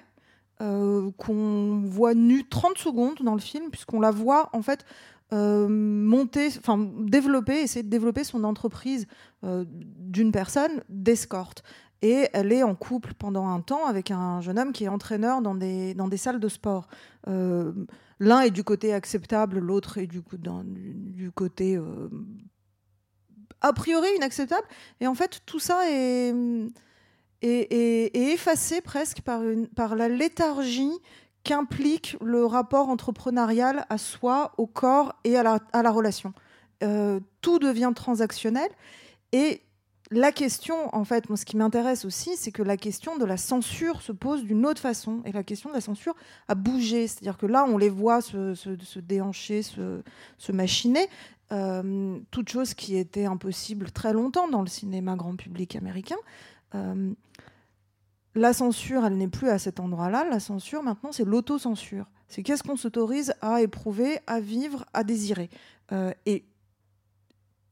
Euh, 0.61 1.09
qu'on 1.17 1.81
voit 1.85 2.13
nue 2.13 2.47
30 2.47 2.77
secondes 2.77 3.17
dans 3.21 3.33
le 3.33 3.41
film, 3.41 3.71
puisqu'on 3.71 3.99
la 3.99 4.11
voit 4.11 4.49
en 4.53 4.61
fait 4.61 4.85
euh, 5.33 5.67
monter, 5.67 6.47
enfin 6.59 6.77
développer, 6.99 7.61
essayer 7.61 7.81
de 7.81 7.89
développer 7.89 8.23
son 8.23 8.43
entreprise 8.43 9.07
euh, 9.43 9.65
d'une 9.67 10.31
personne 10.31 10.83
d'escorte. 10.89 11.63
Et 12.03 12.27
elle 12.33 12.51
est 12.51 12.61
en 12.61 12.75
couple 12.75 13.13
pendant 13.17 13.47
un 13.47 13.61
temps 13.61 13.85
avec 13.87 14.11
un 14.11 14.41
jeune 14.41 14.59
homme 14.59 14.73
qui 14.73 14.83
est 14.83 14.89
entraîneur 14.89 15.41
dans 15.41 15.55
des, 15.55 15.95
dans 15.95 16.07
des 16.07 16.17
salles 16.17 16.39
de 16.39 16.49
sport. 16.49 16.87
L'un 17.25 18.41
est 18.41 18.51
du 18.51 18.63
côté 18.63 18.93
acceptable, 18.93 19.59
l'autre 19.59 19.97
est 19.97 20.07
du, 20.07 20.21
côté 21.31 21.79
a 23.61 23.73
priori 23.73 24.09
inacceptable. 24.17 24.67
Et 24.99 25.07
en 25.07 25.15
fait, 25.15 25.41
tout 25.45 25.59
ça 25.59 25.89
est, 25.89 26.33
est, 27.43 27.71
est- 27.71 28.15
est 28.15 28.33
effacé 28.33 28.81
presque 28.81 29.21
par, 29.21 29.95
la 29.95 30.09
léthargie 30.09 30.91
qu'implique 31.43 32.15
le 32.21 32.45
rapport 32.45 32.89
entrepreneurial 32.89 33.85
à 33.89 33.97
soi, 33.97 34.53
au 34.57 34.65
corps 34.65 35.13
et 35.23 35.37
à 35.37 35.43
la, 35.43 35.91
relation. 35.91 36.33
Euh, 36.83 37.19
tout 37.41 37.59
devient 37.59 37.91
transactionnel 37.93 38.69
et 39.33 39.61
la 40.11 40.31
question, 40.31 40.93
en 40.95 41.05
fait, 41.05 41.27
moi, 41.29 41.37
ce 41.37 41.45
qui 41.45 41.57
m'intéresse 41.57 42.05
aussi, 42.05 42.35
c'est 42.37 42.51
que 42.51 42.61
la 42.61 42.77
question 42.77 43.17
de 43.17 43.25
la 43.25 43.37
censure 43.37 44.01
se 44.01 44.11
pose 44.11 44.43
d'une 44.43 44.65
autre 44.65 44.81
façon. 44.81 45.21
Et 45.25 45.31
la 45.31 45.43
question 45.43 45.69
de 45.69 45.73
la 45.73 45.81
censure 45.81 46.13
a 46.47 46.53
bougé. 46.55 47.07
C'est-à-dire 47.07 47.37
que 47.37 47.47
là, 47.47 47.65
on 47.67 47.77
les 47.77 47.89
voit 47.89 48.21
se, 48.21 48.99
déhancher, 48.99 49.63
se, 49.63 50.03
se 50.37 50.51
machiner. 50.51 51.07
Euh, 51.51 52.19
toute 52.31 52.49
chose 52.49 52.73
qui 52.75 52.95
était 52.95 53.25
impossible 53.25 53.91
très 53.91 54.13
longtemps 54.13 54.47
dans 54.47 54.61
le 54.61 54.67
cinéma 54.67 55.15
grand 55.15 55.35
public 55.35 55.75
américain. 55.75 56.17
Euh, 56.75 57.13
la 58.35 58.53
censure, 58.53 59.05
elle 59.05 59.17
n'est 59.17 59.27
plus 59.27 59.49
à 59.49 59.59
cet 59.59 59.79
endroit-là. 59.79 60.25
La 60.29 60.39
censure, 60.39 60.83
maintenant, 60.83 61.11
c'est 61.11 61.25
l'autocensure. 61.25 62.05
C'est 62.27 62.41
qu'est-ce 62.41 62.63
qu'on 62.63 62.75
s'autorise 62.75 63.33
à 63.41 63.61
éprouver, 63.61 64.19
à 64.25 64.39
vivre, 64.39 64.85
à 64.93 65.03
désirer. 65.03 65.49
Euh, 65.91 66.11
et 66.25 66.45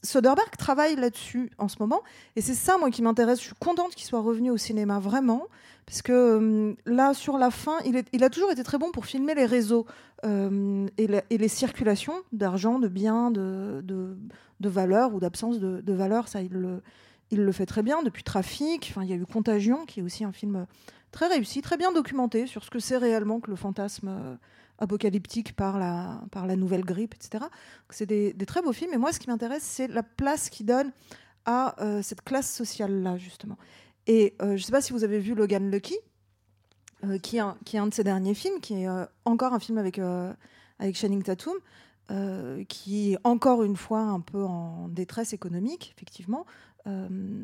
Soderbergh 0.03 0.55
travaille 0.57 0.95
là-dessus 0.95 1.51
en 1.57 1.68
ce 1.68 1.78
moment. 1.80 2.01
Et 2.36 2.41
c'est 2.41 2.53
ça, 2.53 2.78
moi, 2.78 2.91
qui 2.91 3.01
m'intéresse. 3.01 3.39
Je 3.39 3.45
suis 3.45 3.55
contente 3.59 3.95
qu'il 3.95 4.05
soit 4.05 4.22
revenu 4.22 4.51
au 4.51 4.57
cinéma, 4.57 4.99
vraiment. 4.99 5.47
Parce 5.88 6.03
que 6.03 6.12
euh, 6.12 6.74
là, 6.86 7.16
sur 7.16 7.38
la 7.39 7.49
fin, 7.49 7.80
il, 7.86 8.24
a 8.24 8.30
toujours 8.30 8.51
été 8.51 8.64
très 8.64 8.78
bon 8.78 8.91
pour 8.91 9.07
filmer 9.07 9.34
les 9.34 9.45
réseaux 9.45 9.88
euh, 10.26 10.88
et, 10.97 11.38
les 11.38 11.47
circulations 11.47 12.14
d'argent, 12.32 12.78
de 12.78 12.88
biens, 12.88 13.32
de, 13.32 13.82
de, 13.84 14.16
de 14.59 14.70
valeurs 14.70 15.14
ou 15.14 15.20
d'absence 15.20 15.59
de, 15.59 15.82
de 15.82 15.93
valeurs. 15.93 16.28
Ça, 16.28 16.41
il 16.41 16.51
le, 16.51 16.82
il 17.32 17.43
le 17.43 17.51
fait 17.51 17.65
très 17.65 17.84
bien. 17.84 18.03
Depuis 18.03 18.23
Trafic, 18.23 18.88
enfin, 18.91 19.03
il 19.03 19.09
y 19.09 19.13
a 19.13 19.15
eu 19.15 19.25
Contagion, 19.25 19.86
qui 19.86 19.99
est 19.99 20.03
aussi 20.03 20.23
un 20.23 20.32
film 20.32 20.65
très 21.11 21.27
réussi, 21.27 21.61
très 21.61 21.77
bien 21.77 21.91
documenté 21.91 22.47
sur 22.47 22.63
ce 22.63 22.69
que 22.69 22.79
c'est 22.79 22.97
réellement 22.97 23.39
que 23.39 23.49
le 23.49 23.55
fantasme 23.55 24.07
euh, 24.07 24.36
apocalyptique 24.79 25.55
par 25.55 25.79
la, 25.79 26.21
par 26.32 26.47
la 26.47 26.55
nouvelle 26.55 26.84
grippe, 26.84 27.13
etc. 27.13 27.45
C'est 27.89 28.05
des, 28.05 28.34
très 28.45 28.61
beaux 28.61 28.73
films. 28.73 28.93
Et 28.93 28.97
moi, 28.97 29.13
ce 29.13 29.19
qui 29.19 29.29
m'intéresse, 29.29 29.63
c'est 29.63 29.88
la 29.88 30.03
place 30.03 30.49
qu'il 30.49 30.65
donne 30.65 30.91
à 31.45 31.82
euh, 31.84 32.01
cette 32.01 32.23
classe 32.23 32.53
sociale-là, 32.53 33.17
justement. 33.17 33.57
Et 34.07 34.36
euh, 34.41 34.49
je 34.49 34.53
ne 34.53 34.57
sais 34.57 34.71
pas 34.71 34.82
si 34.82 34.93
vous 34.93 35.03
avez 35.03 35.19
vu 35.19 35.36
Logan 35.36 35.69
Lucky, 35.69 35.97
euh, 37.03 37.17
qui, 37.17 37.38
est 37.38 37.41
un, 37.41 37.57
qui 37.65 37.77
est 37.77 37.79
un 37.79 37.88
de 37.88 37.93
ses 37.93 38.03
derniers 38.03 38.34
films, 38.34 38.59
qui 38.59 38.84
est 38.84 38.88
euh, 38.88 39.05
encore 39.25 39.53
un 39.53 39.59
film 39.59 39.77
avec, 39.77 39.99
euh, 39.99 40.34
avec 40.79 40.95
Channing 40.95 41.23
Tatum, 41.23 41.55
euh, 42.11 42.63
qui 42.65 43.13
est 43.13 43.17
encore 43.23 43.63
une 43.63 43.77
fois 43.77 44.01
un 44.01 44.19
peu 44.19 44.43
en 44.43 44.89
détresse 44.89 45.34
économique, 45.34 45.93
effectivement. 45.95 46.45
Euh, 46.88 47.43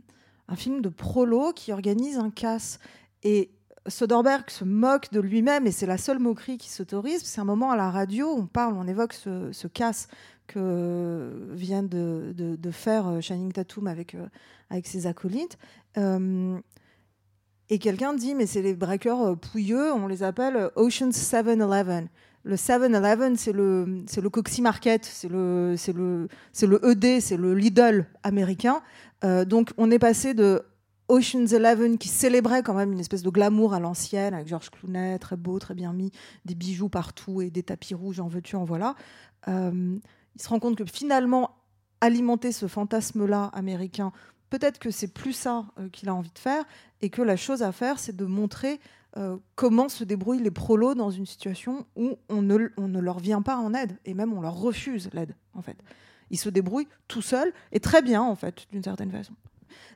un 0.49 0.55
film 0.55 0.81
de 0.81 0.89
prolo 0.89 1.51
qui 1.53 1.71
organise 1.73 2.17
un 2.17 2.29
casse. 2.29 2.79
Et 3.23 3.51
Soderbergh 3.88 4.49
se 4.49 4.63
moque 4.63 5.11
de 5.11 5.19
lui-même, 5.19 5.67
et 5.67 5.71
c'est 5.71 5.85
la 5.85 5.97
seule 5.97 6.19
moquerie 6.19 6.57
qui 6.57 6.69
s'autorise. 6.69 7.23
C'est 7.23 7.41
un 7.41 7.45
moment 7.45 7.71
à 7.71 7.75
la 7.75 7.91
radio, 7.91 8.29
on 8.29 8.45
parle, 8.45 8.75
on 8.77 8.88
évoque 8.88 9.13
ce, 9.13 9.67
casse 9.67 10.07
que 10.47 11.49
vient 11.51 11.83
de, 11.83 12.57
faire 12.71 13.07
euh, 13.07 13.21
Channing 13.21 13.51
Tatum 13.51 13.88
avec, 13.88 14.15
euh, 14.15 14.27
avec 14.69 14.88
ses 14.88 15.07
acolytes. 15.07 15.57
Euh, 15.97 16.59
et 17.69 17.79
quelqu'un 17.79 18.13
dit, 18.13 18.33
mais 18.33 18.45
c'est 18.45 18.61
les 18.61 18.77
euh, 18.81 19.35
pouilleux, 19.35 19.91
on 19.91 20.07
les 20.07 20.23
appelle 20.23 20.55
euh, 20.55 20.69
Ocean's 20.75 21.15
7-Eleven. 21.15 22.07
Le 22.47 22.55
7-Eleven, 22.55 23.35
c'est 23.35 23.51
le, 23.51 24.29
Coxy 24.29 24.61
Market, 24.61 25.03
c'est 25.03 25.27
le, 25.27 25.75
ED, 25.75 27.19
c'est 27.19 27.35
le 27.35 27.53
Lidl 27.53 28.05
américain. 28.23 28.81
Euh, 29.25 29.43
donc 29.43 29.73
on 29.77 29.91
est 29.91 29.99
passé 29.99 30.33
de 30.33 30.63
Ocean's 31.09 31.51
Eleven 31.51 31.97
qui 31.97 32.07
célébrait 32.07 32.63
quand 32.63 32.73
même 32.73 32.93
une 32.93 33.01
espèce 33.01 33.21
de 33.21 33.29
glamour 33.29 33.73
à 33.73 33.81
l'ancienne 33.81 34.33
avec 34.33 34.47
George 34.47 34.69
Clooney, 34.69 35.19
très 35.19 35.35
beau, 35.35 35.59
très 35.59 35.73
bien 35.73 35.91
mis, 35.91 36.11
des 36.45 36.55
bijoux 36.55 36.87
partout 36.87 37.41
et 37.41 37.49
des 37.49 37.63
tapis 37.63 37.93
rouges, 37.93 38.21
en 38.21 38.29
veux-tu, 38.29 38.55
en 38.55 38.63
voilà. 38.63 38.95
Euh, 39.49 39.97
il 40.35 40.41
se 40.41 40.47
rend 40.47 40.59
compte 40.59 40.77
que 40.77 40.85
finalement, 40.85 41.51
alimenter 41.99 42.53
ce 42.53 42.67
fantasme-là 42.67 43.51
américain, 43.53 44.13
peut-être 44.49 44.79
que 44.79 44.89
c'est 44.89 45.13
plus 45.13 45.33
ça 45.33 45.65
euh, 45.79 45.89
qu'il 45.89 46.07
a 46.07 46.15
envie 46.15 46.31
de 46.31 46.39
faire 46.39 46.63
et 47.01 47.09
que 47.09 47.21
la 47.21 47.35
chose 47.35 47.61
à 47.61 47.73
faire, 47.73 47.99
c'est 47.99 48.15
de 48.15 48.25
montrer 48.25 48.79
euh, 49.15 49.37
comment 49.55 49.89
se 49.89 50.03
débrouillent 50.03 50.43
les 50.43 50.51
prolos 50.51 50.93
dans 50.93 51.09
une 51.09 51.25
situation 51.25 51.85
où 51.95 52.17
on 52.29 52.41
ne, 52.41 52.69
on 52.77 52.87
ne 52.87 52.99
leur 52.99 53.19
vient 53.19 53.41
pas 53.41 53.57
en 53.57 53.73
aide 53.73 53.97
et 54.05 54.13
même 54.13 54.33
on 54.33 54.41
leur 54.41 54.55
refuse 54.55 55.09
l'aide, 55.13 55.35
en 55.53 55.61
fait. 55.61 55.77
Ils 56.29 56.37
se 56.37 56.49
débrouillent 56.49 56.89
tout 57.07 57.21
seuls 57.21 57.53
et 57.71 57.79
très 57.79 58.01
bien, 58.01 58.21
en 58.21 58.35
fait, 58.35 58.67
d'une 58.71 58.83
certaine 58.83 59.11
façon. 59.11 59.33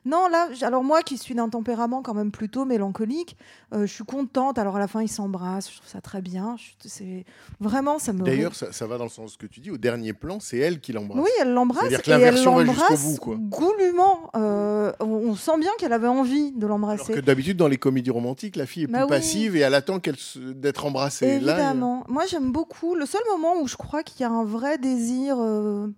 Non, 0.04 0.28
là, 0.28 0.48
alors 0.62 0.82
moi 0.82 1.02
qui 1.02 1.18
suis 1.18 1.34
d'un 1.34 1.48
tempérament 1.48 2.02
quand 2.02 2.14
même 2.14 2.30
plutôt 2.30 2.64
mélancolique, 2.64 3.36
euh, 3.72 3.86
je 3.86 3.92
suis 3.92 4.04
contente. 4.04 4.58
Alors 4.58 4.76
à 4.76 4.78
la 4.78 4.88
fin, 4.88 5.02
ils 5.02 5.08
s'embrassent, 5.08 5.70
je 5.70 5.76
trouve 5.78 5.88
ça 5.88 6.00
très 6.00 6.20
bien. 6.22 6.56
C'est 6.84 7.24
vraiment, 7.60 7.98
ça 7.98 8.12
me. 8.12 8.22
D'ailleurs, 8.24 8.54
ça, 8.54 8.72
ça 8.72 8.86
va 8.86 8.98
dans 8.98 9.04
le 9.04 9.10
sens 9.10 9.36
que 9.36 9.46
tu 9.46 9.60
dis. 9.60 9.70
Au 9.70 9.78
dernier 9.78 10.12
plan, 10.12 10.40
c'est 10.40 10.58
elle 10.58 10.80
qui 10.80 10.92
l'embrasse. 10.92 11.22
Oui, 11.22 11.30
elle 11.40 11.52
l'embrasse 11.52 11.82
C'est-à-dire 11.82 12.02
que 12.02 12.10
l'inversion 12.10 12.56
va 12.56 12.64
jusqu'au 12.64 12.80
l'embrasse 12.80 13.04
bout, 13.04 13.16
quoi. 13.16 13.36
goulûment. 13.38 14.30
Euh, 14.36 14.92
on, 15.00 15.34
sent 15.34 15.58
bien 15.58 15.70
qu'elle 15.78 15.92
avait 15.92 16.08
envie 16.08 16.52
de 16.52 16.58
Alors 16.64 16.78
l'embrasser. 16.78 17.12
que 17.12 17.20
d'habitude, 17.20 17.56
dans 17.56 17.68
les 17.68 17.78
comédies 17.78 18.10
romantiques, 18.10 18.56
la 18.56 18.66
fille 18.66 18.84
est 18.84 18.86
Bah 18.86 18.98
plus 18.98 19.04
oui. 19.04 19.10
passive 19.10 19.56
et 19.56 19.60
elle 19.60 19.74
attend 19.74 20.00
qu'elle 20.00 20.16
d'être 20.36 20.84
embrassée. 20.84 21.40
Là, 21.40 21.54
Évidemment. 21.54 22.04
Moi, 22.08 22.26
j'aime 22.26 22.52
beaucoup. 22.52 22.94
Le 22.94 23.06
seul 23.06 23.22
moment 23.30 23.60
où 23.60 23.66
je 23.68 23.76
crois 23.76 24.02
qu'il 24.02 24.20
y 24.20 24.24
a 24.24 24.30
un 24.30 24.44
vrai 24.44 24.78
désir, 24.78 25.36
euh, 25.40 25.88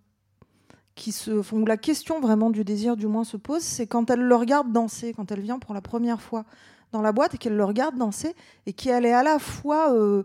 qui 0.94 1.12
se, 1.12 1.30
enfin, 1.38 1.56
où 1.56 1.66
la 1.66 1.76
question 1.76 2.20
vraiment 2.20 2.50
du 2.50 2.64
désir, 2.64 2.96
du 2.96 3.06
moins, 3.06 3.24
se 3.24 3.36
pose, 3.36 3.62
c'est 3.62 3.86
quand 3.86 4.10
elle 4.10 4.20
le 4.20 4.34
regarde 4.36 4.72
danser, 4.72 5.12
quand 5.12 5.30
elle 5.32 5.40
vient 5.40 5.58
pour 5.58 5.74
la 5.74 5.80
première 5.80 6.20
fois 6.20 6.44
dans 6.92 7.02
la 7.02 7.12
boîte 7.12 7.34
et 7.34 7.38
qu'elle 7.38 7.56
le 7.56 7.64
regarde 7.64 7.96
danser 7.96 8.34
et 8.66 8.72
qu'elle 8.72 9.04
est 9.04 9.12
à 9.12 9.24
la 9.24 9.38
fois 9.40 9.92
euh, 9.92 10.22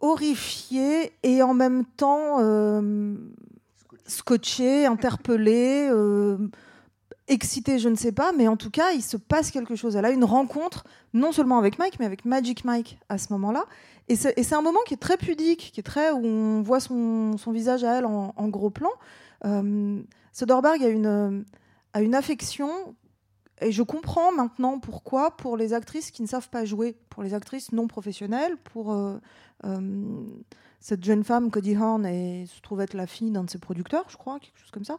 horrifié 0.00 1.12
et 1.22 1.42
en 1.42 1.54
même 1.54 1.84
temps 1.84 2.40
euh, 2.40 3.14
scotché, 4.06 4.86
interpellé, 4.86 5.88
euh, 5.90 6.36
excité, 7.28 7.78
je 7.78 7.88
ne 7.88 7.94
sais 7.94 8.12
pas, 8.12 8.32
mais 8.32 8.48
en 8.48 8.56
tout 8.56 8.70
cas, 8.70 8.92
il 8.92 9.02
se 9.02 9.16
passe 9.16 9.50
quelque 9.50 9.76
chose. 9.76 9.96
Elle 9.96 10.04
a 10.04 10.10
une 10.10 10.24
rencontre, 10.24 10.84
non 11.14 11.32
seulement 11.32 11.58
avec 11.58 11.78
Mike, 11.78 11.98
mais 12.00 12.06
avec 12.06 12.24
Magic 12.24 12.64
Mike 12.64 12.98
à 13.08 13.18
ce 13.18 13.32
moment-là. 13.32 13.64
Et 14.08 14.16
c'est 14.16 14.54
un 14.54 14.62
moment 14.62 14.80
qui 14.86 14.94
est 14.94 14.98
très 14.98 15.18
pudique, 15.18 15.70
qui 15.72 15.80
est 15.80 15.82
très 15.82 16.10
où 16.12 16.24
on 16.24 16.62
voit 16.62 16.80
son, 16.80 17.36
visage 17.48 17.84
à 17.84 17.98
elle 17.98 18.06
en, 18.06 18.48
gros 18.48 18.70
plan. 18.70 18.88
Euh, 19.44 20.00
Soderbergh 20.32 20.82
a 20.82 20.88
une, 20.88 21.44
a 21.92 22.00
une 22.00 22.14
affection 22.14 22.70
et 23.60 23.72
je 23.72 23.82
comprends 23.82 24.32
maintenant 24.32 24.78
pourquoi 24.78 25.36
pour 25.36 25.56
les 25.56 25.72
actrices 25.72 26.10
qui 26.10 26.22
ne 26.22 26.28
savent 26.28 26.48
pas 26.48 26.64
jouer, 26.64 26.94
pour 27.10 27.22
les 27.22 27.34
actrices 27.34 27.72
non 27.72 27.86
professionnelles, 27.86 28.56
pour 28.56 28.92
euh, 28.92 29.18
euh, 29.64 30.22
cette 30.80 31.04
jeune 31.04 31.24
femme, 31.24 31.50
Cody 31.50 31.76
Horn, 31.76 32.04
se 32.04 32.60
trouve 32.60 32.80
être 32.80 32.94
la 32.94 33.06
fille 33.06 33.30
d'un 33.30 33.44
de 33.44 33.50
ses 33.50 33.58
producteurs, 33.58 34.04
je 34.08 34.16
crois, 34.16 34.38
quelque 34.38 34.58
chose 34.58 34.70
comme 34.70 34.84
ça. 34.84 34.96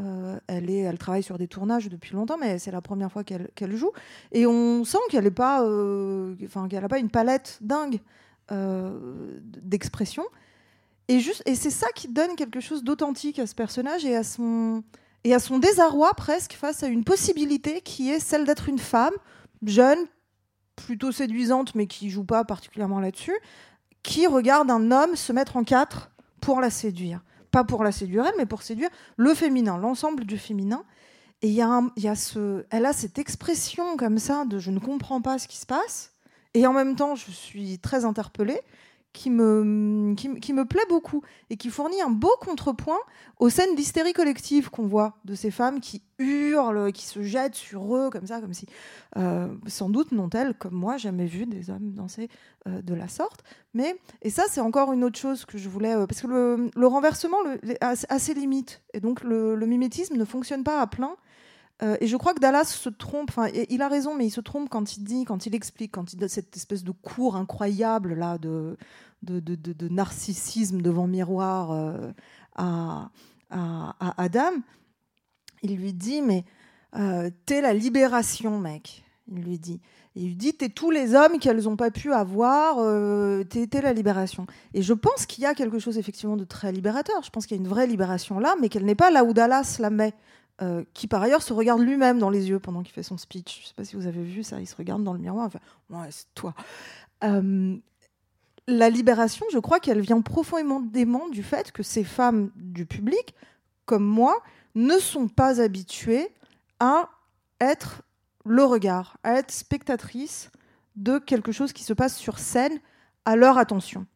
Euh, 0.00 0.38
elle, 0.46 0.70
est, 0.70 0.80
elle 0.80 0.98
travaille 0.98 1.22
sur 1.22 1.38
des 1.38 1.48
tournages 1.48 1.88
depuis 1.88 2.14
longtemps, 2.14 2.36
mais 2.38 2.58
c'est 2.58 2.70
la 2.70 2.80
première 2.80 3.10
fois 3.10 3.24
qu'elle 3.24 3.76
joue. 3.76 3.92
Et 4.32 4.46
on 4.46 4.84
sent 4.84 4.98
qu'elle 5.10 5.24
n'est 5.24 5.30
pas, 5.30 5.62
euh, 5.64 6.34
n'a 6.56 6.88
pas 6.88 6.98
une 6.98 7.10
palette 7.10 7.58
dingue 7.60 8.00
euh, 8.50 9.38
d'expression. 9.42 10.24
Et, 11.08 11.20
juste, 11.20 11.42
et 11.46 11.54
c'est 11.54 11.70
ça 11.70 11.88
qui 11.94 12.08
donne 12.08 12.36
quelque 12.36 12.60
chose 12.60 12.84
d'authentique 12.84 13.38
à 13.38 13.46
ce 13.46 13.54
personnage 13.54 14.04
et 14.04 14.14
à 14.16 14.24
son, 14.24 14.82
et 15.24 15.34
à 15.34 15.38
son 15.38 15.58
désarroi 15.58 16.10
presque 16.14 16.52
face 16.52 16.82
à 16.82 16.88
une 16.88 17.04
possibilité 17.04 17.80
qui 17.80 18.10
est 18.10 18.20
celle 18.20 18.44
d'être 18.44 18.68
une 18.68 18.78
femme 18.78 19.14
jeune, 19.62 19.98
plutôt 20.76 21.12
séduisante, 21.12 21.74
mais 21.74 21.86
qui 21.86 22.10
joue 22.10 22.24
pas 22.24 22.44
particulièrement 22.44 23.00
là-dessus, 23.00 23.36
qui 24.02 24.26
regarde 24.26 24.70
un 24.70 24.90
homme 24.90 25.16
se 25.16 25.32
mettre 25.32 25.56
en 25.56 25.64
quatre 25.64 26.10
pour 26.40 26.60
la 26.60 26.70
séduire. 26.70 27.20
Pas 27.50 27.64
pour 27.64 27.84
la 27.84 27.92
séduire 27.92 28.24
elle, 28.26 28.34
mais 28.38 28.46
pour 28.46 28.62
séduire 28.62 28.90
le 29.16 29.34
féminin, 29.34 29.78
l'ensemble 29.78 30.24
du 30.24 30.38
féminin. 30.38 30.84
Et 31.42 31.48
y 31.48 31.54
y 31.56 31.62
a 31.62 32.64
elle 32.70 32.86
a 32.86 32.92
cette 32.92 33.18
expression 33.18 33.96
comme 33.96 34.18
ça 34.18 34.44
de 34.44 34.58
je 34.58 34.70
ne 34.70 34.78
comprends 34.78 35.20
pas 35.20 35.38
ce 35.38 35.48
qui 35.48 35.56
se 35.56 35.66
passe, 35.66 36.12
et 36.54 36.66
en 36.66 36.72
même 36.72 36.94
temps 36.94 37.16
je 37.16 37.30
suis 37.32 37.78
très 37.80 38.04
interpellée, 38.04 38.60
qui 39.12 39.30
me, 39.30 40.14
qui, 40.14 40.52
me- 40.52 40.64
plaît 40.64 40.86
beaucoup 40.88 41.22
et 41.50 41.56
qui 41.56 41.68
fournit 41.68 42.00
un 42.00 42.10
beau 42.10 42.32
contrepoint 42.40 42.98
aux 43.38 43.50
scènes 43.50 43.74
d'hystérie 43.74 44.12
collective 44.12 44.70
qu'on 44.70 44.86
voit 44.86 45.18
de 45.24 45.34
ces 45.34 45.50
femmes 45.50 45.80
qui 45.80 46.02
hurlent, 46.18 46.92
qui 46.92 47.04
se 47.04 47.22
jettent 47.22 47.54
sur 47.54 47.94
eux 47.94 48.10
comme 48.10 48.26
ça, 48.26 48.40
comme 48.40 48.54
si 48.54 48.66
euh, 49.16 49.48
sans 49.66 49.90
doute 49.90 50.12
n'ont-elles, 50.12 50.54
comme 50.54 50.74
moi, 50.74 50.96
jamais 50.96 51.26
vu 51.26 51.46
des 51.46 51.68
hommes 51.68 51.92
danser 51.92 52.28
euh, 52.66 52.80
de 52.80 52.94
la 52.94 53.08
sorte. 53.08 53.42
Mais 53.74 53.96
et 54.22 54.30
ça, 54.30 54.44
c'est 54.48 54.60
encore 54.60 54.92
une 54.92 55.04
autre 55.04 55.18
chose 55.18 55.44
que 55.44 55.58
je 55.58 55.68
voulais 55.68 55.94
euh, 55.94 56.06
parce 56.06 56.22
que 56.22 56.28
le, 56.28 56.70
le 56.74 56.86
renversement 56.86 57.38
a, 57.80 58.18
ses 58.18 58.34
limites 58.34 58.82
et 58.94 59.00
donc 59.00 59.22
le 59.24 59.66
mimétisme 59.66 60.16
ne 60.16 60.24
fonctionne 60.24 60.64
pas 60.64 60.80
à 60.80 60.86
plein. 60.86 61.16
Euh, 61.82 61.96
et 62.00 62.06
je 62.06 62.16
crois 62.16 62.34
que 62.34 62.40
Dallas 62.40 62.64
se 62.64 62.88
trompe. 62.88 63.30
Enfin, 63.30 63.48
il 63.68 63.82
a 63.82 63.88
raison, 63.88 64.14
mais 64.14 64.26
il 64.26 64.30
se 64.30 64.40
trompe 64.40 64.68
quand 64.68 64.96
il 64.96 65.04
dit, 65.04 65.24
quand 65.24 65.46
il 65.46 65.54
explique, 65.54 65.92
quand 65.92 66.12
il 66.12 66.16
donne 66.18 66.28
cette 66.28 66.56
espèce 66.56 66.84
de 66.84 66.92
cours 66.92 67.36
incroyable 67.36 68.14
là 68.14 68.38
de 68.38 68.76
narcissisme 69.88 70.80
devant 70.80 71.06
miroir 71.06 71.72
euh, 71.72 72.12
à, 72.56 73.10
Adam. 73.50 74.52
Il 75.62 75.76
lui 75.76 75.92
dit, 75.92 76.22
mais 76.22 76.44
euh, 76.96 77.30
t'es 77.46 77.60
la 77.60 77.72
libération, 77.72 78.58
mec. 78.58 79.04
Il 79.28 79.42
lui 79.42 79.58
dit. 79.58 79.80
Il 80.14 80.36
dit, 80.36 80.52
t'es 80.52 80.68
tous 80.68 80.90
les 80.90 81.14
hommes 81.14 81.38
qu'elles 81.38 81.62
n'ont 81.62 81.76
pas 81.76 81.90
pu 81.90 82.12
avoir, 82.12 82.76
t'es 83.48 83.66
t'es 83.66 83.80
la 83.80 83.94
libération. 83.94 84.46
Et 84.74 84.82
je 84.82 84.92
pense 84.92 85.24
qu'il 85.24 85.42
y 85.42 85.46
a 85.46 85.54
quelque 85.54 85.78
chose 85.78 85.96
effectivement 85.96 86.36
de 86.36 86.44
très 86.44 86.70
libérateur. 86.70 87.22
Je 87.24 87.30
pense 87.30 87.46
qu'il 87.46 87.56
y 87.56 87.60
a 87.60 87.62
une 87.62 87.68
vraie 87.68 87.86
libération 87.86 88.38
là, 88.38 88.54
mais 88.60 88.68
qu'elle 88.68 88.84
n'est 88.84 88.94
pas 88.94 89.10
là 89.10 89.24
où 89.24 89.32
Dallas 89.32 89.78
la 89.80 89.88
met. 89.88 90.12
Euh, 90.62 90.84
qui 90.94 91.08
par 91.08 91.20
ailleurs 91.22 91.42
se 91.42 91.52
regarde 91.52 91.80
lui-même 91.80 92.20
dans 92.20 92.30
les 92.30 92.48
yeux 92.48 92.60
pendant 92.60 92.82
qu'il 92.82 92.92
fait 92.92 93.02
son 93.02 93.18
speech. 93.18 93.62
Je 93.62 93.68
sais 93.68 93.74
pas 93.74 93.84
si 93.84 93.96
vous 93.96 94.06
avez 94.06 94.22
vu 94.22 94.44
ça, 94.44 94.60
il 94.60 94.66
se 94.66 94.76
regarde 94.76 95.02
dans 95.02 95.12
le 95.12 95.18
miroir, 95.18 95.50
fait 95.50 95.58
Ouais, 95.90 96.06
c'est 96.10 96.32
toi. 96.34 96.54
Euh, 97.24 97.76
la 98.68 98.88
libération, 98.88 99.44
je 99.52 99.58
crois 99.58 99.80
qu'elle 99.80 100.00
vient 100.00 100.20
profondément 100.20 101.28
du 101.30 101.42
fait 101.42 101.72
que 101.72 101.82
ces 101.82 102.04
femmes 102.04 102.52
du 102.54 102.86
public, 102.86 103.34
comme 103.86 104.04
moi, 104.04 104.40
ne 104.76 104.98
sont 104.98 105.26
pas 105.26 105.60
habituées 105.60 106.28
à 106.78 107.08
être 107.60 108.02
le 108.44 108.62
regard, 108.62 109.16
à 109.24 109.34
être 109.34 109.50
spectatrice 109.50 110.50
de 110.94 111.18
quelque 111.18 111.50
chose 111.50 111.72
qui 111.72 111.82
se 111.82 111.92
passe 111.92 112.16
sur 112.16 112.38
scène 112.38 112.78
à 113.24 113.34
leur 113.34 113.58
attention. 113.58 114.06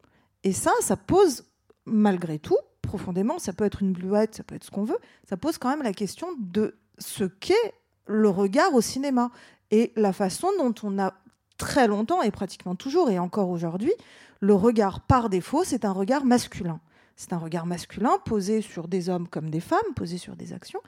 Et 0.45 0.53
ça, 0.53 0.71
ça 0.79 0.95
pose, 0.95 1.43
malgré 1.85 2.39
tout, 2.39 2.57
profondément, 2.87 3.37
ça 3.37 3.53
peut 3.53 3.65
être 3.65 3.83
une 3.83 3.93
bluette, 3.93 4.35
ça 4.35 4.43
peut 4.43 4.55
être 4.55 4.63
ce 4.63 4.71
qu'on 4.71 4.83
veut, 4.83 4.97
ça 5.29 5.37
pose 5.37 5.59
quand 5.59 5.69
même 5.69 5.83
la 5.83 5.93
question 5.93 6.27
de 6.39 6.75
ce 6.97 7.25
qu'est 7.25 7.73
le 8.07 8.29
regard 8.29 8.73
au 8.73 8.81
cinéma 8.81 9.29
et 9.69 9.93
la 9.95 10.13
façon 10.13 10.47
dont 10.57 10.73
on 10.81 10.97
a 10.97 11.13
très 11.57 11.87
longtemps 11.87 12.21
et 12.23 12.31
pratiquement 12.31 12.75
toujours 12.75 13.09
et 13.09 13.19
encore 13.19 13.49
aujourd'hui, 13.49 13.93
le 14.39 14.53
regard 14.53 15.01
par 15.01 15.29
défaut, 15.29 15.63
c'est 15.63 15.85
un 15.85 15.91
regard 15.91 16.25
masculin. 16.25 16.79
C'est 17.15 17.33
un 17.33 17.37
regard 17.37 17.65
masculin 17.65 18.17
posé 18.25 18.61
sur 18.61 18.87
des 18.87 19.09
hommes 19.09 19.27
comme 19.27 19.49
des 19.49 19.59
femmes, 19.59 19.93
posé 19.95 20.17
sur 20.17 20.35
des 20.35 20.53
actions. 20.53 20.81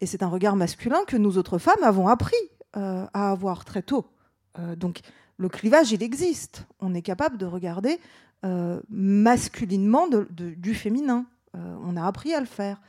Et 0.00 0.06
c'est 0.06 0.22
un 0.22 0.28
regard 0.28 0.56
masculin 0.56 1.04
que 1.06 1.16
nous 1.16 1.38
autres 1.38 1.58
femmes 1.58 1.82
avons 1.82 2.08
appris 2.08 2.36
euh, 2.76 3.06
à 3.12 3.30
avoir 3.30 3.64
très 3.64 3.82
tôt. 3.82 4.06
Euh, 4.58 4.76
donc 4.76 5.00
le 5.36 5.48
clivage, 5.48 5.92
il 5.92 6.02
existe. 6.02 6.66
On 6.80 6.94
est 6.94 7.02
capable 7.02 7.36
de 7.36 7.46
regarder 7.46 8.00
euh, 8.44 8.80
masculinement 8.88 10.08
du 10.08 10.74
féminin. 10.74 11.26
Euh, 11.54 11.76
on 11.84 11.96
a 11.96 12.06
appris 12.06 12.34
à 12.34 12.40
le 12.40 12.46
faire. 12.46 12.80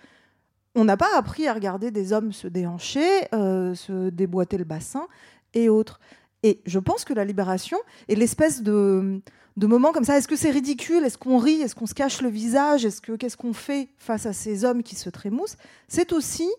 On 0.75 0.83
n'a 0.83 0.97
pas 0.97 1.15
appris 1.15 1.47
à 1.47 1.53
regarder 1.53 1.91
des 1.91 2.11
hommes 2.11 2.33
se 2.33 2.47
déhancher, 2.47 3.07
euh, 3.33 3.75
se 3.75 4.09
déboîter 4.09 4.57
le 4.57 4.65
bassin 4.65 5.07
et 5.53 5.69
autres. 5.69 5.99
Et 6.43 6.61
je 6.65 6.79
pense 6.79 7.05
que 7.05 7.13
la 7.13 7.23
libération 7.23 7.77
et 8.07 8.15
l'espèce 8.15 8.61
de, 8.61 9.21
de 9.57 9.67
moment 9.67 9.93
comme 9.93 10.03
ça, 10.03 10.17
est-ce 10.17 10.27
que 10.27 10.35
c'est 10.35 10.51
ridicule? 10.51 11.03
Est-ce 11.05 11.17
qu'on 11.17 11.37
rit? 11.37 11.61
Est-ce 11.61 11.75
qu'on 11.75 11.85
se 11.85 11.93
cache 11.93 12.21
le 12.21 12.29
visage? 12.29 12.85
Est-ce 12.85 13.01
que 13.01 13.13
qu'est-ce 13.13 13.37
qu'on 13.37 13.53
fait 13.53 13.89
face 13.97 14.25
à 14.25 14.33
ces 14.33 14.65
hommes 14.65 14.83
qui 14.83 14.95
se 14.95 15.09
trémoussent? 15.09 15.57
C'est 15.87 16.11
aussi 16.11 16.49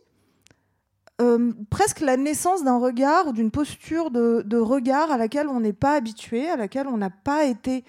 euh, 1.21 1.53
presque 1.69 2.01
la 2.01 2.17
naissance 2.17 2.65
d'un 2.65 2.79
regard 2.79 3.29
ou 3.29 3.33
d'une 3.33 3.51
posture 3.51 4.11
de, 4.11 4.57
regard 4.57 5.11
à 5.11 5.19
laquelle 5.19 5.49
on 5.49 5.61
n'est 5.61 5.73
pas 5.75 5.95
habitué, 5.95 6.49
à 6.49 6.57
laquelle 6.57 6.87
on 6.87 6.97
n'a 6.97 7.11
pas 7.11 7.45
été 7.45 7.85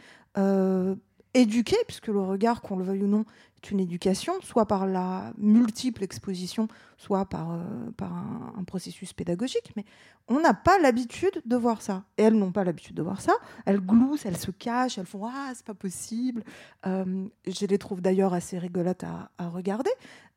éduqué, 1.34 1.76
puisque 1.88 2.07
le 2.07 2.22
regard, 2.22 2.61
qu'on 2.61 2.78
le 2.78 2.84
veuille 2.84 3.03
ou 3.03 3.07
non, 3.07 3.26
une 3.71 3.79
éducation, 3.79 4.33
soit 4.41 4.65
par 4.65 4.85
la 4.85 5.33
multiple 5.37 6.03
exposition, 6.03 6.67
soit 6.97 7.25
par, 7.25 7.51
euh, 7.51 7.91
par 7.95 8.13
un, 8.13 8.63
processus 8.65 9.13
pédagogique, 9.13 9.71
mais 9.75 9.85
on 10.27 10.39
n'a 10.39 10.53
pas 10.53 10.77
l'habitude 10.79 11.41
de 11.45 11.55
voir 11.55 11.81
ça. 11.81 12.03
Et 12.17 12.23
elles 12.23 12.35
n'ont 12.35 12.51
pas 12.51 12.63
l'habitude 12.63 12.95
de 12.95 13.01
voir 13.01 13.21
ça. 13.21 13.33
Elles 13.65 13.79
gloussent, 13.79 14.25
elles 14.25 14.37
se 14.37 14.51
cachent, 14.51 14.97
elles 14.97 15.05
font 15.05 15.25
Ah, 15.25 15.51
c'est 15.55 15.65
pas 15.65 15.73
possible. 15.73 16.43
Euh, 16.85 17.27
je 17.47 17.65
les 17.65 17.77
trouve 17.77 18.01
d'ailleurs 18.01 18.33
assez 18.33 18.57
rigolotes 18.57 19.03
à, 19.03 19.49
regarder. 19.49 19.91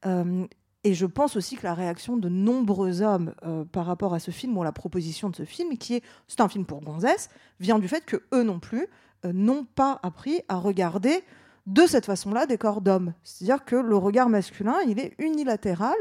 Euh, 0.07 0.47
et 0.85 0.95
je 0.95 1.07
pense 1.07 1.37
aussi 1.37 1.57
que 1.57 1.65
la 1.65 1.75
réaction 1.75 2.17
de 2.17 2.29
nombreux 2.29 3.03
hommes 3.03 3.35
par 3.71 3.85
rapport 3.85 4.15
à 4.15 4.19
ce 4.19 4.31
film, 4.31 4.57
ou 4.57 4.63
à 4.63 4.65
la 4.65 4.73
proposition 4.73 5.29
de 5.29 5.37
ce 5.37 5.45
film, 5.45 5.77
qui 5.77 5.97
est 5.97 6.03
c'est 6.27 6.41
un 6.41 6.49
film 6.49 6.65
pour 6.65 6.81
gonzesses, 6.81 7.29
vient 7.59 7.79
du 7.79 7.87
fait 7.87 8.07
que 8.07 8.17
eux 8.33 8.45
non 8.45 8.61
plus 8.61 8.87
n'ont 9.25 9.65
pas 9.65 10.01
appris 10.03 10.41
à 10.49 10.57
regarder 10.57 11.23
de 11.67 11.87
cette 11.87 12.07
façon-là 12.07 12.47
des 12.47 12.59
corps 12.59 12.81
d'hommes. 12.81 13.15
C'est-à-dire 13.23 13.65
que 13.65 13.77
le 13.77 13.97
regard 13.97 14.29
masculin, 14.29 14.77
il 14.87 14.99
est 14.99 15.15
unilatéral 15.19 15.97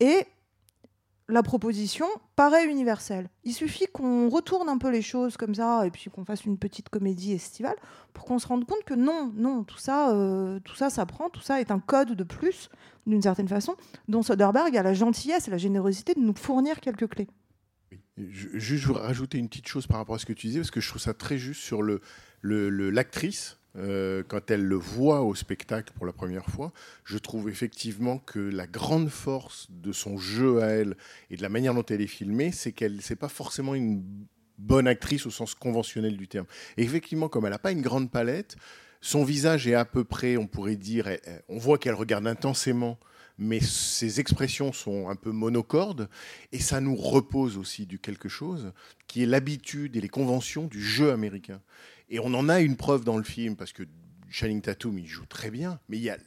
et 0.00 0.26
la 1.28 1.42
proposition 1.42 2.06
paraît 2.36 2.66
universelle. 2.66 3.30
Il 3.44 3.54
suffit 3.54 3.86
qu'on 3.92 4.28
retourne 4.28 4.68
un 4.68 4.76
peu 4.76 4.90
les 4.90 5.00
choses 5.00 5.36
comme 5.36 5.54
ça 5.54 5.86
et 5.86 5.90
puis 5.90 6.10
qu'on 6.10 6.24
fasse 6.24 6.44
une 6.44 6.58
petite 6.58 6.90
comédie 6.90 7.32
estivale 7.32 7.76
pour 8.12 8.24
qu'on 8.24 8.38
se 8.38 8.46
rende 8.46 8.66
compte 8.66 8.84
que 8.84 8.94
non, 8.94 9.32
non, 9.34 9.64
tout 9.64 9.78
ça, 9.78 10.14
euh, 10.14 10.60
tout 10.60 10.74
ça, 10.74 10.90
ça 10.90 11.06
prend, 11.06 11.30
tout 11.30 11.40
ça 11.40 11.60
est 11.60 11.70
un 11.70 11.80
code 11.80 12.12
de 12.12 12.24
plus, 12.24 12.68
d'une 13.06 13.22
certaine 13.22 13.48
façon, 13.48 13.74
dont 14.06 14.22
Soderbergh 14.22 14.76
a 14.76 14.82
la 14.82 14.94
gentillesse 14.94 15.48
et 15.48 15.50
la 15.50 15.58
générosité 15.58 16.14
de 16.14 16.20
nous 16.20 16.34
fournir 16.36 16.80
quelques 16.80 17.08
clés. 17.08 17.28
Juste, 18.16 18.82
je 18.82 18.86
voudrais 18.86 19.06
rajouter 19.06 19.38
une 19.38 19.48
petite 19.48 19.66
chose 19.66 19.86
par 19.86 19.96
rapport 19.96 20.14
à 20.14 20.18
ce 20.18 20.26
que 20.26 20.32
tu 20.32 20.46
disais, 20.46 20.60
parce 20.60 20.70
que 20.70 20.80
je 20.80 20.88
trouve 20.88 21.00
ça 21.00 21.14
très 21.14 21.38
juste 21.38 21.62
sur 21.62 21.82
l'actrice. 22.42 23.58
Euh, 23.76 24.22
quand 24.26 24.50
elle 24.50 24.64
le 24.64 24.76
voit 24.76 25.22
au 25.22 25.34
spectacle 25.34 25.92
pour 25.94 26.06
la 26.06 26.12
première 26.12 26.46
fois, 26.46 26.72
je 27.04 27.18
trouve 27.18 27.48
effectivement 27.48 28.18
que 28.18 28.38
la 28.38 28.66
grande 28.66 29.08
force 29.08 29.66
de 29.70 29.92
son 29.92 30.16
jeu 30.16 30.62
à 30.62 30.66
elle 30.66 30.96
et 31.30 31.36
de 31.36 31.42
la 31.42 31.48
manière 31.48 31.74
dont 31.74 31.84
elle 31.86 32.00
est 32.00 32.06
filmée, 32.06 32.52
c'est 32.52 32.72
qu'elle 32.72 33.02
c'est 33.02 33.16
pas 33.16 33.28
forcément 33.28 33.74
une 33.74 34.02
bonne 34.58 34.86
actrice 34.86 35.26
au 35.26 35.30
sens 35.30 35.54
conventionnel 35.54 36.16
du 36.16 36.28
terme. 36.28 36.46
Et 36.76 36.84
effectivement, 36.84 37.28
comme 37.28 37.46
elle 37.46 37.52
n'a 37.52 37.58
pas 37.58 37.72
une 37.72 37.82
grande 37.82 38.10
palette, 38.10 38.56
son 39.00 39.24
visage 39.24 39.66
est 39.66 39.74
à 39.74 39.84
peu 39.84 40.04
près, 40.04 40.36
on 40.36 40.46
pourrait 40.46 40.76
dire, 40.76 41.08
on 41.48 41.58
voit 41.58 41.76
qu'elle 41.76 41.94
regarde 41.94 42.26
intensément, 42.26 42.98
mais 43.38 43.60
ses 43.60 44.20
expressions 44.20 44.72
sont 44.72 45.08
un 45.08 45.16
peu 45.16 45.32
monocordes, 45.32 46.08
et 46.52 46.60
ça 46.60 46.80
nous 46.80 46.94
repose 46.94 47.56
aussi 47.58 47.86
du 47.86 47.98
quelque 47.98 48.28
chose 48.28 48.72
qui 49.06 49.22
est 49.22 49.26
l'habitude 49.26 49.96
et 49.96 50.00
les 50.00 50.08
conventions 50.08 50.66
du 50.66 50.82
jeu 50.82 51.10
américain. 51.10 51.60
Et 52.08 52.18
on 52.20 52.34
en 52.34 52.48
a 52.48 52.60
une 52.60 52.76
preuve 52.76 53.04
dans 53.04 53.16
le 53.16 53.24
film, 53.24 53.56
parce 53.56 53.72
que 53.72 53.84
Channing 54.34 54.60
Tatum, 54.60 54.98
il 54.98 55.06
joue 55.06 55.26
très 55.26 55.48
bien, 55.48 55.78
mais 55.88 55.96
il 55.96 56.02
y 56.02 56.10
a 56.10 56.18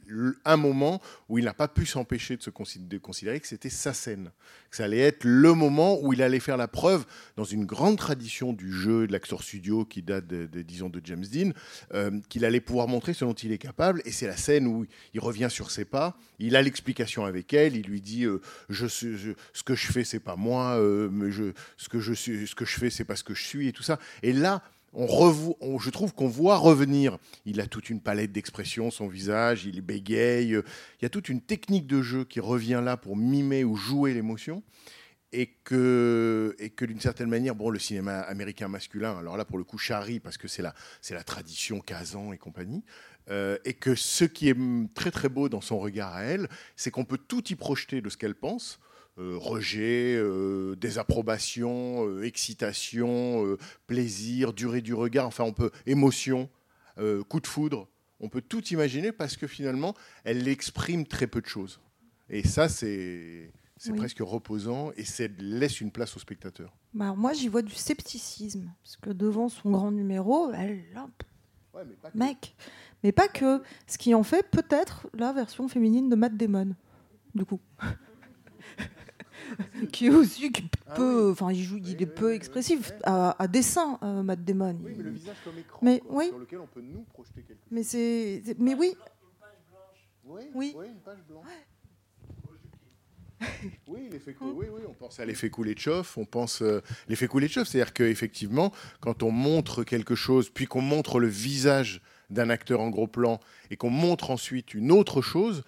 un 0.46 0.56
moment 0.56 1.02
où 1.28 1.36
il 1.36 1.44
n'a 1.44 1.52
pas 1.52 1.68
pu 1.68 1.84
s'empêcher 1.84 2.38
de 2.38 2.42
se 2.42 2.48
considérer, 2.48 3.38
que 3.38 3.46
c'était 3.46 3.68
sa 3.68 3.92
scène, 3.92 4.30
que 4.70 4.78
ça 4.78 4.84
allait 4.84 5.00
être 5.00 5.24
le 5.24 5.52
moment 5.52 6.00
où 6.00 6.14
il 6.14 6.22
allait 6.22 6.40
faire 6.40 6.56
la 6.56 6.68
preuve 6.68 7.04
dans 7.36 7.44
une 7.44 7.66
grande 7.66 7.98
tradition 7.98 8.54
du 8.54 8.72
jeu 8.72 9.06
de 9.06 9.12
l'acteur 9.12 9.42
studio 9.42 9.84
qui 9.84 10.00
date 10.00 10.24
disons 10.26 10.88
de 10.88 11.02
James 11.04 11.26
Dean, 11.30 11.50
euh, 11.92 12.18
qu'il 12.30 12.46
allait 12.46 12.62
pouvoir 12.62 12.88
montrer 12.88 13.12
ce 13.12 13.26
dont 13.26 13.34
il 13.34 13.52
est 13.52 13.58
capable. 13.58 14.00
Et 14.06 14.10
c'est 14.10 14.26
la 14.26 14.38
scène 14.38 14.66
où 14.66 14.86
il 15.12 15.20
revient 15.20 15.48
sur 15.50 15.70
ses 15.70 15.84
pas, 15.84 16.16
il 16.38 16.56
a 16.56 16.62
l'explication 16.62 17.26
avec 17.26 17.52
elle, 17.52 17.76
il 17.76 17.84
lui 17.84 18.00
dit 18.00 18.24
euh, 18.24 18.40
je, 18.70 18.86
ce 18.86 19.62
que 19.62 19.74
je 19.74 19.92
fais 19.92 20.04
c'est 20.04 20.18
pas 20.18 20.36
moi, 20.36 20.78
euh, 20.78 21.10
mais 21.12 21.30
je, 21.30 21.52
ce 21.76 21.90
que 21.90 22.00
je 22.00 22.14
suis, 22.14 22.46
ce 22.46 22.54
que 22.54 22.64
je 22.64 22.78
fais 22.78 22.88
c'est 22.88 23.04
pas 23.04 23.16
ce 23.16 23.24
que 23.24 23.34
je 23.34 23.44
suis 23.44 23.68
et 23.68 23.72
tout 23.72 23.82
ça. 23.82 23.98
Et 24.22 24.32
là 24.32 24.62
on 24.92 25.78
je 25.78 25.90
trouve 25.90 26.14
qu'on 26.14 26.28
voit 26.28 26.56
revenir. 26.56 27.18
Il 27.44 27.60
a 27.60 27.66
toute 27.66 27.90
une 27.90 28.00
palette 28.00 28.32
d'expressions, 28.32 28.90
son 28.90 29.08
visage, 29.08 29.64
il 29.64 29.80
bégaye. 29.80 30.50
Il 30.50 31.02
y 31.02 31.06
a 31.06 31.08
toute 31.08 31.28
une 31.28 31.40
technique 31.40 31.86
de 31.86 32.02
jeu 32.02 32.24
qui 32.24 32.40
revient 32.40 32.80
là 32.82 32.96
pour 32.96 33.16
mimer 33.16 33.64
ou 33.64 33.76
jouer 33.76 34.14
l'émotion. 34.14 34.62
Et 35.30 35.48
que, 35.62 36.56
et 36.58 36.70
que 36.70 36.86
d'une 36.86 37.00
certaine 37.00 37.28
manière, 37.28 37.54
bon, 37.54 37.68
le 37.68 37.78
cinéma 37.78 38.20
américain 38.20 38.66
masculin, 38.68 39.18
alors 39.18 39.36
là 39.36 39.44
pour 39.44 39.58
le 39.58 39.64
coup, 39.64 39.76
charrie 39.76 40.20
parce 40.20 40.38
que 40.38 40.48
c'est 40.48 40.62
la, 40.62 40.74
c'est 41.02 41.12
la 41.12 41.22
tradition 41.22 41.80
Kazan 41.80 42.32
et 42.32 42.38
compagnie, 42.38 42.82
euh, 43.28 43.58
et 43.66 43.74
que 43.74 43.94
ce 43.94 44.24
qui 44.24 44.48
est 44.48 44.56
très 44.94 45.10
très 45.10 45.28
beau 45.28 45.50
dans 45.50 45.60
son 45.60 45.78
regard 45.78 46.14
à 46.14 46.22
elle, 46.22 46.48
c'est 46.76 46.90
qu'on 46.90 47.04
peut 47.04 47.18
tout 47.18 47.46
y 47.52 47.56
projeter 47.56 48.00
de 48.00 48.08
ce 48.08 48.16
qu'elle 48.16 48.34
pense. 48.34 48.80
Euh, 49.18 49.36
rejet, 49.36 50.14
euh, 50.16 50.76
désapprobation, 50.76 52.06
euh, 52.06 52.22
excitation, 52.22 53.56
plaisir, 53.88 54.52
durée 54.52 54.80
du 54.80 54.94
regard, 54.94 55.26
enfin 55.26 55.42
on 55.42 55.52
peut 55.52 55.72
émotion, 55.86 56.48
coup 57.28 57.40
de 57.40 57.46
foudre, 57.46 57.88
on 58.20 58.28
peut 58.28 58.42
tout 58.42 58.64
imaginer 58.68 59.12
parce 59.12 59.36
que 59.36 59.46
finalement 59.46 59.94
elle 60.24 60.46
exprime 60.46 61.04
très 61.04 61.26
peu 61.26 61.40
de 61.40 61.46
choses. 61.46 61.80
Et 62.30 62.46
ça 62.46 62.68
c'est 62.68 63.50
c'est 63.76 63.92
presque 63.92 64.18
reposant 64.20 64.92
et 64.96 65.04
ça 65.04 65.24
laisse 65.38 65.80
une 65.80 65.90
place 65.90 66.16
au 66.16 66.20
spectateur. 66.20 66.76
Bah 66.94 67.14
moi 67.16 67.32
j'y 67.32 67.48
vois 67.48 67.62
du 67.62 67.74
scepticisme 67.74 68.72
parce 68.84 68.96
que 68.96 69.10
devant 69.10 69.48
son 69.48 69.70
grand 69.70 69.90
numéro, 69.90 70.52
elle 70.52 70.84
mec, 72.14 72.56
mais 73.02 73.10
pas 73.10 73.26
que. 73.26 73.62
Ce 73.88 73.98
qui 73.98 74.14
en 74.14 74.22
fait 74.22 74.48
peut-être 74.48 75.08
la 75.14 75.32
version 75.32 75.66
féminine 75.66 76.08
de 76.08 76.14
Matt 76.14 76.36
Damon, 76.36 76.76
du 77.34 77.44
coup. 77.44 77.60
qui 79.92 80.06
est 80.06 80.10
aussi 80.10 80.52
qui 80.52 80.64
ah 80.86 80.94
peu, 80.94 81.30
enfin 81.30 81.52
il 81.52 81.62
joue, 81.62 81.78
il 81.78 82.00
est 82.00 82.06
peu 82.06 82.34
expressif 82.34 82.92
à, 83.04 83.46
dessin, 83.48 83.98
euh, 84.02 84.22
Matt 84.22 84.44
Damon. 84.44 84.78
Oui, 84.82 84.94
mais 84.96 85.04
le 85.04 85.10
visage 85.10 85.36
comme 85.44 85.58
écran 85.58 85.78
mais, 85.82 86.02
oui. 86.08 86.28
sur 86.28 86.38
lequel 86.38 86.58
on 86.60 86.66
peut 86.66 86.82
nous 86.82 87.02
projeter 87.12 87.42
quelque 87.42 87.60
chose. 87.62 87.70
Mais 87.70 87.82
c'est, 87.82 88.42
mais 88.58 88.74
oui. 88.74 88.94
Oui, 90.24 90.42
oui. 90.54 90.74
oui, 90.76 90.86
une 90.86 91.00
page 91.00 91.24
blanche. 91.28 91.46
oui, 93.86 94.08
l'effet 94.10 94.34
oui, 94.40 94.66
oui, 94.70 94.82
on 94.88 94.92
pense 94.92 95.20
à 95.20 95.24
l'effet 95.24 95.48
Kuleshov, 95.48 96.14
on 96.16 96.24
pense 96.24 96.60
euh, 96.60 96.82
l'effet 97.08 97.28
Kuleshov, 97.28 97.66
c'est-à-dire 97.66 97.92
qu'effectivement, 97.92 98.72
quand 99.00 99.22
on 99.22 99.30
montre 99.30 99.84
quelque 99.84 100.14
chose, 100.14 100.50
puis 100.50 100.66
qu'on 100.66 100.80
montre 100.80 101.20
le 101.20 101.28
visage 101.28 102.02
d'un 102.30 102.50
acteur 102.50 102.80
en 102.80 102.90
gros 102.90 103.06
plan 103.06 103.40
et 103.70 103.76
qu'on 103.76 103.90
montre 103.90 104.30
ensuite 104.30 104.74
une 104.74 104.92
autre 104.92 105.22
chose, 105.22 105.62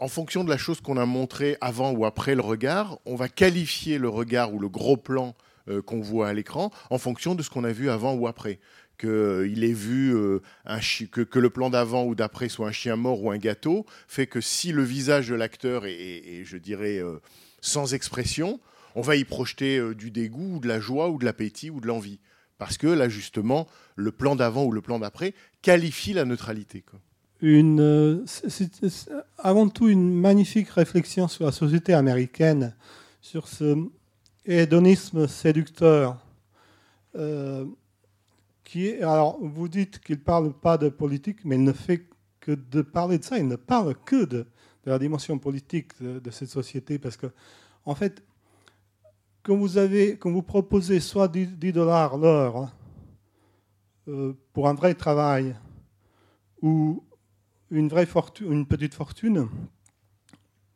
en 0.00 0.08
fonction 0.08 0.44
de 0.44 0.50
la 0.50 0.56
chose 0.56 0.80
qu'on 0.80 0.96
a 0.96 1.04
montrée 1.04 1.56
avant 1.60 1.92
ou 1.92 2.06
après 2.06 2.34
le 2.34 2.40
regard, 2.40 2.98
on 3.04 3.14
va 3.14 3.28
qualifier 3.28 3.98
le 3.98 4.08
regard 4.08 4.52
ou 4.52 4.58
le 4.58 4.68
gros 4.68 4.96
plan 4.96 5.36
euh, 5.68 5.82
qu'on 5.82 6.00
voit 6.00 6.28
à 6.28 6.32
l'écran 6.32 6.72
en 6.88 6.98
fonction 6.98 7.34
de 7.34 7.42
ce 7.42 7.50
qu'on 7.50 7.64
a 7.64 7.72
vu 7.72 7.90
avant 7.90 8.14
ou 8.14 8.26
après. 8.26 8.58
Qu'il 8.98 9.10
euh, 9.10 9.62
ait 9.62 9.72
vu 9.72 10.14
euh, 10.16 10.40
que, 11.10 11.38
le 11.38 11.50
plan 11.50 11.68
d'avant 11.68 12.04
ou 12.04 12.14
d'après 12.14 12.48
soit 12.48 12.66
un 12.66 12.72
chien 12.72 12.96
mort 12.96 13.22
ou 13.22 13.30
un 13.30 13.36
gâteau, 13.36 13.84
fait 14.08 14.26
que 14.26 14.40
si 14.40 14.72
le 14.72 14.82
visage 14.82 15.28
de 15.28 15.34
l'acteur 15.34 15.84
est, 15.84 16.44
je 16.44 16.56
dirais, 16.56 17.00
sans 17.60 17.92
expression, 17.92 18.58
on 18.94 19.02
va 19.02 19.16
y 19.16 19.24
projeter 19.24 19.94
du 19.94 20.10
dégoût 20.10 20.56
ou 20.56 20.60
de 20.60 20.68
la 20.68 20.80
joie 20.80 21.10
ou 21.10 21.18
de 21.18 21.26
l'appétit 21.26 21.68
ou 21.70 21.80
de 21.80 21.86
l'envie. 21.86 22.20
Parce 22.58 22.78
que 22.78 22.86
là, 22.86 23.08
justement, 23.08 23.68
le 23.96 24.12
plan 24.12 24.34
d'avant 24.34 24.64
ou 24.64 24.72
le 24.72 24.82
plan 24.82 24.98
d'après 24.98 25.34
qualifie 25.62 26.12
la 26.12 26.24
neutralité. 26.24 26.84
Une, 27.42 28.22
c'est 28.26 28.70
avant 29.38 29.68
tout 29.68 29.88
une 29.88 30.12
magnifique 30.12 30.68
réflexion 30.70 31.28
sur 31.28 31.44
la 31.44 31.52
société 31.52 31.94
américaine, 31.94 32.74
sur 33.20 33.48
ce 33.48 33.88
hédonisme 34.44 35.26
séducteur. 35.26 36.18
Euh, 37.16 37.66
qui 38.64 39.02
alors, 39.02 39.38
vous 39.40 39.68
dites 39.68 39.98
qu'il 39.98 40.16
ne 40.16 40.20
parle 40.20 40.52
pas 40.52 40.78
de 40.78 40.88
politique, 40.88 41.44
mais 41.44 41.56
il 41.56 41.64
ne 41.64 41.72
fait 41.72 42.06
que 42.38 42.52
de 42.52 42.82
parler 42.82 43.18
de 43.18 43.24
ça. 43.24 43.38
Il 43.38 43.48
ne 43.48 43.56
parle 43.56 43.94
que 44.04 44.24
de, 44.24 44.46
la 44.84 44.98
dimension 44.98 45.38
politique 45.38 46.00
de, 46.00 46.30
cette 46.30 46.48
société, 46.48 46.98
parce 46.98 47.16
que, 47.16 47.26
en 47.84 47.94
fait, 47.94 48.22
quand 49.42 49.56
vous, 49.56 49.76
avez, 49.76 50.16
quand 50.16 50.30
vous 50.30 50.42
proposez 50.42 51.00
soit 51.00 51.28
10 51.28 51.72
dollars 51.72 52.16
l'heure 52.16 52.72
euh, 54.08 54.34
pour 54.52 54.68
un 54.68 54.74
vrai 54.74 54.94
travail, 54.94 55.56
ou 56.62 57.02
une 57.70 57.88
vraie 57.88 58.06
fortune, 58.06 58.52
une 58.52 58.66
petite 58.66 58.94
fortune 58.94 59.48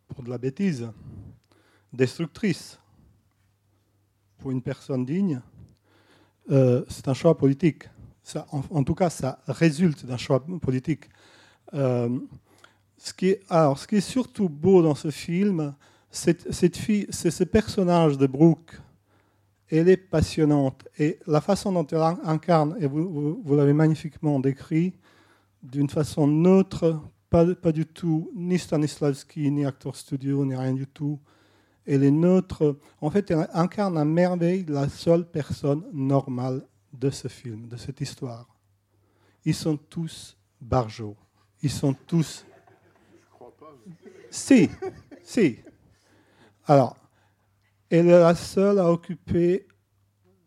pour 0.09 0.23
de 0.23 0.31
la 0.31 0.39
bêtise, 0.39 0.89
destructrice 1.93 2.79
pour 4.39 4.51
une 4.51 4.63
personne 4.63 5.05
digne, 5.05 5.41
euh, 6.51 6.85
c'est 6.89 7.09
un 7.09 7.15
choix 7.15 7.37
politique. 7.37 7.85
Ça, 8.23 8.47
en, 8.51 8.85
tout 8.85 8.95
cas, 8.95 9.11
ça 9.11 9.41
résulte 9.47 10.07
d'un 10.07 10.17
choix 10.17 10.45
politique. 10.63 11.11
Euh, 11.75 12.19
ce, 12.97 13.13
qui 13.13 13.31
est, 13.31 13.43
alors, 13.51 13.79
ce 13.79 13.87
qui 13.87 13.97
est 13.97 14.01
surtout 14.01 14.49
beau 14.49 14.83
dans 14.83 14.95
ce 14.95 15.11
film, 15.11 15.75
c'est 16.11 16.51
cette 16.53 16.77
fille, 16.77 17.07
c'est 17.11 17.31
ce 17.31 17.45
personnage 17.45 18.17
de 18.17 18.27
Brooke. 18.27 18.81
Elle 19.69 19.89
est 19.89 19.97
passionnante. 19.97 20.89
Et 20.99 21.19
la 21.27 21.41
façon 21.41 21.73
dont 21.73 21.87
elle 21.87 22.17
incarne, 22.25 22.77
et 22.81 22.87
vous 22.87 23.43
l'avez 23.57 23.73
magnifiquement 23.73 24.39
décrit, 24.41 24.95
d'une 25.65 25.89
façon 25.89 26.27
neutre, 26.27 27.01
pas, 27.31 27.55
pas, 27.55 27.73
du 27.73 27.87
tout, 27.87 28.31
ni 28.35 28.59
Stanislavski, 28.59 29.51
ni 29.51 29.65
Actor 29.65 29.97
Studio, 29.97 30.45
ni 30.45 30.55
rien 30.55 30.75
du 30.75 30.87
tout. 30.87 31.19
Elle 31.87 32.05
est 32.05 32.11
neutre. 32.11 32.79
En 33.01 33.11
fait, 33.11 33.31
elle 33.31 33.49
incarne 33.53 33.99
à 33.99 34.05
merveille 34.05 34.65
la 34.69 34.89
seule 34.89 35.29
personne 35.29 35.85
normale 35.93 36.63
de 36.93 37.11
ce 37.11 37.29
film, 37.29 37.67
de 37.67 37.77
cette 37.77 38.01
histoire. 38.01 38.47
Ils 39.45 39.55
sont 39.55 39.77
tous 39.77 40.37
barjots. 40.61 41.17
Ils 41.63 41.71
sont 41.71 41.95
tous. 42.07 42.47
Si, 44.31 44.71
si. 45.23 45.59
Alors, 46.67 46.97
elle 47.91 48.09
est 48.09 48.21
la 48.21 48.35
seule 48.35 48.79
à 48.79 48.91
occuper 48.91 49.67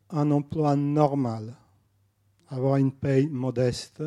un 0.09 0.31
emploi 0.31 0.75
normal, 0.75 1.55
avoir 2.49 2.77
une 2.77 2.91
paye 2.91 3.27
modeste 3.27 4.03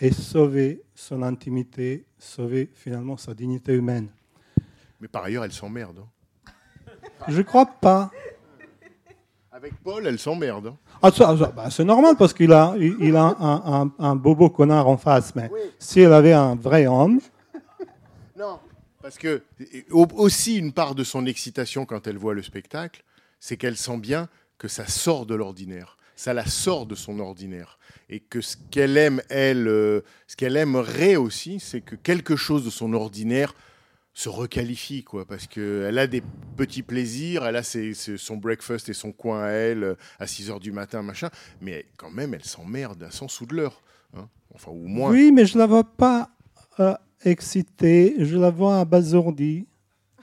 et 0.00 0.12
sauver 0.12 0.82
son 0.94 1.22
intimité, 1.22 2.06
sauver 2.18 2.70
finalement 2.74 3.16
sa 3.16 3.34
dignité 3.34 3.74
humaine. 3.74 4.08
Mais 5.00 5.08
par 5.08 5.24
ailleurs, 5.24 5.44
elle 5.44 5.52
s'emmerde. 5.52 6.00
Hein. 6.00 6.52
Je 7.28 7.42
crois 7.42 7.66
pas. 7.66 8.10
Avec 9.52 9.74
Paul, 9.82 10.06
elle 10.06 10.18
s'emmerde. 10.18 10.68
Hein. 10.68 10.76
Ah, 11.02 11.10
bah, 11.54 11.70
c'est 11.70 11.84
normal 11.84 12.16
parce 12.16 12.32
qu'il 12.32 12.52
a, 12.52 12.74
il, 12.78 13.14
a 13.16 13.36
un, 13.40 13.92
un, 13.98 14.16
bobo 14.16 14.48
connard 14.48 14.88
en 14.88 14.96
face. 14.96 15.34
Mais 15.34 15.50
si 15.78 16.00
elle 16.00 16.12
avait 16.12 16.32
un 16.32 16.54
vrai 16.54 16.86
homme. 16.86 17.20
Non, 18.38 18.58
parce 19.02 19.18
que 19.18 19.42
aussi 19.90 20.56
une 20.56 20.72
part 20.72 20.94
de 20.94 21.04
son 21.04 21.26
excitation 21.26 21.84
quand 21.84 22.06
elle 22.06 22.16
voit 22.16 22.32
le 22.32 22.42
spectacle, 22.42 23.04
c'est 23.38 23.58
qu'elle 23.58 23.76
sent 23.76 23.98
bien 23.98 24.28
que 24.56 24.68
ça 24.68 24.86
sort 24.86 25.26
de 25.26 25.34
l'ordinaire. 25.34 25.98
Ça 26.16 26.32
la 26.32 26.46
sort 26.46 26.86
de 26.86 26.94
son 26.94 27.18
ordinaire 27.18 27.78
et 28.10 28.18
que 28.18 28.40
ce 28.40 28.56
qu'elle 28.70 28.96
aime, 28.96 29.22
elle, 29.28 29.68
euh, 29.68 30.00
ce 30.26 30.36
qu'elle 30.36 30.56
aimerait 30.56 31.14
aussi, 31.14 31.60
c'est 31.60 31.80
que 31.80 31.94
quelque 31.94 32.34
chose 32.34 32.64
de 32.64 32.70
son 32.70 32.92
ordinaire 32.92 33.54
se 34.12 34.28
requalifie, 34.28 35.04
quoi, 35.04 35.24
parce 35.24 35.46
qu'elle 35.46 35.96
a 35.96 36.08
des 36.08 36.22
petits 36.56 36.82
plaisirs, 36.82 37.46
elle 37.46 37.54
a 37.54 37.62
son 37.62 38.36
breakfast 38.36 38.88
et 38.88 38.92
son 38.92 39.12
coin 39.12 39.44
à 39.44 39.48
elle 39.50 39.84
euh, 39.84 39.94
à 40.18 40.26
6 40.26 40.50
heures 40.50 40.58
du 40.58 40.72
matin, 40.72 41.02
machin, 41.02 41.30
mais 41.60 41.86
quand 41.96 42.10
même, 42.10 42.34
elle 42.34 42.44
s'emmerde 42.44 43.00
à 43.04 43.12
100 43.12 43.28
sous 43.28 43.46
de 43.46 43.54
l'heure. 43.54 43.80
Hein. 44.14 44.28
enfin, 44.52 44.72
ou 44.72 44.88
moins. 44.88 45.12
Oui, 45.12 45.30
mais 45.30 45.46
je 45.46 45.56
la 45.56 45.66
vois 45.66 45.84
pas 45.84 46.30
euh, 46.80 46.94
excitée, 47.24 48.16
je 48.18 48.36
la 48.36 48.50
vois 48.50 48.80
abasourdie 48.80 49.68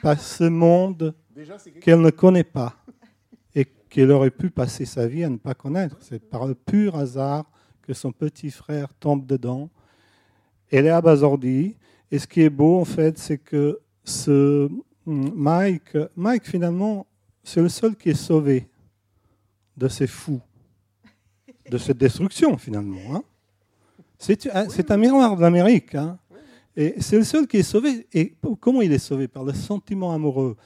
par 0.01 0.19
ce 0.19 0.43
monde 0.43 1.15
qu'elle 1.81 2.01
ne 2.01 2.09
connaît 2.09 2.43
pas 2.43 2.75
et 3.55 3.63
qu'elle 3.63 4.11
aurait 4.11 4.29
pu 4.29 4.49
passer 4.49 4.83
sa 4.83 5.07
vie 5.07 5.23
à 5.23 5.29
ne 5.29 5.37
pas 5.37 5.53
connaître. 5.53 5.95
C'est 6.01 6.19
par 6.19 6.45
le 6.45 6.53
pur 6.53 6.97
hasard 6.97 7.49
que 7.87 7.93
son 7.93 8.11
petit 8.11 8.51
frère 8.51 8.93
tombe 8.99 9.25
dedans. 9.25 9.69
Elle 10.69 10.85
est 10.87 10.89
abasourdie. 10.89 11.75
Et 12.11 12.19
ce 12.19 12.27
qui 12.27 12.41
est 12.41 12.49
beau, 12.49 12.79
en 12.79 12.85
fait, 12.85 13.17
c'est 13.17 13.37
que 13.37 13.79
ce 14.03 14.69
Mike, 15.05 15.97
Mike, 16.17 16.45
finalement, 16.45 17.07
c'est 17.43 17.61
le 17.61 17.69
seul 17.69 17.95
qui 17.95 18.09
est 18.09 18.13
sauvé 18.13 18.67
de 19.77 19.87
ces 19.87 20.07
fous, 20.07 20.41
de 21.69 21.77
cette 21.77 21.97
destruction, 21.97 22.57
finalement. 22.57 23.15
hein. 23.15 23.23
C'est 24.19 24.91
un- 24.91 24.97
miroir 24.97 25.35
de 25.37 25.41
l'Amérique. 25.41 25.95
hein. 25.95 26.17
Et 26.75 26.95
c'est 26.99 27.17
le 27.17 27.23
seul 27.23 27.47
qui 27.47 27.57
est 27.57 27.63
sauvé. 27.63 28.07
Et 28.13 28.35
comment 28.59 28.81
il 28.81 28.91
est 28.91 28.99
sauvé? 28.99 29.27
Par 29.27 29.43
le 29.45 29.53
sentiment 29.53 30.11
amoureux. 30.13 30.57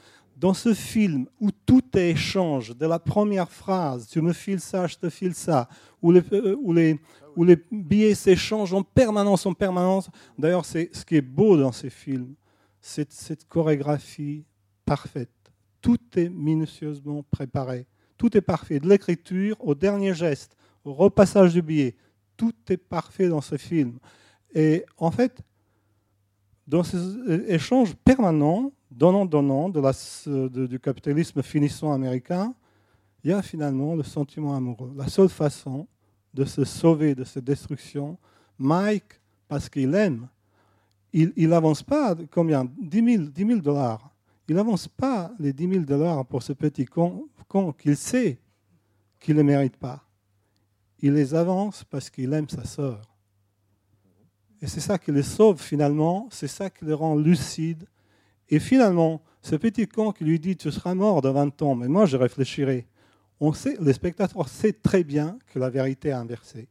Dans 0.42 0.54
ce 0.54 0.74
film 0.74 1.28
où 1.38 1.52
tout 1.52 1.96
est 1.96 2.10
échange, 2.10 2.76
de 2.76 2.84
la 2.84 2.98
première 2.98 3.48
phrase, 3.48 4.08
tu 4.08 4.20
me 4.20 4.32
files 4.32 4.58
ça, 4.58 4.88
je 4.88 4.96
te 4.96 5.08
file 5.08 5.36
ça, 5.36 5.68
où 6.02 6.10
les, 6.10 6.20
euh, 6.32 6.56
où 6.60 7.44
les, 7.44 7.64
billets 7.70 8.16
s'échangent 8.16 8.74
en 8.74 8.82
permanence, 8.82 9.46
en 9.46 9.54
permanence. 9.54 10.10
D'ailleurs, 10.36 10.64
c'est 10.64 10.90
ce 10.92 11.04
qui 11.04 11.14
est 11.14 11.20
beau 11.20 11.56
dans 11.56 11.70
ces 11.70 11.90
films, 11.90 12.34
c'est 12.80 13.12
cette 13.12 13.46
chorégraphie 13.46 14.44
parfaite. 14.84 15.30
Tout 15.80 16.00
est 16.16 16.28
minutieusement 16.28 17.22
préparé. 17.30 17.86
Tout 18.18 18.36
est 18.36 18.40
parfait. 18.40 18.80
De 18.80 18.88
l'écriture 18.88 19.56
au 19.60 19.76
dernier 19.76 20.12
geste, 20.12 20.56
au 20.84 20.92
repassage 20.92 21.52
du 21.52 21.62
billet. 21.62 21.94
Tout 22.36 22.52
est 22.68 22.78
parfait 22.78 23.28
dans 23.28 23.42
ce 23.42 23.56
film. 23.56 24.00
Et 24.52 24.84
en 24.98 25.12
fait, 25.12 25.40
dans 26.66 26.82
ces 26.82 26.98
échanges 27.46 27.94
permanents, 27.94 28.72
donnant-donnant, 28.96 29.68
du 29.70 30.80
capitalisme 30.80 31.42
finissant 31.42 31.92
américain, 31.92 32.54
il 33.24 33.30
y 33.30 33.32
a 33.32 33.42
finalement 33.42 33.94
le 33.94 34.02
sentiment 34.02 34.54
amoureux. 34.54 34.92
La 34.96 35.08
seule 35.08 35.28
façon 35.28 35.86
de 36.34 36.44
se 36.44 36.64
sauver 36.64 37.14
de 37.14 37.24
cette 37.24 37.44
destruction, 37.44 38.18
Mike, 38.58 39.20
parce 39.48 39.68
qu'il 39.68 39.94
aime, 39.94 40.28
il 41.12 41.48
n'avance 41.48 41.82
pas 41.82 42.16
combien? 42.30 42.64
10 42.80 43.16
000, 43.16 43.24
10 43.30 43.46
000 43.46 43.60
dollars. 43.60 44.10
Il 44.48 44.56
n'avance 44.56 44.88
pas 44.88 45.32
les 45.38 45.52
10 45.52 45.68
000 45.68 45.84
dollars 45.84 46.24
pour 46.26 46.42
ce 46.42 46.52
petit 46.52 46.84
con, 46.84 47.28
con 47.48 47.72
qu'il 47.72 47.96
sait 47.96 48.40
qu'il 49.20 49.36
ne 49.36 49.42
mérite 49.42 49.76
pas. 49.76 50.02
Il 51.00 51.14
les 51.14 51.34
avance 51.34 51.84
parce 51.84 52.10
qu'il 52.10 52.32
aime 52.32 52.48
sa 52.48 52.64
sœur. 52.64 53.02
Et 54.60 54.66
c'est 54.66 54.80
ça 54.80 54.98
qui 54.98 55.12
les 55.12 55.22
sauve 55.22 55.60
finalement, 55.60 56.28
c'est 56.30 56.48
ça 56.48 56.70
qui 56.70 56.84
les 56.84 56.92
rend 56.92 57.16
lucides. 57.16 57.86
Et 58.52 58.60
finalement, 58.60 59.22
ce 59.40 59.56
petit 59.56 59.88
con 59.88 60.12
qui 60.12 60.24
lui 60.24 60.38
dit 60.38 60.56
Tu 60.58 60.70
seras 60.70 60.94
mort 60.94 61.22
dans 61.22 61.32
20 61.32 61.62
ans, 61.62 61.74
mais 61.74 61.88
moi 61.88 62.04
je 62.04 62.18
réfléchirai. 62.18 62.86
On 63.40 63.54
sait, 63.54 63.78
les 63.80 63.94
spectateurs 63.94 64.46
savent 64.46 64.74
très 64.82 65.04
bien 65.04 65.38
que 65.52 65.58
la 65.58 65.70
vérité 65.70 66.10
est 66.10 66.12
inversée. 66.12 66.68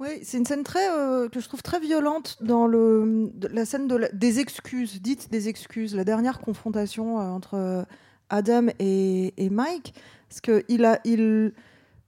Oui, 0.00 0.08
c'est 0.22 0.38
une 0.38 0.46
scène 0.46 0.62
très, 0.62 0.90
euh, 0.90 1.28
que 1.28 1.38
je 1.38 1.46
trouve 1.46 1.62
très 1.62 1.80
violente 1.80 2.38
dans 2.40 2.66
la 2.66 3.66
scène 3.66 3.88
des 4.14 4.40
excuses, 4.40 5.02
dites 5.02 5.30
des 5.30 5.48
excuses, 5.48 5.94
la 5.94 6.04
dernière 6.04 6.40
confrontation 6.40 7.20
euh, 7.20 7.24
entre 7.24 7.86
Adam 8.30 8.68
et, 8.78 9.50
Mike. 9.50 9.94
Parce 10.30 10.40
que 10.40 10.64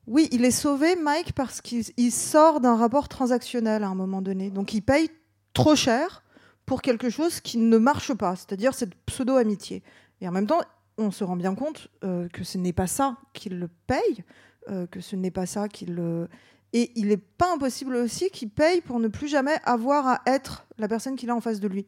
oui, 0.06 0.28
il 0.32 0.44
est 0.46 0.50
sauvé, 0.50 0.96
Mike, 0.96 1.34
parce 1.34 1.60
qu'il 1.60 1.84
il 1.98 2.10
sort 2.10 2.60
d'un 2.60 2.76
rapport 2.76 3.08
transactionnel 3.08 3.84
à 3.84 3.88
un 3.88 3.94
moment 3.94 4.22
donné. 4.22 4.48
Donc 4.48 4.72
il 4.72 4.80
paye 4.80 5.10
trop 5.52 5.76
cher 5.76 6.22
pour 6.68 6.82
quelque 6.82 7.08
chose 7.08 7.40
qui 7.40 7.56
ne 7.56 7.78
marche 7.78 8.12
pas, 8.12 8.36
c'est-à-dire 8.36 8.74
cette 8.74 8.94
pseudo-amitié. 9.06 9.82
Et 10.20 10.28
en 10.28 10.32
même 10.32 10.46
temps, 10.46 10.60
on 10.98 11.10
se 11.10 11.24
rend 11.24 11.34
bien 11.34 11.54
compte 11.54 11.88
euh, 12.04 12.28
que 12.28 12.44
ce 12.44 12.58
n'est 12.58 12.74
pas 12.74 12.86
ça 12.86 13.16
qu'il 13.32 13.58
le 13.58 13.68
paye, 13.86 14.22
euh, 14.68 14.86
que 14.86 15.00
ce 15.00 15.16
n'est 15.16 15.30
pas 15.30 15.46
ça 15.46 15.66
qu'il 15.68 15.94
le 15.94 16.28
et 16.74 16.92
il 16.96 17.08
n'est 17.08 17.16
pas 17.16 17.54
impossible 17.54 17.96
aussi 17.96 18.28
qu'il 18.28 18.50
paye 18.50 18.82
pour 18.82 19.00
ne 19.00 19.08
plus 19.08 19.28
jamais 19.28 19.56
avoir 19.64 20.06
à 20.06 20.20
être 20.26 20.66
la 20.76 20.86
personne 20.86 21.16
qu'il 21.16 21.30
a 21.30 21.34
en 21.34 21.40
face 21.40 21.60
de 21.60 21.68
lui. 21.68 21.86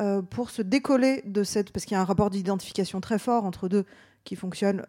Euh, 0.00 0.22
pour 0.22 0.48
se 0.48 0.62
décoller 0.62 1.20
de 1.26 1.44
cette. 1.44 1.70
Parce 1.70 1.84
qu'il 1.84 1.94
y 1.94 1.98
a 1.98 2.00
un 2.00 2.06
rapport 2.06 2.30
d'identification 2.30 3.02
très 3.02 3.18
fort 3.18 3.44
entre 3.44 3.68
deux 3.68 3.84
qui 4.24 4.34
fonctionne 4.34 4.86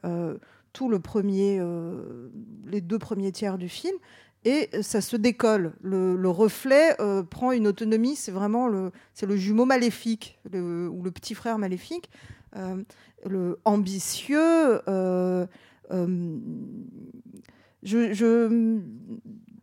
tout 0.72 0.88
le 0.88 1.00
premier, 1.00 1.62
les 2.66 2.80
deux 2.80 2.98
premiers 2.98 3.34
tiers 3.34 3.58
du 3.58 3.68
film. 3.68 3.96
Et 4.48 4.70
ça 4.84 5.02
se 5.02 5.18
décolle. 5.18 5.74
Le, 5.82 6.16
le 6.16 6.30
reflet 6.30 6.96
euh, 7.02 7.24
prend 7.24 7.52
une 7.52 7.66
autonomie. 7.68 8.16
C'est 8.16 8.32
vraiment 8.32 8.68
le, 8.68 8.92
le 9.22 9.36
jumeau 9.36 9.66
maléfique 9.66 10.40
ou 10.54 11.02
le 11.04 11.10
petit 11.12 11.34
frère 11.34 11.58
maléfique, 11.58 12.12
euh, 12.56 12.84
le 13.26 13.58
ambitieux. 13.66 14.82
euh, 14.88 15.48
euh, 15.92 16.38
je, 17.82 18.14
je 18.14 18.80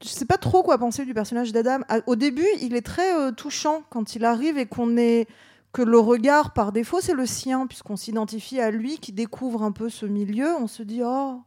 sais 0.02 0.24
pas 0.24 0.36
trop 0.38 0.62
quoi 0.64 0.78
penser 0.78 1.04
du 1.04 1.14
personnage 1.14 1.52
d'Adam. 1.52 1.80
Au 2.06 2.16
début, 2.16 2.46
il 2.60 2.74
est 2.74 2.84
très 2.86 3.32
touchant 3.32 3.82
quand 3.88 4.16
il 4.16 4.24
arrive 4.24 4.58
et 4.58 4.66
qu'on 4.66 4.96
est 4.96 5.28
que 5.72 5.82
le 5.82 5.98
regard 5.98 6.52
par 6.52 6.70
défaut 6.70 7.00
c'est 7.00 7.14
le 7.14 7.24
sien 7.24 7.66
puisqu'on 7.66 7.96
s'identifie 7.96 8.60
à 8.60 8.70
lui 8.70 8.98
qui 8.98 9.12
découvre 9.12 9.62
un 9.62 9.72
peu 9.72 9.88
ce 9.88 10.06
milieu. 10.06 10.54
On 10.60 10.66
se 10.66 10.82
dit 10.82 11.02
oh 11.04 11.40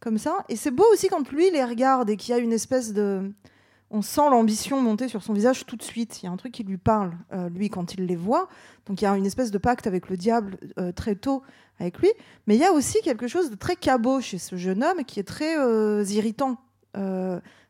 comme 0.00 0.18
ça. 0.18 0.44
Et 0.48 0.56
c'est 0.56 0.70
beau 0.70 0.84
aussi 0.92 1.08
quand 1.08 1.30
lui 1.30 1.50
les 1.50 1.64
regarde 1.64 2.10
et 2.10 2.16
qu'il 2.16 2.34
y 2.34 2.38
a 2.38 2.40
une 2.40 2.52
espèce 2.52 2.92
de 2.92 3.30
on 3.90 4.02
sent 4.02 4.30
l'ambition 4.30 4.80
monter 4.80 5.08
sur 5.08 5.22
son 5.22 5.32
visage 5.32 5.66
tout 5.66 5.76
de 5.76 5.82
suite. 5.82 6.22
Il 6.22 6.26
y 6.26 6.28
a 6.28 6.32
un 6.32 6.36
truc 6.36 6.52
qui 6.52 6.62
lui 6.62 6.78
parle, 6.78 7.12
euh, 7.32 7.48
lui, 7.48 7.70
quand 7.70 7.94
il 7.94 8.06
les 8.06 8.16
voit. 8.16 8.48
Donc 8.86 9.02
il 9.02 9.04
y 9.04 9.08
a 9.08 9.16
une 9.16 9.26
espèce 9.26 9.50
de 9.50 9.58
pacte 9.58 9.86
avec 9.86 10.08
le 10.08 10.16
diable 10.16 10.58
euh, 10.78 10.92
très 10.92 11.16
tôt 11.16 11.42
avec 11.80 11.98
lui. 11.98 12.10
Mais 12.46 12.54
il 12.54 12.60
y 12.60 12.64
a 12.64 12.72
aussi 12.72 13.00
quelque 13.02 13.26
chose 13.26 13.50
de 13.50 13.56
très 13.56 13.74
cabot 13.74 14.20
chez 14.20 14.38
ce 14.38 14.56
jeune 14.56 14.84
homme 14.84 15.04
qui 15.04 15.18
est 15.18 15.24
très 15.24 15.58
euh, 15.58 16.04
irritant. 16.04 16.56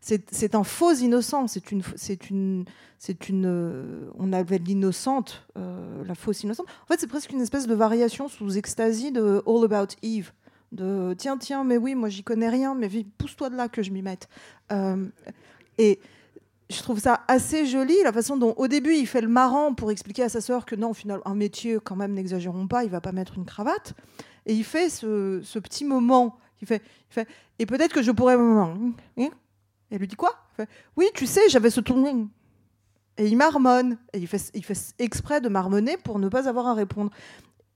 C'est 0.00 0.54
un 0.54 0.64
faux 0.64 0.94
innocent. 0.94 1.46
C'est 1.46 1.72
une, 1.72 1.82
c'est 1.96 2.30
une, 2.30 2.64
c'est 2.98 3.28
une. 3.28 4.10
on 4.18 4.32
avait 4.32 4.58
l'innocente, 4.58 5.46
la 5.56 6.14
fausse 6.14 6.42
innocente. 6.42 6.66
En 6.84 6.86
fait, 6.86 7.00
c'est 7.00 7.06
presque 7.06 7.30
une 7.30 7.42
espèce 7.42 7.66
de 7.66 7.74
variation 7.74 8.28
sous 8.28 8.56
extasie 8.56 9.12
de 9.12 9.42
All 9.46 9.64
About 9.64 9.94
Eve. 10.02 10.32
De 10.72 11.14
tiens, 11.18 11.36
tiens, 11.36 11.64
mais 11.64 11.76
oui, 11.76 11.94
moi 11.94 12.08
j'y 12.08 12.22
connais 12.22 12.48
rien, 12.48 12.74
mais 12.74 12.88
pousse-toi 13.18 13.50
de 13.50 13.56
là 13.56 13.68
que 13.68 13.82
je 13.82 13.90
m'y 13.90 14.02
mette. 14.02 14.28
Euh, 14.70 15.06
et 15.78 15.98
je 16.68 16.80
trouve 16.82 17.00
ça 17.00 17.24
assez 17.26 17.66
joli, 17.66 17.96
la 18.04 18.12
façon 18.12 18.36
dont 18.36 18.54
au 18.56 18.68
début 18.68 18.94
il 18.94 19.06
fait 19.06 19.20
le 19.20 19.28
marrant 19.28 19.74
pour 19.74 19.90
expliquer 19.90 20.22
à 20.22 20.28
sa 20.28 20.40
sœur 20.40 20.64
que 20.64 20.76
non, 20.76 20.90
au 20.90 20.94
final, 20.94 21.20
un 21.24 21.34
métier, 21.34 21.78
quand 21.82 21.96
même, 21.96 22.12
n'exagérons 22.12 22.68
pas, 22.68 22.84
il 22.84 22.90
va 22.90 23.00
pas 23.00 23.12
mettre 23.12 23.36
une 23.36 23.44
cravate. 23.44 23.94
Et 24.46 24.54
il 24.54 24.64
fait 24.64 24.88
ce, 24.88 25.40
ce 25.42 25.58
petit 25.58 25.84
moment, 25.84 26.38
il 26.62 26.68
fait, 26.68 26.82
il 27.10 27.14
fait 27.14 27.28
et 27.60 27.66
peut-être 27.66 27.92
que 27.92 28.02
je 28.02 28.10
pourrais. 28.10 28.36
Et 29.16 29.30
elle 29.90 29.98
lui 29.98 30.08
dit 30.08 30.16
quoi? 30.16 30.34
Oui, 30.96 31.06
tu 31.14 31.26
sais, 31.26 31.48
j'avais 31.48 31.70
ce 31.70 31.80
tourning. 31.80 32.28
Et 33.18 33.26
il 33.26 33.36
marmonne. 33.36 33.98
Et 34.14 34.18
il 34.18 34.26
fait, 34.26 34.50
il 34.54 34.64
fait 34.64 34.94
exprès 34.98 35.42
de 35.42 35.48
marmonner 35.50 35.98
pour 35.98 36.18
ne 36.18 36.28
pas 36.28 36.48
avoir 36.48 36.66
à 36.66 36.74
répondre. 36.74 37.10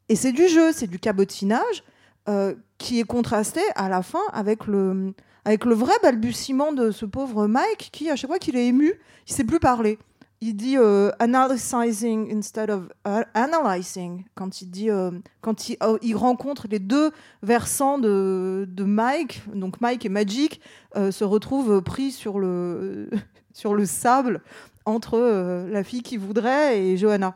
Et 0.09 0.17
c'est 0.17 0.33
du 0.33 0.49
jeu, 0.49 0.73
c'est 0.73 0.87
du 0.87 0.99
cabotinage 0.99 1.85
euh, 2.29 2.55
qui 2.85 3.01
est 3.01 3.05
contrasté 3.05 3.63
à 3.77 3.89
la 3.89 4.03
fin 4.03 4.21
avec 4.35 4.67
le, 4.67 5.15
avec 5.47 5.65
le 5.65 5.75
vrai 5.75 5.95
balbutiement 6.03 6.71
de 6.73 6.91
ce 6.91 7.07
pauvre 7.07 7.47
Mike 7.47 7.89
qui, 7.93 8.11
à 8.11 8.17
chaque 8.17 8.29
fois 8.29 8.39
qu'il 8.39 8.57
est 8.57 8.67
ému, 8.67 8.93
il 9.27 9.33
sait 9.33 9.45
plus 9.45 9.59
parler. 9.59 9.99
Il 10.43 10.55
dit 10.55 10.77
euh, 10.77 11.11
analyzing 11.19 12.31
instead 12.31 12.69
of 12.69 12.83
uh, 13.07 13.23
analyzing 13.33 14.25
quand 14.35 14.61
il 14.61 14.71
dit 14.71 14.91
euh, 14.91 15.11
quand 15.41 15.71
il, 15.71 15.79
oh, 15.83 15.97
il 16.03 16.15
rencontre 16.15 16.67
les 16.69 16.79
deux 16.79 17.11
versants 17.43 17.97
de, 17.99 18.69
de 18.69 18.85
Mike, 18.85 19.43
donc 19.55 19.81
Mike 19.81 20.05
et 20.05 20.11
Magic 20.11 20.61
euh, 20.97 21.11
se 21.11 21.25
retrouvent 21.25 21.81
pris 21.81 22.13
sur 22.13 22.39
le 22.39 23.09
sur 23.55 23.73
le 23.73 23.87
sable 23.87 24.43
entre 24.85 25.15
euh, 25.15 25.71
la 25.71 25.85
fille 25.85 26.03
qui 26.03 26.19
voudrait 26.19 26.83
et 26.83 26.99
Johanna. 26.99 27.35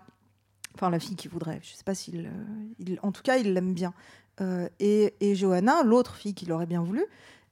Enfin, 0.75 0.91
la 0.91 0.99
fille 0.99 1.17
qui 1.17 1.29
voudrait. 1.29 1.59
Je 1.63 1.75
sais 1.75 1.85
pas 1.85 1.95
s'il, 1.95 2.31
il, 2.79 2.99
en 3.03 3.13
tout 3.13 3.23
cas, 3.23 3.39
il 3.39 3.55
l'aime 3.55 3.73
bien. 3.73 3.95
Euh, 4.41 4.69
et, 4.81 5.35
Johanna, 5.35 5.83
l'autre 5.83 6.17
fille 6.17 6.35
qu'il 6.35 6.53
aurait 6.53 6.67
bien 6.67 6.83
voulu. 6.83 7.05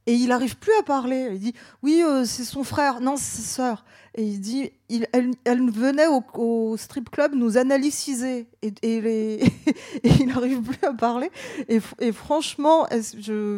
Et 0.08 0.14
il 0.14 0.28
n'arrive 0.28 0.56
plus 0.56 0.72
à 0.78 0.82
parler. 0.84 1.30
Il 1.32 1.40
dit 1.40 1.54
Oui, 1.82 2.02
euh, 2.04 2.24
c'est 2.24 2.44
son 2.44 2.62
frère. 2.62 3.00
Non, 3.00 3.16
c'est 3.16 3.42
sa 3.42 3.48
sœur. 3.48 3.84
Et 4.14 4.22
il 4.22 4.40
dit 4.40 4.70
elle, 5.12 5.70
venait 5.70 6.06
au, 6.06 6.76
strip 6.76 7.10
club 7.10 7.34
nous 7.34 7.58
analyser. 7.58 8.46
Et, 8.62 9.40
il 10.04 10.26
n'arrive 10.26 10.62
plus 10.62 10.86
à 10.86 10.92
parler. 10.92 11.30
Et, 11.68 11.80
franchement, 12.12 12.86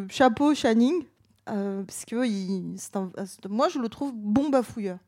chapeau 0.08 0.54
Channing. 0.54 1.04
euh, 1.48 1.82
parce 1.84 2.04
que 2.04 3.48
moi, 3.48 3.68
je 3.68 3.78
le 3.78 3.88
trouve 3.88 4.12
bon 4.14 4.48
bafouilleur. 4.48 4.98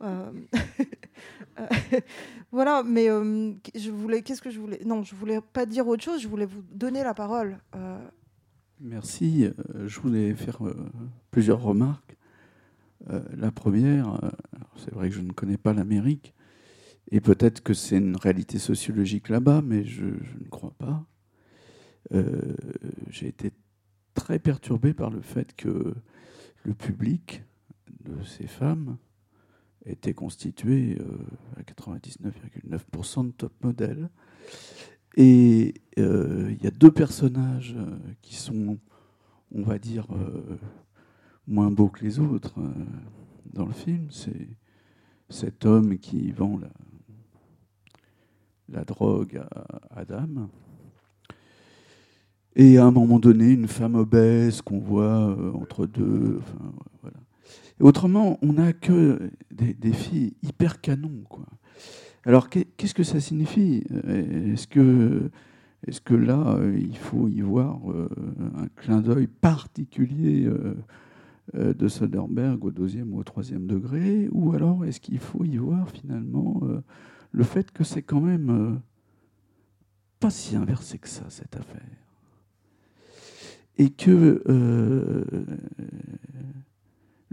Euh, 0.00 0.32
euh, 1.58 1.66
voilà, 2.52 2.82
mais 2.82 3.08
euh, 3.08 3.52
je 3.74 3.90
voulais. 3.90 4.22
Qu'est-ce 4.22 4.42
que 4.42 4.50
je 4.50 4.60
voulais 4.60 4.80
Non, 4.84 5.02
je 5.02 5.14
voulais 5.14 5.40
pas 5.40 5.66
dire 5.66 5.86
autre 5.86 6.02
chose. 6.02 6.20
Je 6.22 6.28
voulais 6.28 6.46
vous 6.46 6.62
donner 6.70 7.02
la 7.02 7.14
parole. 7.14 7.58
Merci. 8.80 9.48
Je 9.86 10.00
voulais 10.00 10.34
faire 10.34 10.58
plusieurs 11.30 11.62
remarques. 11.62 12.16
La 13.36 13.50
première, 13.50 14.20
c'est 14.76 14.92
vrai 14.92 15.08
que 15.08 15.14
je 15.14 15.20
ne 15.20 15.32
connais 15.32 15.56
pas 15.56 15.72
l'Amérique, 15.72 16.34
et 17.10 17.20
peut-être 17.20 17.60
que 17.60 17.74
c'est 17.74 17.98
une 17.98 18.16
réalité 18.16 18.58
sociologique 18.58 19.28
là-bas, 19.28 19.60
mais 19.60 19.84
je, 19.84 20.04
ne 20.04 20.48
crois 20.50 20.74
pas. 20.78 21.04
J'ai 23.08 23.28
été 23.28 23.52
très 24.14 24.38
perturbé 24.38 24.94
par 24.94 25.10
le 25.10 25.20
fait 25.20 25.54
que 25.54 25.94
le 26.64 26.74
public 26.74 27.42
de 28.04 28.22
ces 28.24 28.46
femmes 28.46 28.98
étaient 29.86 30.14
constituées 30.14 30.98
euh, 31.00 31.18
à 31.56 31.62
99,9% 31.62 33.26
de 33.26 33.32
top 33.32 33.52
modèles. 33.62 34.10
Et 35.16 35.74
euh, 35.98 36.54
il 36.56 36.62
y 36.62 36.66
a 36.66 36.70
deux 36.70 36.90
personnages 36.90 37.74
euh, 37.76 37.96
qui 38.22 38.36
sont, 38.36 38.78
on 39.54 39.62
va 39.62 39.78
dire, 39.78 40.06
moins 41.46 41.70
beaux 41.70 41.88
que 41.88 42.04
les 42.04 42.18
autres 42.18 42.54
dans 43.52 43.66
le 43.66 43.72
film. 43.72 44.06
C'est 44.10 44.48
cet 45.28 45.66
homme 45.66 45.98
qui 45.98 46.30
vend 46.30 46.58
la, 46.58 46.70
la 48.68 48.84
drogue 48.84 49.42
à 49.50 50.00
Adam. 50.00 50.48
Et 52.54 52.78
à 52.78 52.84
un 52.84 52.90
moment 52.90 53.18
donné, 53.18 53.50
une 53.50 53.68
femme 53.68 53.94
obèse 53.94 54.60
qu'on 54.60 54.78
voit 54.78 55.36
entre 55.54 55.86
deux. 55.86 56.38
enfin, 56.40 56.72
voilà. 57.00 57.16
Autrement, 57.80 58.38
on 58.42 58.52
n'a 58.52 58.72
que 58.72 59.30
des, 59.50 59.74
des 59.74 59.92
filles 59.92 60.34
hyper 60.42 60.80
canons. 60.80 61.24
Alors, 62.24 62.48
qu'est- 62.48 62.68
qu'est-ce 62.76 62.94
que 62.94 63.02
ça 63.02 63.18
signifie? 63.18 63.82
Est-ce 64.06 64.68
que, 64.68 65.30
est 65.86 66.00
que 66.04 66.14
là, 66.14 66.56
euh, 66.58 66.78
il 66.78 66.96
faut 66.96 67.26
y 67.28 67.40
voir 67.40 67.90
euh, 67.90 68.08
un 68.56 68.68
clin 68.76 69.00
d'œil 69.00 69.26
particulier 69.26 70.46
euh, 70.46 71.74
de 71.74 71.88
Soderbergh 71.88 72.64
au 72.64 72.70
deuxième 72.70 73.12
ou 73.12 73.18
au 73.18 73.24
troisième 73.24 73.66
degré? 73.66 74.28
Ou 74.30 74.52
alors, 74.52 74.84
est-ce 74.84 75.00
qu'il 75.00 75.18
faut 75.18 75.44
y 75.44 75.56
voir 75.56 75.88
finalement 75.90 76.60
le 77.32 77.42
fait 77.44 77.72
que 77.72 77.82
c'est 77.82 78.02
quand 78.02 78.20
même 78.20 78.80
pas 80.20 80.30
si 80.30 80.54
inversé 80.54 80.98
que 80.98 81.08
ça, 81.08 81.24
cette 81.28 81.56
affaire? 81.56 81.82
Et 83.76 83.90
que 83.90 84.44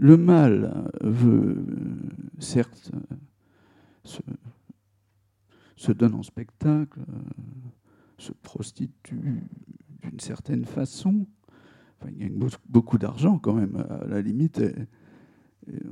le 0.00 0.16
mal 0.16 0.90
veut, 1.02 1.62
certes, 2.38 2.90
se, 5.76 5.92
donne 5.92 6.14
en 6.14 6.22
spectacle, 6.22 7.00
se 8.16 8.32
prostitue 8.32 9.42
d'une 10.02 10.18
certaine 10.18 10.64
façon, 10.64 11.26
enfin, 12.00 12.10
il 12.12 12.18
gagne 12.18 12.32
beau- 12.32 12.48
beaucoup 12.66 12.96
d'argent 12.96 13.38
quand 13.38 13.52
même, 13.52 13.84
à 13.90 14.06
la 14.06 14.22
limite, 14.22 14.62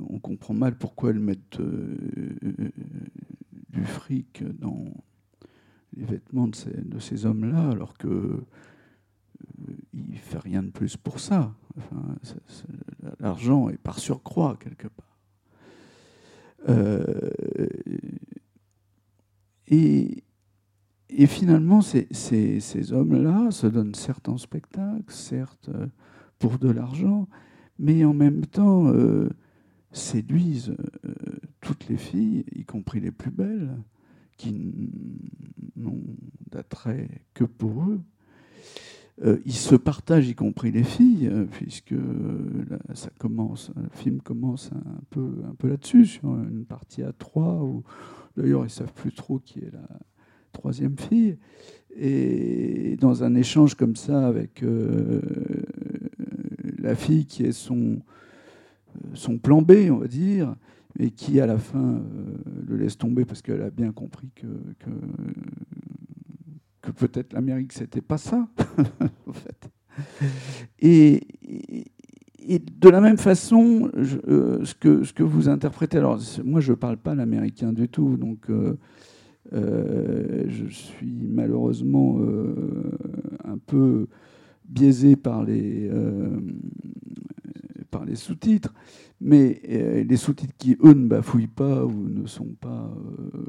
on 0.09 0.17
comprend 0.17 0.55
mal 0.55 0.75
pourquoi 0.75 1.11
elles 1.11 1.19
mettent 1.19 1.59
euh, 1.59 1.95
du 3.69 3.85
fric 3.85 4.43
dans 4.59 4.85
les 5.95 6.05
vêtements 6.05 6.47
de 6.47 6.99
ces 6.99 7.27
hommes-là, 7.27 7.69
alors 7.69 7.95
que 7.95 8.43
il 9.93 10.17
fait 10.17 10.39
rien 10.39 10.63
de 10.63 10.69
plus 10.69 10.97
pour 10.97 11.19
ça. 11.19 11.53
L'argent 13.19 13.69
est 13.69 13.77
par 13.77 13.99
surcroît 13.99 14.57
quelque 14.59 14.87
part. 14.87 15.09
Euh, 16.67 17.29
et, 19.67 20.23
finalement, 21.27 21.81
ces, 21.81 22.93
hommes-là 22.93 23.51
se 23.51 23.67
donnent 23.67 23.95
certes 23.95 24.29
en 24.29 24.37
spectacle, 24.37 25.03
certes 25.11 25.69
euh, 25.69 25.87
pour 26.39 26.57
de 26.57 26.69
l'argent, 26.69 27.27
mais 27.77 28.03
en 28.03 28.13
même 28.13 28.45
temps 28.45 28.87
euh, 28.87 29.29
séduisent 29.91 30.75
toutes 31.61 31.87
les 31.87 31.97
filles, 31.97 32.45
y 32.53 32.65
compris 32.65 32.99
les 32.99 33.11
plus 33.11 33.31
belles, 33.31 33.77
qui 34.37 34.53
n'ont 35.75 36.01
d'attrait 36.51 37.09
que 37.33 37.43
pour 37.43 37.83
eux. 37.83 38.01
Euh, 39.25 39.37
ils 39.45 39.53
se 39.53 39.75
partagent, 39.75 40.29
y 40.29 40.35
compris 40.35 40.71
les 40.71 40.83
filles, 40.83 41.27
euh, 41.27 41.45
puisque 41.51 41.91
euh, 41.91 42.77
ça 42.93 43.09
commence, 43.19 43.71
le 43.75 43.89
film 43.91 44.21
commence 44.21 44.71
un 44.73 45.01
peu, 45.09 45.29
un 45.49 45.55
peu 45.55 45.67
là-dessus, 45.67 46.05
sur 46.05 46.29
une 46.35 46.63
partie 46.63 47.03
à 47.03 47.11
trois, 47.11 47.61
où 47.61 47.83
d'ailleurs 48.37 48.65
ils 48.65 48.69
savent 48.69 48.93
plus 48.93 49.11
trop 49.11 49.39
qui 49.39 49.59
est 49.59 49.71
la 49.73 49.87
troisième 50.53 50.97
fille. 50.97 51.37
Et 51.97 52.95
dans 53.01 53.23
un 53.23 53.35
échange 53.35 53.75
comme 53.75 53.97
ça 53.97 54.27
avec 54.27 54.63
la 56.77 56.95
fille 56.95 57.25
qui 57.25 57.43
est 57.43 57.51
son, 57.51 57.99
son 59.15 59.37
plan 59.37 59.61
B, 59.61 59.89
on 59.91 59.97
va 59.97 60.07
dire, 60.07 60.55
et 60.97 61.09
qui 61.09 61.41
à 61.41 61.45
la 61.45 61.57
fin 61.57 62.01
le 62.67 62.77
laisse 62.77 62.97
tomber 62.97 63.25
parce 63.25 63.41
qu'elle 63.41 63.63
a 63.63 63.69
bien 63.71 63.91
compris 63.91 64.29
que, 64.35 64.47
que 66.81 66.91
peut-être 66.91 67.33
l'Amérique 67.33 67.73
c'était 67.73 68.01
pas 68.01 68.17
ça, 68.17 68.47
en 69.27 69.33
fait. 69.33 69.69
Et, 70.79 71.21
de 72.47 72.89
la 72.89 73.01
même 73.01 73.17
façon, 73.17 73.91
euh, 74.27 74.63
ce, 74.65 74.73
que, 74.73 75.23
vous 75.23 75.49
interprétez, 75.49 75.97
alors 75.97 76.19
moi 76.43 76.61
je 76.61 76.71
ne 76.71 76.77
parle 76.77 76.97
pas 76.97 77.13
l'américain 77.13 77.73
du 77.73 77.87
tout, 77.87 78.17
donc 78.17 78.49
euh, 78.49 78.77
euh, 79.53 80.45
je 80.47 80.65
suis 80.67 81.27
malheureusement 81.29 82.19
un 83.43 83.57
peu 83.57 84.07
biaisé 84.67 85.15
par 85.15 85.43
les, 85.43 85.91
les 88.05 88.15
sous-titres, 88.15 88.73
mais 89.21 89.61
euh, 89.69 90.03
les 90.03 90.17
sous-titres 90.17 90.53
qui, 90.57 90.77
eux, 90.83 90.93
ne 90.93 91.07
bafouillent 91.07 91.47
pas 91.47 91.85
ou 91.85 92.07
ne 92.09 92.25
sont 92.27 92.55
pas, 92.59 92.91
euh, 92.95 93.41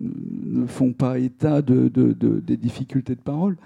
ne 0.00 0.66
font 0.66 0.92
pas 0.92 1.18
état 1.18 1.62
de, 1.62 1.88
de- 1.88 2.12
de- 2.12 2.40
des 2.40 2.56
difficultés 2.56 3.14
de 3.14 3.20
parole. 3.20 3.56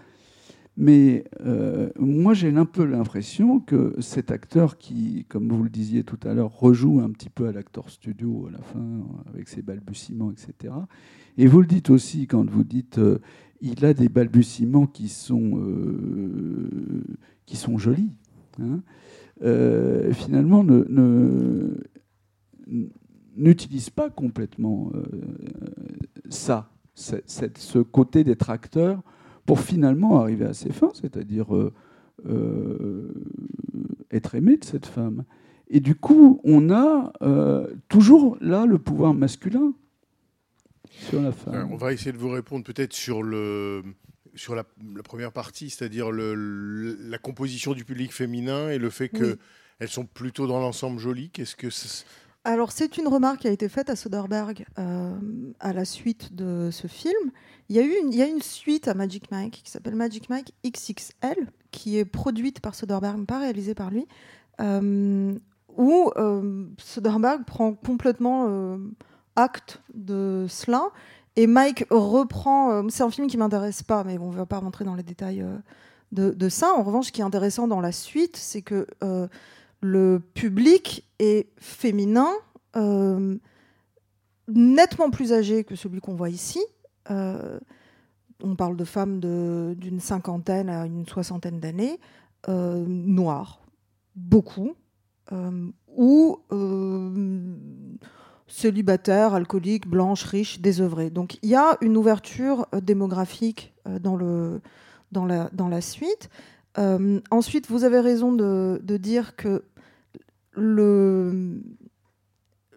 Mais 0.79 1.25
euh, 1.41 1.89
moi, 1.99 2.35
j'ai 2.35 2.55
un 2.55 2.67
peu 2.67 2.85
l'impression 2.85 3.61
que 3.61 3.95
cet 4.01 4.31
acteur 4.31 4.77
qui, 4.77 5.25
comme 5.31 5.49
vous 5.49 5.63
le 5.63 5.71
disiez 5.71 6.05
tout 6.05 6.19
à 6.29 6.35
l'heure, 6.35 6.53
rejoue 6.59 7.01
un 7.01 7.09
petit 7.11 7.31
peu 7.31 7.49
à 7.49 7.53
l'acteur 7.53 7.89
studio 7.89 8.47
à 8.49 8.51
la 8.51 8.59
fin, 8.59 8.85
avec 9.33 9.49
ses 9.49 9.63
balbutiements, 9.63 10.31
etc. 10.31 10.75
Et 11.39 11.47
vous 11.47 11.63
le 11.63 11.67
dites 11.67 11.89
aussi 11.89 12.27
quand 12.27 12.49
vous 12.51 12.63
dites 12.65 13.01
il 13.63 13.87
a 13.87 13.95
des 13.95 14.11
balbutiements 14.11 14.87
qui 14.87 15.09
sont, 15.09 15.59
qui 17.47 17.57
sont 17.57 17.79
jolis. 17.79 18.11
hein. 18.61 18.81
Euh, 19.43 20.13
finalement, 20.13 20.65
ne- 20.65 21.77
n'utilise 23.37 23.91
pas 23.91 24.09
complètement 24.09 24.91
euh, 24.95 25.03
ça, 26.31 26.71
ce, 26.95 27.79
côté 27.79 28.25
d'être 28.25 28.49
acteur, 28.51 29.03
pour 29.45 29.61
finalement 29.61 30.21
arriver 30.21 30.47
à 30.47 30.55
ses 30.55 30.73
fins, 30.73 30.91
c'est-à-dire 30.95 31.55
euh, 31.55 31.73
euh, 32.27 33.13
être 34.11 34.35
aimé 34.35 34.57
de 34.57 34.65
cette 34.65 34.87
femme. 34.87 35.25
Et 35.69 35.81
du 35.81 35.95
coup, 35.95 36.41
on 36.45 36.71
a 36.71 37.13
toujours 37.89 38.37
là 38.41 38.67
le 38.67 38.79
pouvoir 38.79 39.15
masculin 39.15 39.75
sur 40.91 41.21
la 41.21 41.33
femme. 41.33 41.69
On 41.73 41.77
va 41.77 41.93
essayer 41.93 42.13
de 42.13 42.19
vous 42.19 42.31
répondre 42.31 42.65
peut-être 42.65 42.93
sur, 42.93 43.23
le, 43.23 43.83
sur 44.37 44.55
la, 44.55 44.65
la 44.95 45.03
première 45.03 45.33
partie, 45.33 45.71
c'est-à-dire 45.71 46.11
la 46.13 47.19
composition 47.19 47.73
du 47.73 47.85
public 47.85 48.13
féminin 48.13 48.71
et 48.71 48.79
le 48.79 48.91
fait 48.91 49.11
Oui. 49.15 49.21
qu'elles 49.79 49.89
sont 49.89 50.07
plutôt 50.07 50.47
dans 50.47 50.61
l'ensemble 50.61 50.99
jolies. 50.99 51.31
Qu'est-ce 51.31 51.57
que 51.57 51.69
Alors, 52.45 52.71
c'est 52.73 52.97
une 52.99 53.09
remarque 53.09 53.41
qui 53.41 53.49
a 53.49 53.51
été 53.51 53.69
faite 53.69 53.91
à 53.91 53.97
Soderbergh 53.97 54.65
euh, 54.79 55.17
à 55.61 55.73
la 55.73 55.85
suite 55.85 56.35
de 56.35 56.69
ce 56.71 56.87
film. 56.87 57.31
Il 57.69 57.77
y 57.77 57.79
a 57.81 57.83
eu 57.83 57.93
une, 58.03 58.13
il 58.13 58.19
y 58.19 58.23
a 58.23 58.27
une 58.27 58.43
suite 58.43 58.87
à 58.87 58.95
Magic 58.95 59.31
Mike 59.31 59.63
qui 59.65 59.71
s'appelle 59.71 59.97
Magic 59.97 60.31
Mike 60.31 60.53
XXL, 60.65 61.49
qui 61.73 61.99
est 61.99 62.05
produite 62.05 62.61
par 62.61 62.75
Soderbergh, 62.75 63.27
pas 63.27 63.41
réalisée 63.41 63.75
par 63.75 63.91
lui, 63.91 64.07
euh, 64.61 65.35
où 65.77 66.11
euh, 66.17 66.67
Soderbergh 66.79 67.45
prend 67.45 67.75
complètement 67.75 68.79
acte 69.35 69.83
de 69.93 70.47
cela. 70.49 70.89
Et 71.37 71.47
Mike 71.47 71.85
reprend. 71.91 72.73
euh, 72.73 72.83
c'est 72.89 73.03
un 73.03 73.11
film 73.11 73.27
qui 73.27 73.37
m'intéresse 73.37 73.83
pas, 73.83 74.05
mais 74.05 74.19
on 74.19 74.31
ne 74.31 74.37
va 74.37 74.47
pas 74.47 74.59
rentrer 74.59 74.85
dans 74.85 74.95
les 74.95 75.03
détails 75.03 75.43
euh, 75.43 75.59
de, 76.13 76.49
ça. 76.49 76.73
En 76.73 76.83
revanche, 76.83 77.07
ce 77.09 77.13
qui 77.13 77.21
est 77.21 77.25
intéressant 77.25 77.69
dans 77.69 77.81
la 77.81 77.93
suite, 77.93 78.37
c'est 78.37 78.63
que 78.63 78.87
euh, 79.05 79.29
le 79.81 80.21
public 80.35 81.07
est 81.19 81.49
féminin, 81.59 82.31
nettement 84.49 85.11
plus 85.11 85.33
âgé 85.33 85.65
que 85.65 85.77
celui 85.77 86.01
qu'on 86.01 86.15
voit 86.15 86.29
ici. 86.29 86.61
On 87.09 88.55
parle 88.57 88.77
de 88.77 88.85
femmes 88.85 89.19
d'une 89.21 90.01
cinquantaine 90.01 90.69
à 90.69 90.85
une 90.85 91.07
soixantaine 91.07 91.59
d'années, 91.59 91.99
noires, 92.49 93.61
beaucoup, 94.15 94.75
ou 95.97 96.39
célibataires, 98.47 99.35
alcooliques, 99.35 99.87
blanches, 99.89 100.25
riches, 100.25 100.61
désœuvrées. 100.61 101.11
Donc 101.11 101.39
il 101.43 101.51
y 101.51 101.55
a 101.55 101.77
une 101.81 101.97
ouverture 101.97 102.67
euh, 102.75 102.81
démographique 102.81 103.75
euh, 103.89 103.99
dans, 103.99 104.17
le, 104.17 104.61
dans, 105.13 105.25
la, 105.25 105.51
dans 105.53 105.69
la 105.69 105.81
suite. 105.81 106.29
Euh, 106.79 107.21
ensuite, 107.31 107.69
vous 107.69 107.85
avez 107.85 108.01
raison 108.01 108.33
de, 108.33 108.81
de 108.83 108.97
dire 108.97 109.35
que 109.37 109.65
le, 110.53 111.61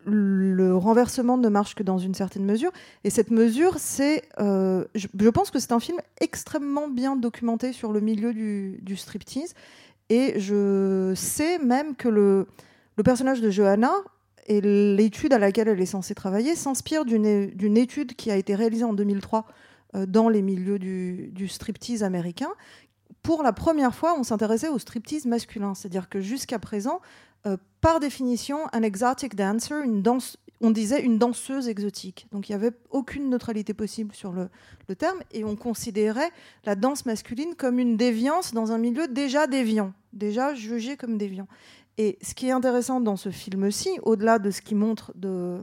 le 0.06 0.76
renversement 0.76 1.38
ne 1.38 1.50
marche 1.50 1.76
que 1.76 1.84
dans 1.84 1.98
une 1.98 2.14
certaine 2.14 2.46
mesure. 2.46 2.72
Et 3.04 3.10
cette 3.10 3.32
mesure, 3.32 3.76
c'est. 3.78 4.24
je, 4.40 4.86
je 4.96 5.30
pense 5.30 5.52
que 5.52 5.60
c'est 5.60 5.72
un 5.72 5.80
film 5.80 5.98
extrêmement 6.20 6.88
bien 6.88 7.16
documenté 7.16 7.74
sur 7.74 7.92
le 7.92 8.00
milieu 8.00 8.34
du, 8.34 8.80
du 8.82 8.96
striptease. 8.96 9.54
Et 10.10 10.40
je 10.40 11.14
sais 11.16 11.60
même 11.60 11.96
que 11.96 12.10
le, 12.10 12.48
le 12.98 13.04
personnage 13.04 13.42
de 13.42 13.50
Johanna 13.50 13.92
et 14.50 14.62
l'étude 14.62 15.32
à 15.32 15.40
laquelle 15.40 15.68
elle 15.68 15.80
est 15.80 15.86
censée 15.86 16.16
travailler 16.16 16.56
s'inspire 16.56 17.06
d'une 17.06 17.78
étude 17.78 18.16
qui 18.16 18.32
a 18.32 18.36
été 18.36 18.56
réalisée 18.56 18.84
en 18.84 18.94
2003 18.94 19.46
euh, 19.96 20.06
dans 20.06 20.28
les 20.28 20.42
milieux 20.42 20.80
du, 20.80 21.48
striptease 21.48 22.04
américain. 22.04 22.50
Pour 23.22 23.44
la 23.44 23.54
première 23.54 23.94
fois, 23.94 24.16
on 24.18 24.24
s'intéressait 24.24 24.68
au 24.68 24.80
striptease 24.80 25.26
masculin, 25.26 25.76
c'est-à-dire 25.76 26.10
que 26.10 26.20
jusqu'à 26.20 26.58
présent, 26.58 27.00
euh, 27.46 27.58
par 27.80 28.00
définition, 28.00 28.60
un 28.74 28.82
exotic 28.82 29.36
dancer, 29.36 29.76
on 30.62 30.72
disait 30.72 31.02
une 31.02 31.20
danseuse 31.20 31.70
exotique. 31.70 32.28
Donc 32.32 32.50
il 32.50 32.52
n'y 32.52 32.56
avait 32.56 32.76
aucune 32.90 33.30
neutralité 33.30 33.74
possible 33.74 34.14
sur 34.16 34.34
le 34.34 34.50
terme 34.96 35.20
et 35.32 35.44
on 35.44 35.56
considérait 35.56 36.32
la 36.66 36.76
danse 36.76 37.06
masculine 37.06 37.56
comme 37.56 37.80
une 37.80 37.98
déviance 37.98 38.54
dans 38.54 38.72
un 38.72 38.78
milieu 38.78 39.08
déjà 39.08 39.48
déviant, 39.48 39.94
déjà 40.12 40.56
jugé 40.56 40.98
comme 40.98 41.18
déviant. 41.18 41.48
Et 42.02 42.18
ce 42.22 42.34
qui 42.34 42.48
est 42.48 42.52
intéressant 42.52 43.02
dans 43.02 43.18
ce 43.18 43.30
film-ci, 43.30 43.90
au-delà 44.04 44.40
de 44.40 44.52
ce 44.52 44.62
qui 44.62 44.74
montre 44.74 45.12
de, 45.16 45.60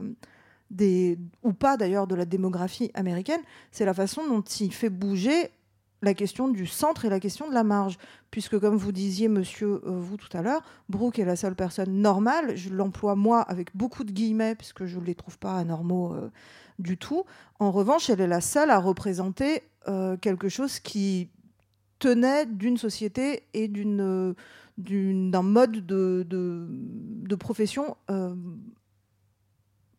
des, 0.69 1.17
ou 1.41 1.51
pas 1.51 1.77
d'ailleurs 1.77 2.05
de 2.05 2.13
la 2.13 2.25
démographie 2.25 2.91
américaine, 2.93 3.41
c'est 3.71 3.85
la 3.85 3.95
façon 3.95 4.21
dont 4.27 4.41
il 4.43 4.71
fait 4.71 4.91
bouger 4.91 5.49
la 6.03 6.13
question 6.13 6.47
du 6.47 6.67
centre 6.67 7.05
et 7.05 7.09
la 7.09 7.19
question 7.19 7.49
de 7.49 7.55
la 7.55 7.63
marge. 7.63 7.97
Puisque, 8.29 8.59
comme 8.59 8.75
vous 8.75 8.91
disiez, 8.91 9.29
monsieur, 9.29 9.81
euh, 9.87 9.99
vous 9.99 10.15
tout 10.15 10.29
à 10.37 10.43
l'heure, 10.43 10.61
Brooke 10.89 11.17
est 11.17 11.25
la 11.25 11.35
seule 11.35 11.55
personne 11.55 11.91
normale. 12.01 12.55
Je 12.55 12.69
l'emploie, 12.69 13.15
moi, 13.15 13.41
avec 13.41 13.75
beaucoup 13.75 14.03
de 14.03 14.11
guillemets, 14.11 14.53
puisque 14.53 14.85
je 14.85 14.99
ne 14.99 15.05
les 15.05 15.15
trouve 15.15 15.39
pas 15.39 15.55
anormaux 15.57 16.13
euh, 16.13 16.29
du 16.77 16.97
tout. 16.99 17.23
En 17.57 17.71
revanche, 17.71 18.11
elle 18.11 18.21
est 18.21 18.27
la 18.27 18.41
seule 18.41 18.69
à 18.69 18.77
représenter 18.77 19.63
euh, 19.87 20.17
quelque 20.17 20.49
chose 20.49 20.79
qui 20.79 21.29
tenait 21.97 22.45
d'une 22.45 22.77
société 22.77 23.41
et 23.55 23.67
d'une, 23.67 23.97
d'une- 23.97 24.35
d'un 24.77 25.41
mode 25.41 25.85
de, 25.85 26.25
de, 26.27 26.67
de 26.69 27.35
profession 27.35 27.97
euh, 28.09 28.35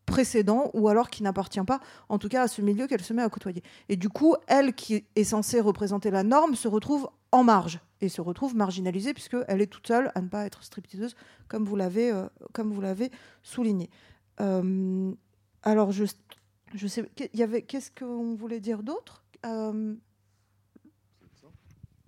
précédent 0.06 0.70
ou 0.72 0.88
alors 0.88 1.10
qui 1.10 1.22
n'appartient 1.22 1.62
pas, 1.64 1.80
en 2.08 2.18
tout 2.18 2.28
cas, 2.28 2.42
à 2.44 2.48
ce 2.48 2.62
milieu 2.62 2.86
qu'elle 2.86 3.02
se 3.02 3.12
met 3.12 3.22
à 3.22 3.28
côtoyer. 3.28 3.62
Et 3.88 3.96
du 3.96 4.08
coup, 4.08 4.36
elle, 4.46 4.74
qui 4.74 5.04
est 5.16 5.24
censée 5.24 5.60
représenter 5.60 6.10
la 6.10 6.22
norme, 6.22 6.54
se 6.54 6.68
retrouve 6.68 7.10
en 7.32 7.44
marge 7.44 7.80
et 8.00 8.08
se 8.08 8.20
retrouve 8.20 8.54
marginalisée 8.56 9.12
puisqu'elle 9.12 9.60
est 9.60 9.66
toute 9.66 9.86
seule 9.86 10.12
à 10.14 10.22
ne 10.22 10.28
pas 10.28 10.46
être 10.46 10.62
stripteaseuse, 10.62 11.14
comme 11.48 11.64
vous 11.64 11.76
l'avez, 11.76 12.10
euh, 12.10 12.26
comme 12.52 12.72
vous 12.72 12.80
l'avez 12.80 13.10
souligné. 13.42 13.90
Euh, 14.40 15.12
alors, 15.62 15.90
je, 15.92 16.04
je 16.72 16.86
sais, 16.86 17.10
il 17.34 17.38
y 17.38 17.42
avait, 17.42 17.62
qu'est-ce 17.62 17.90
qu'on 17.90 18.34
voulait 18.34 18.60
dire 18.60 18.82
d'autre? 18.82 19.24
Euh, 19.44 19.94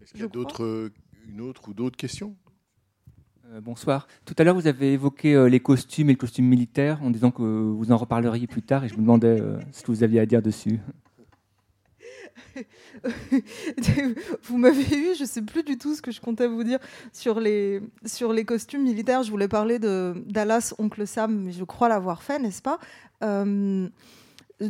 Est-ce 0.01 0.13
qu'il 0.13 0.21
y 0.21 0.25
a 0.25 0.29
d'autres, 0.29 0.91
une 1.29 1.41
autre 1.41 1.69
ou 1.69 1.75
d'autres 1.75 1.97
questions? 1.97 2.37
Euh, 3.53 3.61
bonsoir. 3.61 4.07
Tout 4.25 4.35
à 4.39 4.45
l'heure, 4.45 4.55
vous 4.55 4.69
avez 4.69 4.93
évoqué 4.93 5.35
euh, 5.35 5.49
les 5.49 5.61
costumes 5.61 6.09
et 6.11 6.13
le 6.13 6.19
costume 6.19 6.47
militaire 6.47 7.03
en 7.03 7.11
disant 7.11 7.33
que 7.33 7.43
vous 7.43 7.91
en 7.91 7.97
reparleriez 7.97 8.47
plus 8.47 8.63
tard 8.63 8.85
et 8.85 8.89
je 8.89 8.95
me 8.95 9.01
demandais 9.01 9.41
euh, 9.41 9.59
ce 9.73 9.83
que 9.83 9.91
vous 9.91 10.05
aviez 10.05 10.21
à 10.21 10.27
dire 10.27 10.41
dessus. 10.43 10.79
vous 14.45 14.57
m'avez 14.57 14.97
eu, 14.97 15.15
je 15.19 15.25
sais 15.25 15.43
plus 15.43 15.65
du 15.65 15.79
tout 15.79 15.95
ce 15.95 16.03
que 16.03 16.13
je 16.13 16.21
comptais 16.21 16.47
vous 16.47 16.63
dire 16.63 16.79
sur 17.13 17.41
les, 17.41 17.81
sur 18.05 18.33
les 18.33 18.45
costumes 18.45 18.83
militaires. 18.83 19.25
Je 19.25 19.31
voulais 19.31 19.49
parler 19.49 19.81
de 19.81 20.15
Dallas, 20.27 20.73
Oncle 20.79 21.07
Sam, 21.07 21.37
mais 21.45 21.53
je 21.53 21.65
crois 21.65 21.89
l'avoir 21.89 22.23
fait, 22.23 22.39
n'est-ce 22.39 22.63
pas? 22.63 22.79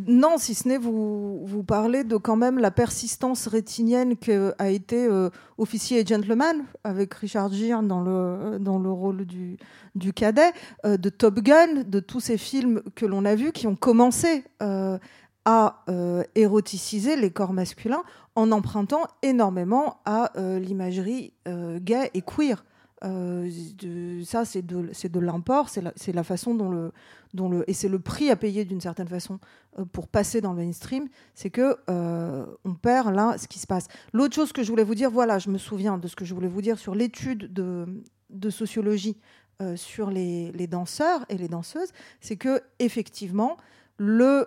Non, 0.06 0.38
si 0.38 0.54
ce 0.54 0.68
n'est 0.68 0.78
vous, 0.78 1.44
vous 1.44 1.64
parler 1.64 2.04
de 2.04 2.16
quand 2.16 2.36
même 2.36 2.58
la 2.58 2.70
persistance 2.70 3.48
rétinienne 3.48 4.16
que 4.16 4.54
a 4.58 4.70
été 4.70 5.04
euh, 5.06 5.30
Officier 5.58 6.00
et 6.00 6.06
Gentleman 6.06 6.62
avec 6.84 7.12
Richard 7.14 7.52
Gere 7.52 7.82
dans 7.82 8.00
le, 8.00 8.58
dans 8.60 8.78
le 8.78 8.90
rôle 8.90 9.26
du, 9.26 10.12
cadet, 10.12 10.52
euh, 10.86 10.96
de 10.96 11.08
Top 11.08 11.40
Gun, 11.40 11.82
de 11.86 11.98
tous 11.98 12.20
ces 12.20 12.38
films 12.38 12.82
que 12.94 13.04
l'on 13.04 13.24
a 13.24 13.34
vus 13.34 13.50
qui 13.50 13.66
ont 13.66 13.74
commencé 13.74 14.44
euh, 14.62 14.96
à 15.44 15.84
éroticiser 16.34 17.16
les 17.16 17.30
corps 17.30 17.54
masculins 17.54 18.02
en 18.36 18.52
empruntant 18.52 19.02
énormément 19.22 19.96
à 20.04 20.30
l'imagerie 20.36 21.32
gay 21.80 22.10
et 22.12 22.20
queer. 22.20 22.62
Euh, 23.04 24.24
ça, 24.24 24.44
c'est 24.44 24.62
de, 24.62 25.20
l'import, 25.20 25.68
c'est 25.68 26.12
la, 26.12 26.24
façon 26.24 26.54
dont 26.54 27.48
le, 27.48 27.64
et 27.68 27.72
c'est 27.72 27.88
le 27.88 27.98
prix 27.98 28.30
à 28.30 28.36
payer 28.36 28.64
d'une 28.64 28.80
certaine 28.80 29.08
façon 29.08 29.38
euh, 29.78 29.84
pour 29.86 30.06
passer 30.06 30.40
dans 30.40 30.52
le 30.52 30.62
mainstream, 30.62 31.08
c'est 31.34 31.50
que 31.50 31.76
euh, 31.88 32.44
on 32.64 32.74
perd 32.74 33.14
là 33.14 33.36
ce 33.38 33.48
qui 33.48 33.58
se 33.58 33.66
passe. 33.66 33.88
L'autre 34.12 34.34
chose 34.34 34.52
que 34.52 34.62
je 34.62 34.68
voulais 34.68 34.84
vous 34.84 34.94
dire, 34.94 35.10
voilà, 35.10 35.38
je 35.38 35.48
me 35.48 35.58
souviens 35.58 35.96
de 35.96 36.08
ce 36.08 36.16
que 36.16 36.24
je 36.24 36.34
voulais 36.34 36.48
vous 36.48 36.62
dire 36.62 36.78
sur 36.78 36.94
l'étude 36.94 37.52
de, 37.52 38.50
sociologie 38.50 39.16
sur 39.76 40.10
les, 40.10 40.52
les 40.52 40.66
danseurs 40.66 41.26
et 41.28 41.36
les 41.36 41.48
danseuses, 41.48 41.90
c'est 42.20 42.36
que 42.36 42.62
effectivement 42.78 43.58
le 43.98 44.46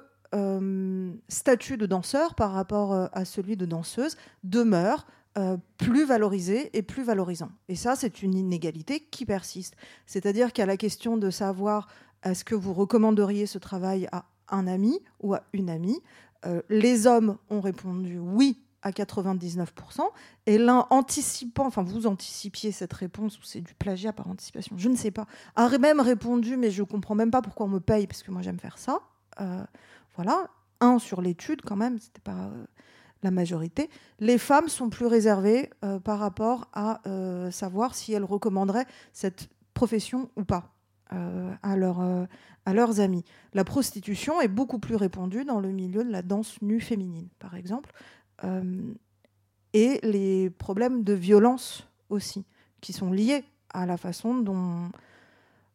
statut 1.28 1.78
de 1.78 1.86
danseur 1.86 2.34
par 2.34 2.54
rapport 2.54 3.10
à 3.14 3.24
celui 3.24 3.56
de 3.56 3.68
danseuse 3.68 4.18
demeure 4.44 5.06
euh, 5.38 5.58
plus 5.78 6.06
valorisé 6.06 6.70
et 6.78 6.84
plus 6.84 7.04
valorisant. 7.04 7.50
Et 7.68 7.76
ça, 7.76 7.96
c'est 7.96 8.22
une 8.22 8.36
inégalité 8.36 9.00
qui 9.00 9.26
persiste. 9.26 9.76
C'est-à-dire 10.06 10.54
qu'à 10.54 10.66
la 10.66 10.78
question 10.78 11.18
de 11.18 11.30
savoir 11.30 11.88
est-ce 12.24 12.46
que 12.46 12.56
vous 12.56 12.74
recommanderiez 12.74 13.46
ce 13.46 13.58
travail 13.58 14.08
à 14.12 14.26
un 14.50 14.68
ami 14.68 15.00
ou 15.22 15.34
à 15.34 15.44
une 15.54 15.70
amie, 15.70 16.02
euh, 16.46 16.62
les 16.70 17.08
hommes 17.08 17.38
ont 17.50 17.62
répondu 17.62 18.20
oui 18.20 18.60
à 18.82 18.92
99%, 18.92 20.02
et 20.46 20.58
l'un 20.58 20.86
anticipant, 20.90 21.66
enfin 21.66 21.84
vous 21.84 22.06
anticipiez 22.06 22.74
cette 22.74 22.92
réponse, 22.92 23.40
ou 23.40 23.44
c'est 23.44 23.62
du 23.62 23.74
plagiat 23.74 24.12
par 24.12 24.28
anticipation, 24.28 24.76
je 24.78 24.90
ne 24.90 24.96
sais 24.98 25.12
pas, 25.12 25.26
a 25.56 25.78
même 25.78 26.02
répondu, 26.02 26.58
mais 26.58 26.70
je 26.70 26.84
comprends 26.84 27.16
même 27.16 27.32
pas 27.32 27.42
pourquoi 27.42 27.66
on 27.66 27.70
me 27.70 27.80
paye, 27.80 28.08
parce 28.08 28.24
que 28.24 28.32
moi 28.32 28.42
j'aime 28.42 28.60
faire 28.60 28.78
ça. 28.78 29.00
Euh, 29.40 29.64
voilà, 30.16 30.50
un 30.82 31.00
sur 31.00 31.22
l'étude 31.22 31.62
quand 31.62 31.78
même, 31.78 31.98
c'était 31.98 32.22
pas 32.22 32.52
la 33.24 33.32
majorité. 33.32 33.90
Les 34.20 34.38
femmes 34.38 34.70
sont 34.70 34.90
plus 34.90 35.06
réservées 35.06 35.70
euh, 35.84 36.00
par 36.00 36.20
rapport 36.20 36.68
à 36.74 37.02
euh, 37.08 37.52
savoir 37.52 37.96
si 37.96 38.14
elles 38.14 38.24
recommanderaient 38.24 38.86
cette 39.12 39.50
profession 39.74 40.30
ou 40.36 40.44
pas 40.44 40.74
euh, 41.14 41.52
à, 41.64 41.74
à 42.66 42.74
leurs 42.74 43.00
amis. 43.00 43.24
La 43.54 43.64
prostitution 43.64 44.42
est 44.42 44.48
beaucoup 44.48 44.80
plus 44.80 44.96
répandue 44.96 45.46
dans 45.46 45.60
le 45.60 45.72
milieu 45.72 46.04
de 46.04 46.12
la 46.12 46.22
danse 46.22 46.62
nue 46.62 46.82
féminine, 46.82 47.28
par 47.40 47.56
exemple, 47.56 47.92
et 49.72 50.00
les 50.04 50.50
problèmes 50.50 51.04
de 51.04 51.14
violence 51.14 51.88
aussi, 52.10 52.44
qui 52.82 52.92
sont 52.92 53.10
liés 53.10 53.46
à 53.70 53.86
la 53.86 53.96
façon 53.96 54.36
dont 54.36 54.90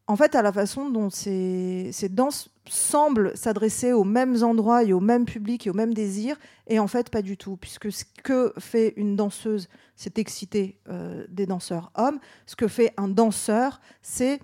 en 0.09 0.16
fait, 0.16 0.34
à 0.34 0.42
la 0.42 0.53
façon 0.53 0.88
dont 0.88 1.11
ces, 1.11 1.90
ces 1.92 2.09
danses 2.09 2.51
semblent 2.70 3.36
s'adresser 3.36 3.92
aux 3.92 4.04
mêmes 4.04 4.42
endroits 4.42 4.84
et 4.84 4.92
au 4.92 5.00
même 5.00 5.24
public 5.24 5.66
et 5.66 5.70
au 5.70 5.74
même 5.74 5.94
désir, 5.94 6.36
et 6.66 6.78
en 6.78 6.86
fait 6.86 7.10
pas 7.10 7.22
du 7.22 7.36
tout, 7.36 7.56
puisque 7.56 7.90
ce 7.92 8.04
que 8.22 8.52
fait 8.58 8.94
une 8.96 9.16
danseuse, 9.16 9.68
c'est 9.96 10.18
exciter 10.18 10.78
euh, 10.88 11.26
des 11.28 11.46
danseurs 11.46 11.90
hommes, 11.94 12.18
ce 12.46 12.56
que 12.56 12.68
fait 12.68 12.92
un 12.96 13.08
danseur, 13.08 13.80
c'est 14.02 14.40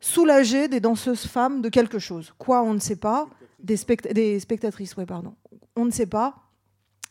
soulager 0.00 0.68
des 0.68 0.80
danseuses 0.80 1.26
femmes 1.26 1.60
de 1.60 1.68
quelque 1.68 1.98
chose. 1.98 2.32
Quoi, 2.38 2.62
on 2.62 2.74
ne 2.74 2.78
sait 2.78 2.96
pas. 2.96 3.28
Des, 3.58 3.76
spect- 3.76 4.12
des 4.12 4.38
spectatrices, 4.38 4.96
oui, 4.96 5.04
pardon. 5.04 5.34
On 5.74 5.84
ne 5.84 5.90
sait 5.90 6.06
pas, 6.06 6.36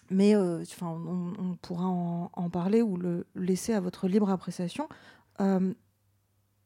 mais 0.09 0.35
euh, 0.35 0.63
on, 0.81 1.57
pourra 1.61 1.87
en, 1.87 2.31
en 2.33 2.49
parler 2.49 2.81
ou 2.81 2.95
le 2.95 3.25
laisser 3.35 3.73
à 3.73 3.81
votre 3.81 4.07
libre 4.07 4.29
appréciation. 4.29 4.87
Euh, 5.41 5.73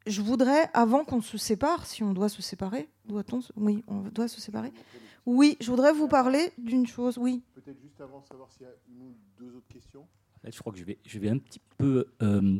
je 0.06 0.20
voudrais, 0.22 0.68
avant 0.74 1.04
qu'on 1.04 1.20
se 1.20 1.38
sépare, 1.38 1.86
si 1.86 2.02
on 2.02 2.12
doit 2.12 2.28
se 2.28 2.42
séparer, 2.42 2.88
doit-on 3.06 3.40
se- 3.40 3.52
Oui, 3.56 3.82
on 3.86 4.00
doit 4.02 4.28
se 4.28 4.40
séparer? 4.40 4.72
Oui, 5.26 5.56
je 5.60 5.70
voudrais 5.70 5.92
vous 5.92 6.08
parler 6.08 6.50
d'une 6.58 6.86
chose. 6.86 7.16
Oui. 7.18 7.42
Peut-être 7.54 7.80
juste 7.80 8.00
avant, 8.00 8.22
savoir 8.22 8.50
s'il 8.50 8.62
y 8.62 8.66
a 8.66 8.72
une 8.88 9.02
ou 9.02 9.14
deux 9.38 9.54
autres 9.56 9.68
questions. 9.68 10.06
Là, 10.42 10.50
je 10.52 10.58
crois 10.58 10.72
que 10.72 10.78
je 10.78 10.84
vais, 10.84 10.98
je 11.06 11.18
vais 11.20 11.28
un 11.28 11.38
petit 11.38 11.60
peu, 11.78 12.06
euh, 12.22 12.58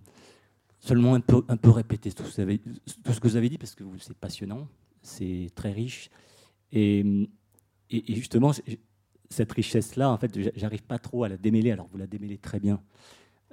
seulement 0.78 1.14
un 1.14 1.20
peu, 1.20 1.42
un 1.48 1.56
peu 1.56 1.70
répéter 1.70 2.12
tout 2.12 2.22
ce, 2.24 2.28
que 2.28 2.34
vous 2.36 2.40
avez, 2.40 2.58
tout 2.58 3.12
ce 3.12 3.20
que 3.20 3.28
vous 3.28 3.36
avez 3.36 3.48
dit, 3.48 3.58
parce 3.58 3.74
que 3.74 3.82
c'est 3.98 4.16
passionnant, 4.16 4.68
c'est 5.02 5.48
très 5.56 5.72
riche. 5.72 6.10
Et, 6.70 7.00
et, 7.90 8.12
et 8.12 8.14
justement, 8.14 8.52
cette 9.30 9.52
richesse-là, 9.52 10.10
en 10.10 10.16
fait, 10.18 10.40
j'a- 10.40 10.50
j'arrive 10.54 10.84
pas 10.84 10.98
trop 11.00 11.24
à 11.24 11.28
la 11.28 11.36
démêler, 11.36 11.72
alors 11.72 11.88
vous 11.88 11.98
la 11.98 12.06
démêlez 12.06 12.38
très 12.38 12.60
bien. 12.60 12.80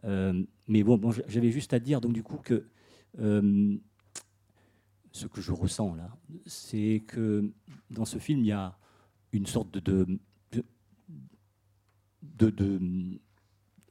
Euh, 0.05 0.43
mais 0.67 0.83
bon, 0.83 0.97
bon, 0.97 1.11
j'avais 1.27 1.51
juste 1.51 1.73
à 1.73 1.79
dire, 1.79 1.99
donc 2.01 2.13
du 2.13 2.21
coup, 2.23 2.37
que 2.37 2.53
euh, 2.53 2.69
ce 3.18 3.80
que 5.28 5.41
je 5.41 5.51
ressens 5.51 5.95
là, 5.95 6.16
c'est 6.45 7.03
que 7.07 7.51
dans 7.89 8.05
ce 8.05 8.18
film, 8.18 8.39
il 8.39 8.47
y 8.47 8.51
a 8.51 8.78
une 9.32 9.45
sorte 9.45 9.78
de, 9.78 10.20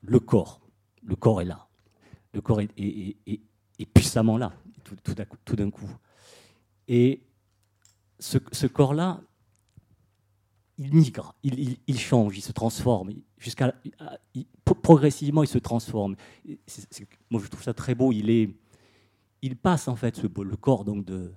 le 0.00 0.20
corps. 0.20 0.60
Le 1.02 1.16
corps 1.16 1.42
est 1.42 1.46
là. 1.46 1.68
Le 2.32 2.40
corps 2.40 2.60
est, 2.60 2.68
puissamment 3.94 4.38
là, 4.38 4.52
tout, 5.04 5.54
d'un 5.54 5.70
coup-. 5.70 5.96
Et 6.86 7.22
ce, 8.18 8.66
corps-là, 8.66 9.20
il 10.78 10.94
migre, 10.94 11.34
il, 11.42 11.98
change, 11.98 12.36
il 12.36 12.42
se 12.42 12.52
transforme. 12.52 13.12
Jusqu'à, 13.38 13.74
progressivement, 14.82 15.42
il 15.42 15.48
se 15.48 15.58
transforme. 15.58 16.16
Moi, 17.30 17.42
je 17.42 17.48
trouve 17.48 17.62
ça 17.62 17.74
très 17.74 17.94
beau. 17.94 18.12
Il 18.12 18.30
est, 18.30 18.54
il 19.42 19.56
passe 19.56 19.88
en 19.88 19.96
fait 19.96 20.22
le 20.22 20.56
corps 20.56 20.84
donc 20.84 21.04
du, 21.04 21.30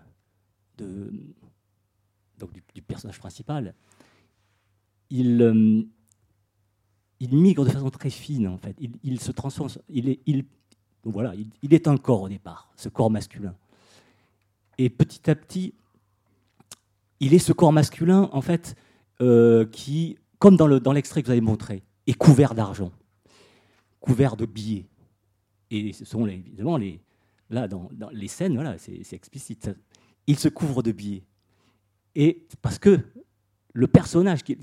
personnage 2.82 3.20
principal. 3.20 3.74
Il, 5.10 5.42
euh, 5.42 5.84
il 7.20 7.36
migre 7.36 7.66
de 7.66 7.70
façon 7.70 7.90
très 7.90 8.10
fine 8.10 8.48
en 8.48 8.58
fait. 8.58 8.76
Il, 9.04 9.20
se 9.20 9.32
transforme. 9.32 9.70
Il 9.90 10.10
est, 10.10 10.46
voilà, 11.04 11.34
il, 11.62 11.74
est 11.74 11.88
un 11.88 11.98
corps 11.98 12.24
au 12.24 12.30
départ, 12.30 12.72
ce 12.76 12.90
corps 12.90 13.12
masculin. 13.12 13.56
Et 14.78 14.90
petit 14.90 15.30
à 15.30 15.36
petit, 15.36 15.74
il 17.20 17.34
est 17.34 17.40
ce 17.40 17.54
corps 17.54 17.74
masculin 17.74 18.30
en 18.32 18.42
fait 18.42 18.76
euh, 19.22 19.66
qui, 19.66 20.18
comme 20.40 20.56
dans 20.56 20.68
le 20.68 20.80
dans 20.80 20.94
l'extrait 20.94 21.22
que 21.22 21.28
vous 21.28 21.32
avez 21.32 21.42
montré, 21.42 21.84
est 22.08 22.14
couvert 22.14 22.56
d'argent, 22.56 22.92
couvert 24.00 24.36
de 24.36 24.46
billets. 24.46 24.88
Et 25.70 25.94
ce 25.94 26.06
sont 26.06 26.26
évidemment 26.26 26.78
les 26.78 27.00
là 27.52 27.68
dans, 27.68 27.90
dans 27.94 28.10
les 28.10 28.28
scènes, 28.28 28.56
voilà, 28.56 28.78
c'est 28.78 29.04
c'est 29.04 29.16
explicite. 29.16 29.70
Il 30.28 30.38
se 30.40 30.48
couvre 30.50 30.82
de 30.82 30.92
billets. 30.92 31.24
Et 32.16 32.48
parce 32.62 32.80
que 32.80 33.00
le 33.74 33.88
personnage 33.88 34.44
qui, 34.44 34.58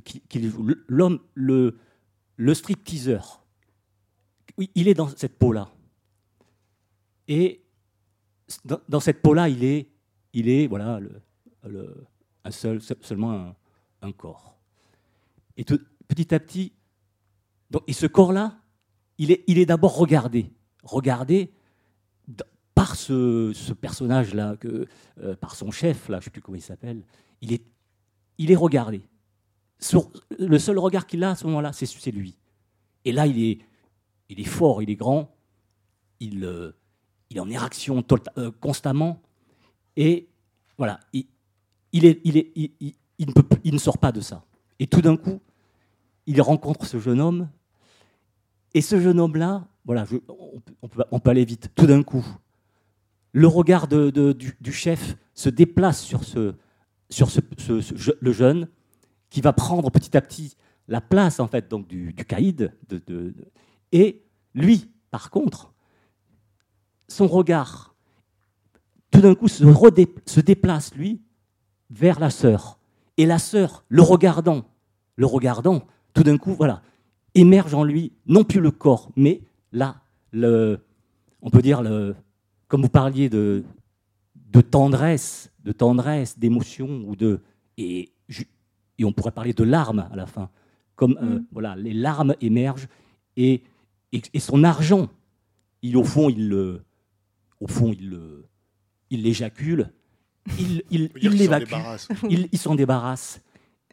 joue, 0.48 0.68
l'homme, 0.88 1.20
le, 1.34 1.78
le 2.36 2.54
stripteaseur, 2.54 3.42
il 4.74 4.88
est 4.88 4.94
dans 4.94 5.08
cette 5.08 5.38
peau-là. 5.38 5.70
Et 7.26 7.62
dans, 8.64 8.80
dans 8.88 9.00
cette 9.00 9.22
peau-là, 9.22 9.48
il 9.48 9.64
est, 9.64 9.88
il 10.32 10.48
est 10.48 10.66
voilà, 10.66 11.00
le, 11.00 11.12
le- 11.66 12.04
un 12.44 12.50
seul, 12.50 12.80
seulement 12.82 13.32
un, 13.32 13.56
un 14.02 14.12
corps. 14.12 14.56
Et 15.56 15.64
tout- 15.64 15.80
petit 16.06 16.34
à 16.34 16.40
petit, 16.40 16.72
donc, 17.70 17.82
et 17.86 17.92
ce 17.92 18.06
corps-là, 18.06 18.58
il 19.18 19.30
est, 19.30 19.44
il 19.46 19.58
est 19.58 19.66
d'abord 19.66 19.96
regardé. 19.96 20.50
Regardé 20.82 21.52
par 22.78 22.94
ce, 22.94 23.50
ce 23.56 23.72
personnage-là, 23.72 24.54
euh, 24.64 25.34
par 25.40 25.56
son 25.56 25.72
chef, 25.72 26.08
là, 26.08 26.18
je 26.18 26.20
ne 26.20 26.24
sais 26.26 26.30
plus 26.30 26.40
comment 26.40 26.54
il 26.54 26.62
s'appelle. 26.62 27.02
Il 27.40 27.52
est, 27.52 27.64
il 28.38 28.52
est 28.52 28.56
regardé. 28.56 29.02
Sur- 29.80 30.08
le 30.38 30.58
seul 30.60 30.78
regard 30.78 31.08
qu'il 31.08 31.24
a 31.24 31.30
à 31.30 31.34
ce 31.34 31.44
moment-là, 31.48 31.72
c'est 31.72 32.10
lui. 32.12 32.38
Et 33.04 33.10
là, 33.10 33.26
il 33.26 33.42
est, 33.42 33.58
il 34.28 34.38
est 34.38 34.44
fort, 34.44 34.80
il 34.80 34.90
est 34.90 34.94
grand, 34.94 35.34
il, 36.20 36.44
euh, 36.44 36.70
il 37.30 37.38
est 37.38 37.40
en 37.40 37.50
érection 37.50 38.00
tota- 38.00 38.30
euh, 38.38 38.52
constamment. 38.60 39.22
Et 39.96 40.28
voilà, 40.76 41.00
il, 41.12 41.26
il, 41.90 42.04
est, 42.04 42.20
il, 42.22 42.36
est, 42.36 42.52
il, 42.54 42.70
il- 43.18 43.26
ne 43.26 43.32
peut, 43.32 43.42
il 43.64 43.74
ne 43.74 43.78
sort 43.78 43.98
pas 43.98 44.12
de 44.12 44.20
ça. 44.20 44.44
Et 44.78 44.86
tout 44.86 45.00
d'un 45.02 45.16
coup, 45.16 45.40
il 46.26 46.40
rencontre 46.40 46.86
ce 46.86 47.00
jeune 47.00 47.20
homme. 47.20 47.48
Et 48.72 48.82
ce 48.82 49.00
jeune 49.00 49.18
homme-là, 49.18 49.66
voilà, 49.84 50.04
on 50.28 50.60
peut, 50.88 51.02
on 51.10 51.18
peut 51.18 51.30
aller 51.30 51.44
vite. 51.44 51.72
Tout 51.74 51.86
d'un 51.88 52.04
coup, 52.04 52.24
le 53.32 53.46
regard 53.46 53.88
du, 53.88 54.72
chef 54.72 55.16
se 55.34 55.48
déplace 55.48 56.02
sur, 56.02 56.20
le 58.20 58.32
jeune 58.32 58.68
qui 59.30 59.40
va 59.40 59.52
prendre 59.52 59.90
petit 59.90 60.16
à 60.16 60.20
petit 60.20 60.56
la 60.88 61.00
place 61.00 61.38
en 61.38 61.46
fait 61.46 61.68
donc 61.68 61.86
du, 61.86 62.14
caïd. 62.14 62.72
et 63.92 64.22
lui, 64.54 64.90
par 65.10 65.30
contre, 65.30 65.72
son 67.08 67.26
regard, 67.26 67.94
tout 69.10 69.20
d'un 69.20 69.34
coup, 69.34 69.48
se 69.48 70.40
déplace, 70.40 70.94
lui, 70.94 71.22
vers 71.90 72.20
la 72.20 72.30
sœur. 72.30 72.78
Et 73.16 73.26
la 73.26 73.38
sœur, 73.38 73.84
le 73.88 74.02
regardant, 74.02 74.64
le 75.16 75.26
regardant, 75.26 75.86
tout 76.14 76.22
d'un 76.22 76.38
coup, 76.38 76.54
voilà, 76.54 76.82
émerge 77.34 77.74
en 77.74 77.84
lui, 77.84 78.12
non 78.26 78.44
plus 78.44 78.60
le 78.60 78.70
corps, 78.70 79.10
mais 79.16 79.42
là, 79.72 79.96
le, 80.32 80.80
on 81.42 81.50
peut 81.50 81.62
dire, 81.62 81.82
le, 81.82 82.14
comme 82.68 82.82
vous 82.82 82.88
parliez 82.88 83.28
de, 83.28 83.64
de 84.52 84.60
tendresse, 84.60 85.50
de 85.64 85.72
tendresse, 85.72 86.38
d'émotion, 86.38 87.02
ou 87.06 87.16
de, 87.16 87.40
et, 87.76 88.10
on 89.02 89.12
pourrait 89.12 89.30
parler 89.32 89.52
de 89.52 89.62
larmes 89.64 90.08
à 90.10 90.16
la 90.16 90.26
fin, 90.26 90.50
comme 90.96 91.18
euh, 91.22 91.40
voilà, 91.52 91.76
les 91.76 91.94
larmes 91.94 92.34
émergent 92.40 92.88
et, 93.36 93.62
et, 94.12 94.22
et 94.34 94.40
son 94.40 94.64
argent, 94.64 95.08
il 95.82 95.96
au 95.96 96.02
fond, 96.04 96.28
il 96.28 96.48
le, 96.48 96.82
au 97.60 97.68
fond, 97.68 97.92
il 97.92 98.10
le, 98.10 98.44
il 99.10 99.22
l'éjacule, 99.22 99.92
il, 100.58 100.82
il, 100.90 101.10
l'évacue, 101.30 101.72
il, 102.28 102.48
il 102.50 102.58
s'en 102.58 102.74
débarrasse, 102.74 103.40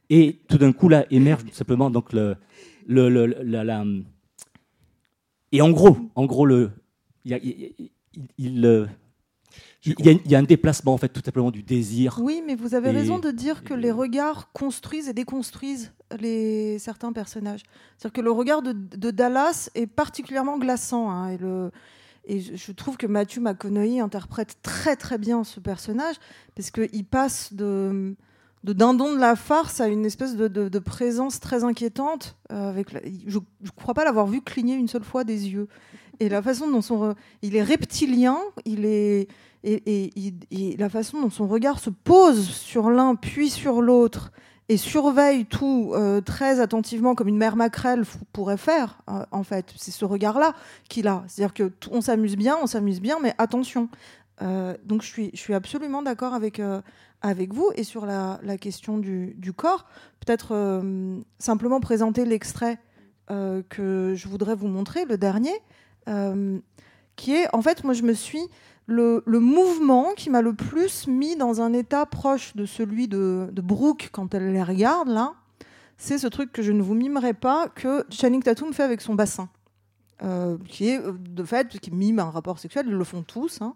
et 0.09 0.39
tout 0.47 0.57
d'un 0.57 0.73
coup 0.73 0.89
là 0.89 1.05
émerge 1.11 1.43
simplement 1.51 1.89
donc 1.91 2.11
le, 2.11 2.35
le, 2.87 3.07
le- 3.09 3.25
la- 3.43 3.63
la- 3.63 3.85
et 5.51 5.61
en 5.61 5.69
gros, 5.69 5.97
en 6.15 6.25
gros 6.25 6.45
le, 6.47 6.71
il 7.23 7.31
y 7.31 7.33
a, 7.35 7.39
il- 8.15 8.27
il, 8.37 8.65
euh, 8.65 8.85
il 9.85 9.93
y 10.05 10.09
a- 10.09 10.11
il 10.13 10.31
y 10.31 10.35
a 10.35 10.39
un 10.39 10.43
déplacement 10.43 10.93
en 10.93 10.97
fait 10.97 11.09
tout 11.09 11.21
simplement 11.23 11.51
du 11.51 11.63
désir. 11.63 12.19
Oui, 12.21 12.41
mais 12.45 12.55
vous 12.55 12.73
avez 12.75 12.89
Et- 12.89 12.93
raison 12.93 13.19
de 13.19 13.31
dire 13.31 13.63
que 13.63 13.73
les 13.73 13.91
regards 13.91 14.51
construisent 14.51 15.07
et 15.09 15.13
déconstruisent 15.13 15.93
les, 16.19 16.77
certains 16.79 17.13
personnages. 17.13 17.63
C'est-à-dire 17.97 18.13
que 18.13 18.21
le 18.21 18.31
regard 18.31 18.61
de, 18.61 18.71
de 18.73 19.11
Dallas 19.11 19.69
est 19.75 19.87
particulièrement 19.87 20.57
glaçant. 20.57 21.09
hein, 21.11 21.29
et, 21.29 21.37
le, 21.37 21.71
et 22.25 22.39
je 22.41 22.71
trouve 22.71 22.97
que 22.97 23.07
Matthew 23.07 23.39
McConaughey 23.39 23.99
interprète 23.99 24.57
très 24.63 24.95
très 24.95 25.17
bien 25.17 25.43
ce 25.43 25.59
personnage, 25.59 26.15
parce 26.55 26.71
qu'il 26.71 27.05
passe 27.05 27.53
de, 27.53 28.15
de 28.63 28.73
dindon 28.73 29.13
de 29.13 29.19
la 29.19 29.35
farce 29.35 29.79
à 29.79 29.87
une 29.87 30.05
espèce 30.05 30.35
de, 30.35 30.47
de- 30.47 30.69
de 30.69 30.79
présence 30.79 31.39
très 31.39 31.63
inquiétante. 31.63 32.35
euh, 32.51 32.69
avec 32.69 32.91
la- 32.91 33.01
je 33.27 33.37
ne 33.39 33.69
crois 33.75 33.93
pas 33.93 34.03
l'avoir 34.05 34.25
vu 34.27 34.41
cligner 34.41 34.75
une 34.75 34.87
seule 34.87 35.03
fois 35.03 35.23
des 35.23 35.49
yeux. 35.49 35.67
Et 36.19 36.29
la 36.29 36.41
façon 36.41 36.69
dont 36.69 36.81
son... 36.81 37.15
Il 37.41 37.55
est 37.55 37.63
reptilien, 37.63 38.37
il 38.65 38.85
est... 38.85 39.27
Et, 39.63 40.75
la 40.77 40.89
façon 40.89 41.21
dont 41.21 41.29
son 41.31 41.47
regard 41.47 41.79
se 41.79 41.89
pose 41.89 42.47
sur 42.47 42.91
l'un 42.91 43.15
puis 43.15 43.49
sur 43.49 43.81
l'autre 43.81 44.31
et 44.69 44.77
surveille 44.77 45.45
tout 45.45 45.91
euh, 45.93 46.21
très 46.21 46.59
attentivement 46.59 47.15
comme 47.15 47.27
une 47.27 47.37
mère 47.37 47.55
maquerelle 47.55 48.03
pourrait 48.33 48.57
faire 48.57 48.99
euh, 49.09 49.23
en 49.31 49.43
fait 49.43 49.73
c'est 49.75 49.91
ce 49.91 50.05
regard 50.05 50.39
là 50.39 50.53
qu'il 50.89 51.07
a. 51.07 51.23
C'est 51.27 51.43
à 51.43 51.47
dire 51.47 51.53
que 51.53 51.71
on 51.91 52.01
s'amuse 52.01 52.35
bien 52.35 52.57
on 52.61 52.67
s'amuse 52.67 53.01
bien 53.01 53.17
mais 53.21 53.33
attention. 53.37 53.89
Euh, 54.41 54.75
donc 54.83 55.01
je 55.01 55.07
suis 55.07 55.31
je 55.33 55.39
suis 55.39 55.53
absolument 55.53 56.01
d'accord 56.01 56.33
avec 56.33 56.61
avec 57.21 57.53
vous. 57.53 57.71
Et 57.75 57.83
sur 57.83 58.05
la, 58.05 58.39
question 58.59 58.97
du, 58.97 59.33
du 59.37 59.53
corps 59.53 59.85
peut-être 60.19 60.83
simplement 61.39 61.79
présenter 61.79 62.25
l'extrait 62.25 62.77
que 63.27 64.13
je 64.15 64.27
voudrais 64.27 64.55
vous 64.55 64.67
montrer 64.67 65.05
le 65.05 65.17
dernier 65.17 65.53
euh, 66.07 66.59
qui 67.15 67.33
est 67.33 67.47
en 67.53 67.61
fait 67.61 67.83
moi 67.83 67.93
je 67.93 68.03
me 68.03 68.13
suis 68.13 68.41
le, 68.87 69.23
mouvement 69.27 70.13
qui 70.15 70.29
m'a 70.29 70.41
le 70.41 70.53
plus 70.53 71.07
mis 71.07 71.35
dans 71.35 71.61
un 71.61 71.73
état 71.73 72.05
proche 72.05 72.55
de 72.55 72.65
celui 72.65 73.07
de, 73.07 73.49
Brooke 73.51 74.09
quand 74.11 74.33
elle 74.35 74.53
les 74.53 74.61
regarde, 74.61 75.07
là, 75.07 75.33
c'est 75.97 76.17
ce 76.17 76.27
truc 76.27 76.51
que 76.51 76.61
je 76.61 76.71
ne 76.71 76.83
vous 76.83 76.93
mimerai 76.93 77.33
pas 77.33 77.67
que 77.67 78.05
Channing 78.11 78.43
Tatum 78.43 78.73
fait 78.73 78.83
avec 78.83 79.01
son 79.01 79.15
bassin. 79.15 79.49
Euh, 80.23 80.57
qui 80.69 80.87
est 80.87 80.99
euh, 80.99 81.11
de 81.11 81.43
fait 81.43 81.67
qui 81.79 81.91
mime 81.91 82.19
un 82.19 82.29
rapport 82.29 82.57
sexuel, 82.57 82.85
ils 82.87 82.93
le 82.93 83.03
font 83.03 83.23
tous. 83.23 83.59
hein. 83.61 83.73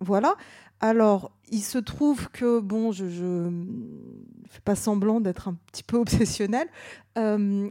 Voilà. 0.00 0.36
Alors, 0.82 1.30
il 1.52 1.62
se 1.62 1.78
trouve 1.78 2.28
que, 2.30 2.58
bon, 2.58 2.90
je 2.90 3.04
ne 3.04 3.50
fais 4.48 4.60
pas 4.64 4.74
semblant 4.74 5.20
d'être 5.20 5.46
un 5.46 5.54
petit 5.70 5.84
peu 5.84 5.96
obsessionnelle, 5.98 6.68
euh, 7.16 7.68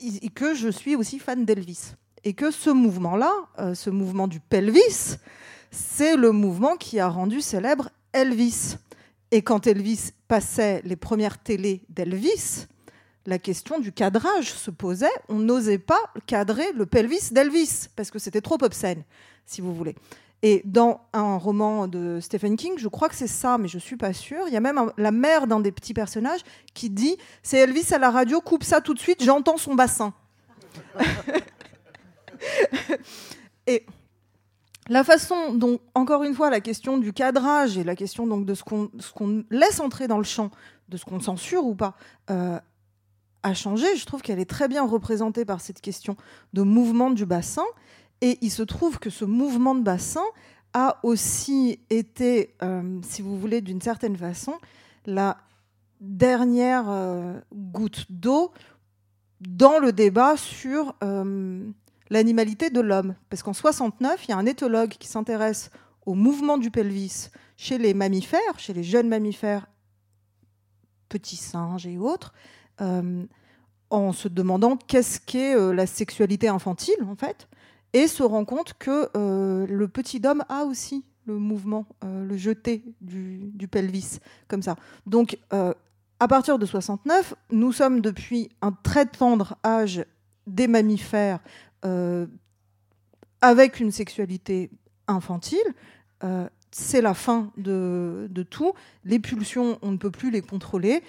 et 0.00 0.28
que 0.30 0.54
je 0.54 0.68
suis 0.68 0.96
aussi 0.96 1.18
fan 1.18 1.44
d'Elvis 1.44 1.94
et 2.24 2.34
que 2.34 2.50
ce 2.50 2.70
mouvement-là, 2.70 3.32
euh, 3.58 3.74
ce 3.74 3.90
mouvement 3.90 4.28
du 4.28 4.40
pelvis, 4.40 5.16
c'est 5.70 6.16
le 6.16 6.32
mouvement 6.32 6.76
qui 6.76 7.00
a 7.00 7.08
rendu 7.08 7.40
célèbre 7.40 7.90
Elvis. 8.12 8.76
Et 9.30 9.42
quand 9.42 9.66
Elvis 9.66 10.10
passait 10.28 10.82
les 10.84 10.96
premières 10.96 11.38
télés 11.38 11.84
d'Elvis, 11.88 12.66
la 13.26 13.38
question 13.38 13.78
du 13.78 13.92
cadrage 13.92 14.52
se 14.52 14.70
posait. 14.70 15.06
On 15.28 15.38
n'osait 15.38 15.78
pas 15.78 16.00
cadrer 16.26 16.72
le 16.74 16.86
pelvis 16.86 17.32
d'Elvis 17.32 17.86
parce 17.94 18.10
que 18.10 18.18
c'était 18.18 18.40
trop 18.40 18.58
obscène, 18.62 19.04
si 19.46 19.60
vous 19.60 19.74
voulez. 19.74 19.94
Et 20.42 20.62
dans 20.64 21.02
un 21.12 21.36
roman 21.36 21.86
de 21.86 22.18
Stephen 22.20 22.56
King, 22.56 22.72
je 22.78 22.88
crois 22.88 23.10
que 23.10 23.14
c'est 23.14 23.26
ça, 23.26 23.58
mais 23.58 23.68
je 23.68 23.78
suis 23.78 23.96
pas 23.96 24.14
sûre. 24.14 24.44
Il 24.46 24.54
y 24.54 24.56
a 24.56 24.60
même 24.60 24.90
la 24.96 25.10
mère 25.10 25.46
d'un 25.46 25.60
des 25.60 25.70
petits 25.72 25.92
personnages 25.92 26.40
qui 26.72 26.88
dit 26.88 27.16
"C'est 27.42 27.58
Elvis 27.58 27.92
à 27.92 27.98
la 27.98 28.10
radio, 28.10 28.40
coupe 28.40 28.64
ça 28.64 28.80
tout 28.80 28.94
de 28.94 28.98
suite, 28.98 29.22
j'entends 29.22 29.58
son 29.58 29.74
bassin." 29.74 30.14
Et 33.66 33.84
la 34.88 35.04
façon 35.04 35.54
dont, 35.54 35.78
encore 35.94 36.24
une 36.24 36.34
fois, 36.34 36.50
la 36.50 36.60
question 36.60 36.98
du 36.98 37.12
cadrage 37.12 37.78
et 37.78 37.84
la 37.84 37.94
question 37.94 38.26
donc 38.26 38.44
de 38.46 38.54
ce 38.54 38.64
qu'on 38.64 38.90
ce 38.98 39.12
qu'on 39.12 39.44
laisse 39.50 39.78
entrer 39.78 40.08
dans 40.08 40.18
le 40.18 40.24
champ, 40.24 40.50
de 40.88 40.96
ce 40.96 41.04
qu'on 41.04 41.20
censure 41.20 41.64
ou 41.64 41.74
pas, 41.74 41.94
euh, 42.30 42.58
a 43.42 43.54
changé. 43.54 43.86
Je 43.96 44.04
trouve 44.06 44.22
qu'elle 44.22 44.40
est 44.40 44.50
très 44.50 44.68
bien 44.68 44.86
représentée 44.86 45.44
par 45.44 45.60
cette 45.60 45.80
question 45.80 46.16
de 46.54 46.62
mouvement 46.62 47.10
du 47.10 47.26
bassin. 47.26 47.64
Et 48.20 48.38
il 48.42 48.50
se 48.50 48.62
trouve 48.62 48.98
que 48.98 49.10
ce 49.10 49.24
mouvement 49.24 49.74
de 49.74 49.82
bassin 49.82 50.24
a 50.72 50.98
aussi 51.02 51.80
été, 51.90 52.54
euh, 52.62 53.00
si 53.02 53.22
vous 53.22 53.38
voulez, 53.38 53.60
d'une 53.60 53.80
certaine 53.80 54.16
façon, 54.16 54.54
la 55.06 55.38
dernière 56.00 56.88
euh, 56.88 57.40
goutte 57.52 58.06
d'eau 58.10 58.52
dans 59.40 59.78
le 59.78 59.92
débat 59.92 60.36
sur 60.36 60.94
euh, 61.02 61.66
l'animalité 62.10 62.70
de 62.70 62.80
l'homme. 62.80 63.14
Parce 63.30 63.42
qu'en 63.42 63.52
69, 63.52 64.26
il 64.26 64.30
y 64.30 64.34
a 64.34 64.36
un 64.36 64.46
éthologue 64.46 64.90
qui 64.90 65.08
s'intéresse 65.08 65.70
au 66.06 66.14
mouvement 66.14 66.58
du 66.58 66.70
pelvis 66.70 67.30
chez 67.56 67.78
les 67.78 67.94
mammifères, 67.94 68.58
chez 68.58 68.72
les 68.72 68.84
jeunes 68.84 69.08
mammifères, 69.08 69.66
petits 71.08 71.36
singes 71.36 71.86
et 71.86 71.98
autres, 71.98 72.32
en 73.90 74.12
se 74.12 74.28
demandant 74.28 74.76
qu'est-ce 74.76 75.20
qu'est 75.20 75.54
la 75.74 75.86
sexualité 75.86 76.48
infantile, 76.48 77.02
en 77.06 77.16
fait, 77.16 77.46
et 77.92 78.06
se 78.08 78.22
rend 78.22 78.44
compte 78.44 78.74
que 78.78 79.08
euh, 79.16 79.66
le 79.66 79.88
petit 79.88 80.20
homme 80.24 80.44
a 80.48 80.64
aussi 80.64 81.04
le 81.26 81.38
mouvement, 81.38 81.86
euh, 82.04 82.24
le 82.24 82.36
jeté 82.36 82.82
du, 83.00 83.68
pelvis, 83.70 84.18
comme 84.48 84.62
ça. 84.62 84.76
Donc, 85.06 85.38
euh, 85.52 85.74
à 86.18 86.28
partir 86.28 86.58
de 86.58 86.66
69, 86.66 87.34
nous 87.50 87.72
sommes 87.72 88.00
depuis 88.00 88.50
un 88.62 88.72
très 88.72 89.06
tendre 89.06 89.56
âge 89.64 90.04
des 90.46 90.66
mammifères 90.66 91.40
avec 93.40 93.80
une 93.80 93.90
sexualité 93.90 94.70
infantile. 95.08 95.58
C'est 96.70 97.00
la 97.00 97.14
fin 97.14 97.50
de, 97.56 98.28
tout. 98.50 98.74
Les 99.04 99.18
pulsions, 99.18 99.78
on 99.80 99.92
ne 99.92 99.96
peut 99.96 100.10
plus 100.10 100.30
les 100.30 100.42
contrôler. 100.42 101.02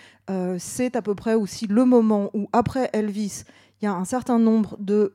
C'est 0.59 0.95
à 0.95 1.01
peu 1.01 1.13
près 1.13 1.33
aussi 1.33 1.67
le 1.67 1.83
moment 1.83 2.29
où, 2.33 2.47
après 2.53 2.89
Elvis, 2.93 3.43
il 3.81 3.85
y 3.85 3.87
a 3.89 3.93
un 3.93 4.05
certain 4.05 4.39
nombre 4.39 4.77
de 4.79 5.13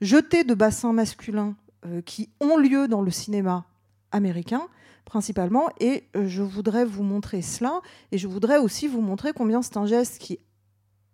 jetés 0.00 0.44
de 0.44 0.54
bassins 0.54 0.92
masculins 0.92 1.56
euh, 1.86 2.02
qui 2.02 2.28
ont 2.40 2.56
lieu 2.56 2.88
dans 2.88 3.02
le 3.02 3.10
cinéma 3.10 3.64
américain 4.12 4.68
principalement. 5.04 5.70
Et 5.80 6.04
euh, 6.14 6.28
je 6.28 6.42
voudrais 6.42 6.84
vous 6.84 7.02
montrer 7.02 7.42
cela. 7.42 7.80
Et 8.12 8.18
je 8.18 8.28
voudrais 8.28 8.58
aussi 8.58 8.86
vous 8.86 9.00
montrer 9.00 9.32
combien 9.32 9.62
c'est 9.62 9.76
un 9.76 9.86
geste 9.86 10.18
qui 10.18 10.38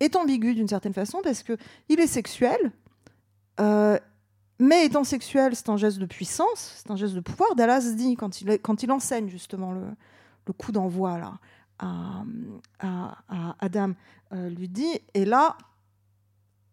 est 0.00 0.16
ambigu 0.16 0.54
d'une 0.54 0.68
certaine 0.68 0.92
façon 0.92 1.20
parce 1.22 1.42
que 1.42 1.56
il 1.88 2.00
est 2.00 2.06
sexuel 2.06 2.72
euh, 3.60 3.98
mais 4.58 4.84
étant 4.84 5.04
sexuel 5.04 5.56
c'est 5.56 5.70
un 5.70 5.78
geste 5.78 5.96
de 5.98 6.04
puissance 6.04 6.74
c'est 6.76 6.90
un 6.90 6.96
geste 6.96 7.14
de 7.14 7.20
pouvoir. 7.20 7.54
Dallas 7.54 7.94
dit 7.96 8.14
quand 8.14 8.42
il, 8.42 8.58
quand 8.58 8.82
il 8.82 8.92
enseigne 8.92 9.28
justement 9.28 9.72
le, 9.72 10.52
coup 10.52 10.72
d'envoi 10.72 11.40
à, 11.78 12.24
Adam 13.58 13.92
lui 14.32 14.68
dit 14.68 15.00
et 15.14 15.24
là 15.24 15.56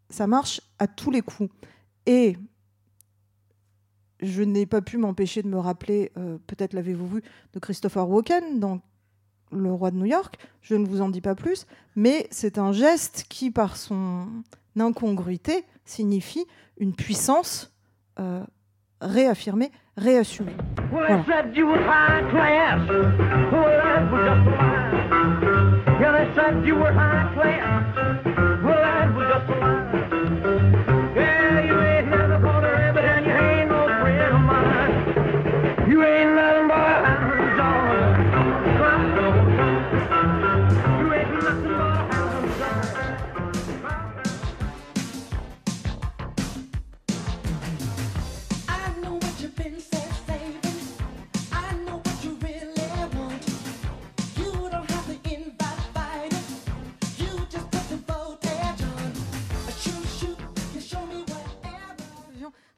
ça 0.09 0.27
marche 0.27 0.59
à 0.79 0.87
tous 0.87 1.11
les 1.11 1.21
coups 1.21 1.49
et 2.05 2.37
je 4.19 4.41
n'ai 4.43 4.65
pas 4.65 4.81
pu 4.81 4.97
m'empêcher 4.97 5.43
de 5.43 5.47
me 5.47 5.57
rappeler, 5.59 6.11
euh, 6.17 6.37
peut-être 6.47 6.73
l'avez-vous 6.73 7.07
vu, 7.07 7.23
de 7.53 7.59
Christopher 7.59 8.09
Walken 8.09 8.59
dans 8.59 8.79
Le 9.51 9.71
Roi 9.71 9.91
de 9.91 9.97
New 9.97 10.05
York. 10.05 10.37
Je 10.61 10.75
ne 10.75 10.87
vous 10.87 11.01
en 11.01 11.09
dis 11.09 11.21
pas 11.21 11.35
plus, 11.35 11.67
mais 11.95 12.27
c'est 12.31 12.57
un 12.57 12.71
geste 12.71 13.25
qui, 13.29 13.51
par 13.51 13.75
son 13.75 14.27
incongruité, 14.79 15.65
signifie 15.85 16.45
une 16.77 16.93
puissance 16.93 17.73
euh, 18.19 18.43
réaffirmée, 19.01 19.71
réassumée. 19.97 20.55
Voilà. 20.89 21.17
Well, 21.17 21.23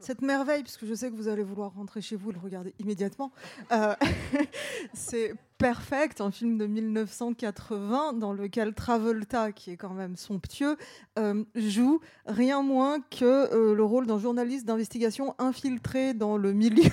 Cette 0.06 0.22
merveille, 0.22 0.61
puisque 0.61 0.86
je 0.86 0.94
sais 0.94 1.10
que 1.10 1.15
vous 1.15 1.30
allez 1.30 1.41
vouloir 1.41 1.73
rentrer 1.73 1.99
chez 1.99 2.15
vous 2.15 2.30
et 2.30 2.34
le 2.34 2.40
regarder 2.40 2.76
immédiatement, 2.77 3.32
euh, 3.72 3.95
c'est 4.94 5.34
Perfect, 5.57 6.22
un 6.22 6.30
film 6.30 6.60
de 6.60 6.68
1980 6.68 8.14
dans 8.14 8.34
lequel 8.34 8.76
Travolta, 8.76 9.52
qui 9.52 9.72
est 9.72 9.77
quand 9.77 9.94
même 9.95 10.15
somptueux, 10.15 10.77
euh, 11.18 11.44
joue 11.56 12.02
rien 12.27 12.61
moins 12.61 12.99
que 12.99 13.26
euh, 13.26 13.73
le 13.73 13.84
rôle 13.84 14.06
d'un 14.06 14.19
journaliste 14.19 14.68
d'investigation 14.68 15.34
infiltré 15.40 16.14
dans 16.14 16.38
le 16.38 16.53
milieu, 16.53 16.84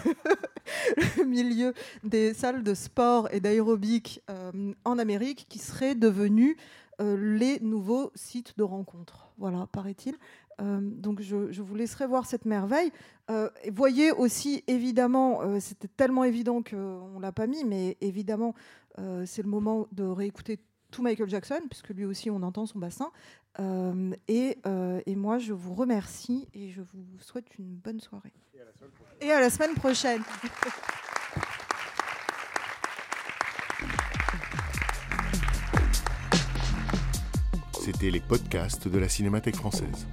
des 2.04 2.32
salles 2.32 2.62
de 2.62 2.72
sport 2.72 3.28
et 3.30 3.40
d'aérobic 3.40 4.22
en 4.84 4.98
Amérique, 4.98 5.46
qui 5.50 5.58
seraient 5.58 5.96
devenus 5.96 6.56
euh, 7.02 7.16
les 7.16 7.58
nouveaux 7.60 8.12
sites 8.14 8.56
de 8.58 8.62
rencontres. 8.62 9.32
Voilà, 9.38 9.66
paraît-il. 9.72 10.14
Euh, 10.62 10.78
donc 10.80 11.20
je, 11.20 11.60
vous 11.60 11.74
laisserai 11.74 12.06
voir 12.06 12.26
cette 12.26 12.44
merveille. 12.44 12.92
Euh, 13.30 13.48
voyez 13.72 14.12
aussi, 14.12 14.62
évidemment, 14.66 15.42
euh, 15.42 15.60
c'était 15.60 15.88
tellement 15.88 16.24
évident 16.24 16.62
qu'on 16.62 17.16
ne 17.16 17.20
l'a 17.20 17.32
pas 17.32 17.46
mis, 17.46 17.64
mais 17.64 17.96
évidemment, 18.00 18.54
c'est 19.24 19.42
le 19.42 19.48
moment 19.48 19.86
de 19.92 20.04
réécouter 20.04 20.58
tout 20.90 21.02
Michael 21.02 21.30
Jackson, 21.30 21.60
puisque 21.70 21.88
lui 21.88 22.04
aussi, 22.04 22.28
on 22.28 22.42
entend 22.42 22.66
son 22.66 22.78
bassin. 22.78 23.10
Et 24.28 24.56
moi, 25.16 25.38
je 25.38 25.54
vous 25.54 25.74
remercie 25.74 26.46
et 26.52 26.68
je 26.68 26.82
vous 26.82 27.18
souhaite 27.18 27.58
une 27.58 27.74
bonne 27.74 28.00
soirée. 28.00 28.32
Et 29.20 29.32
à 29.32 29.40
la 29.40 29.48
semaine 29.48 29.74
prochaine. 29.74 30.22
C'était 37.80 38.10
les 38.10 38.20
podcasts 38.20 38.86
de 38.88 38.98
la 38.98 39.08
Cinémathèque 39.08 39.56
française. 39.56 40.06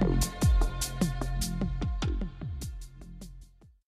Bye. 0.00 0.39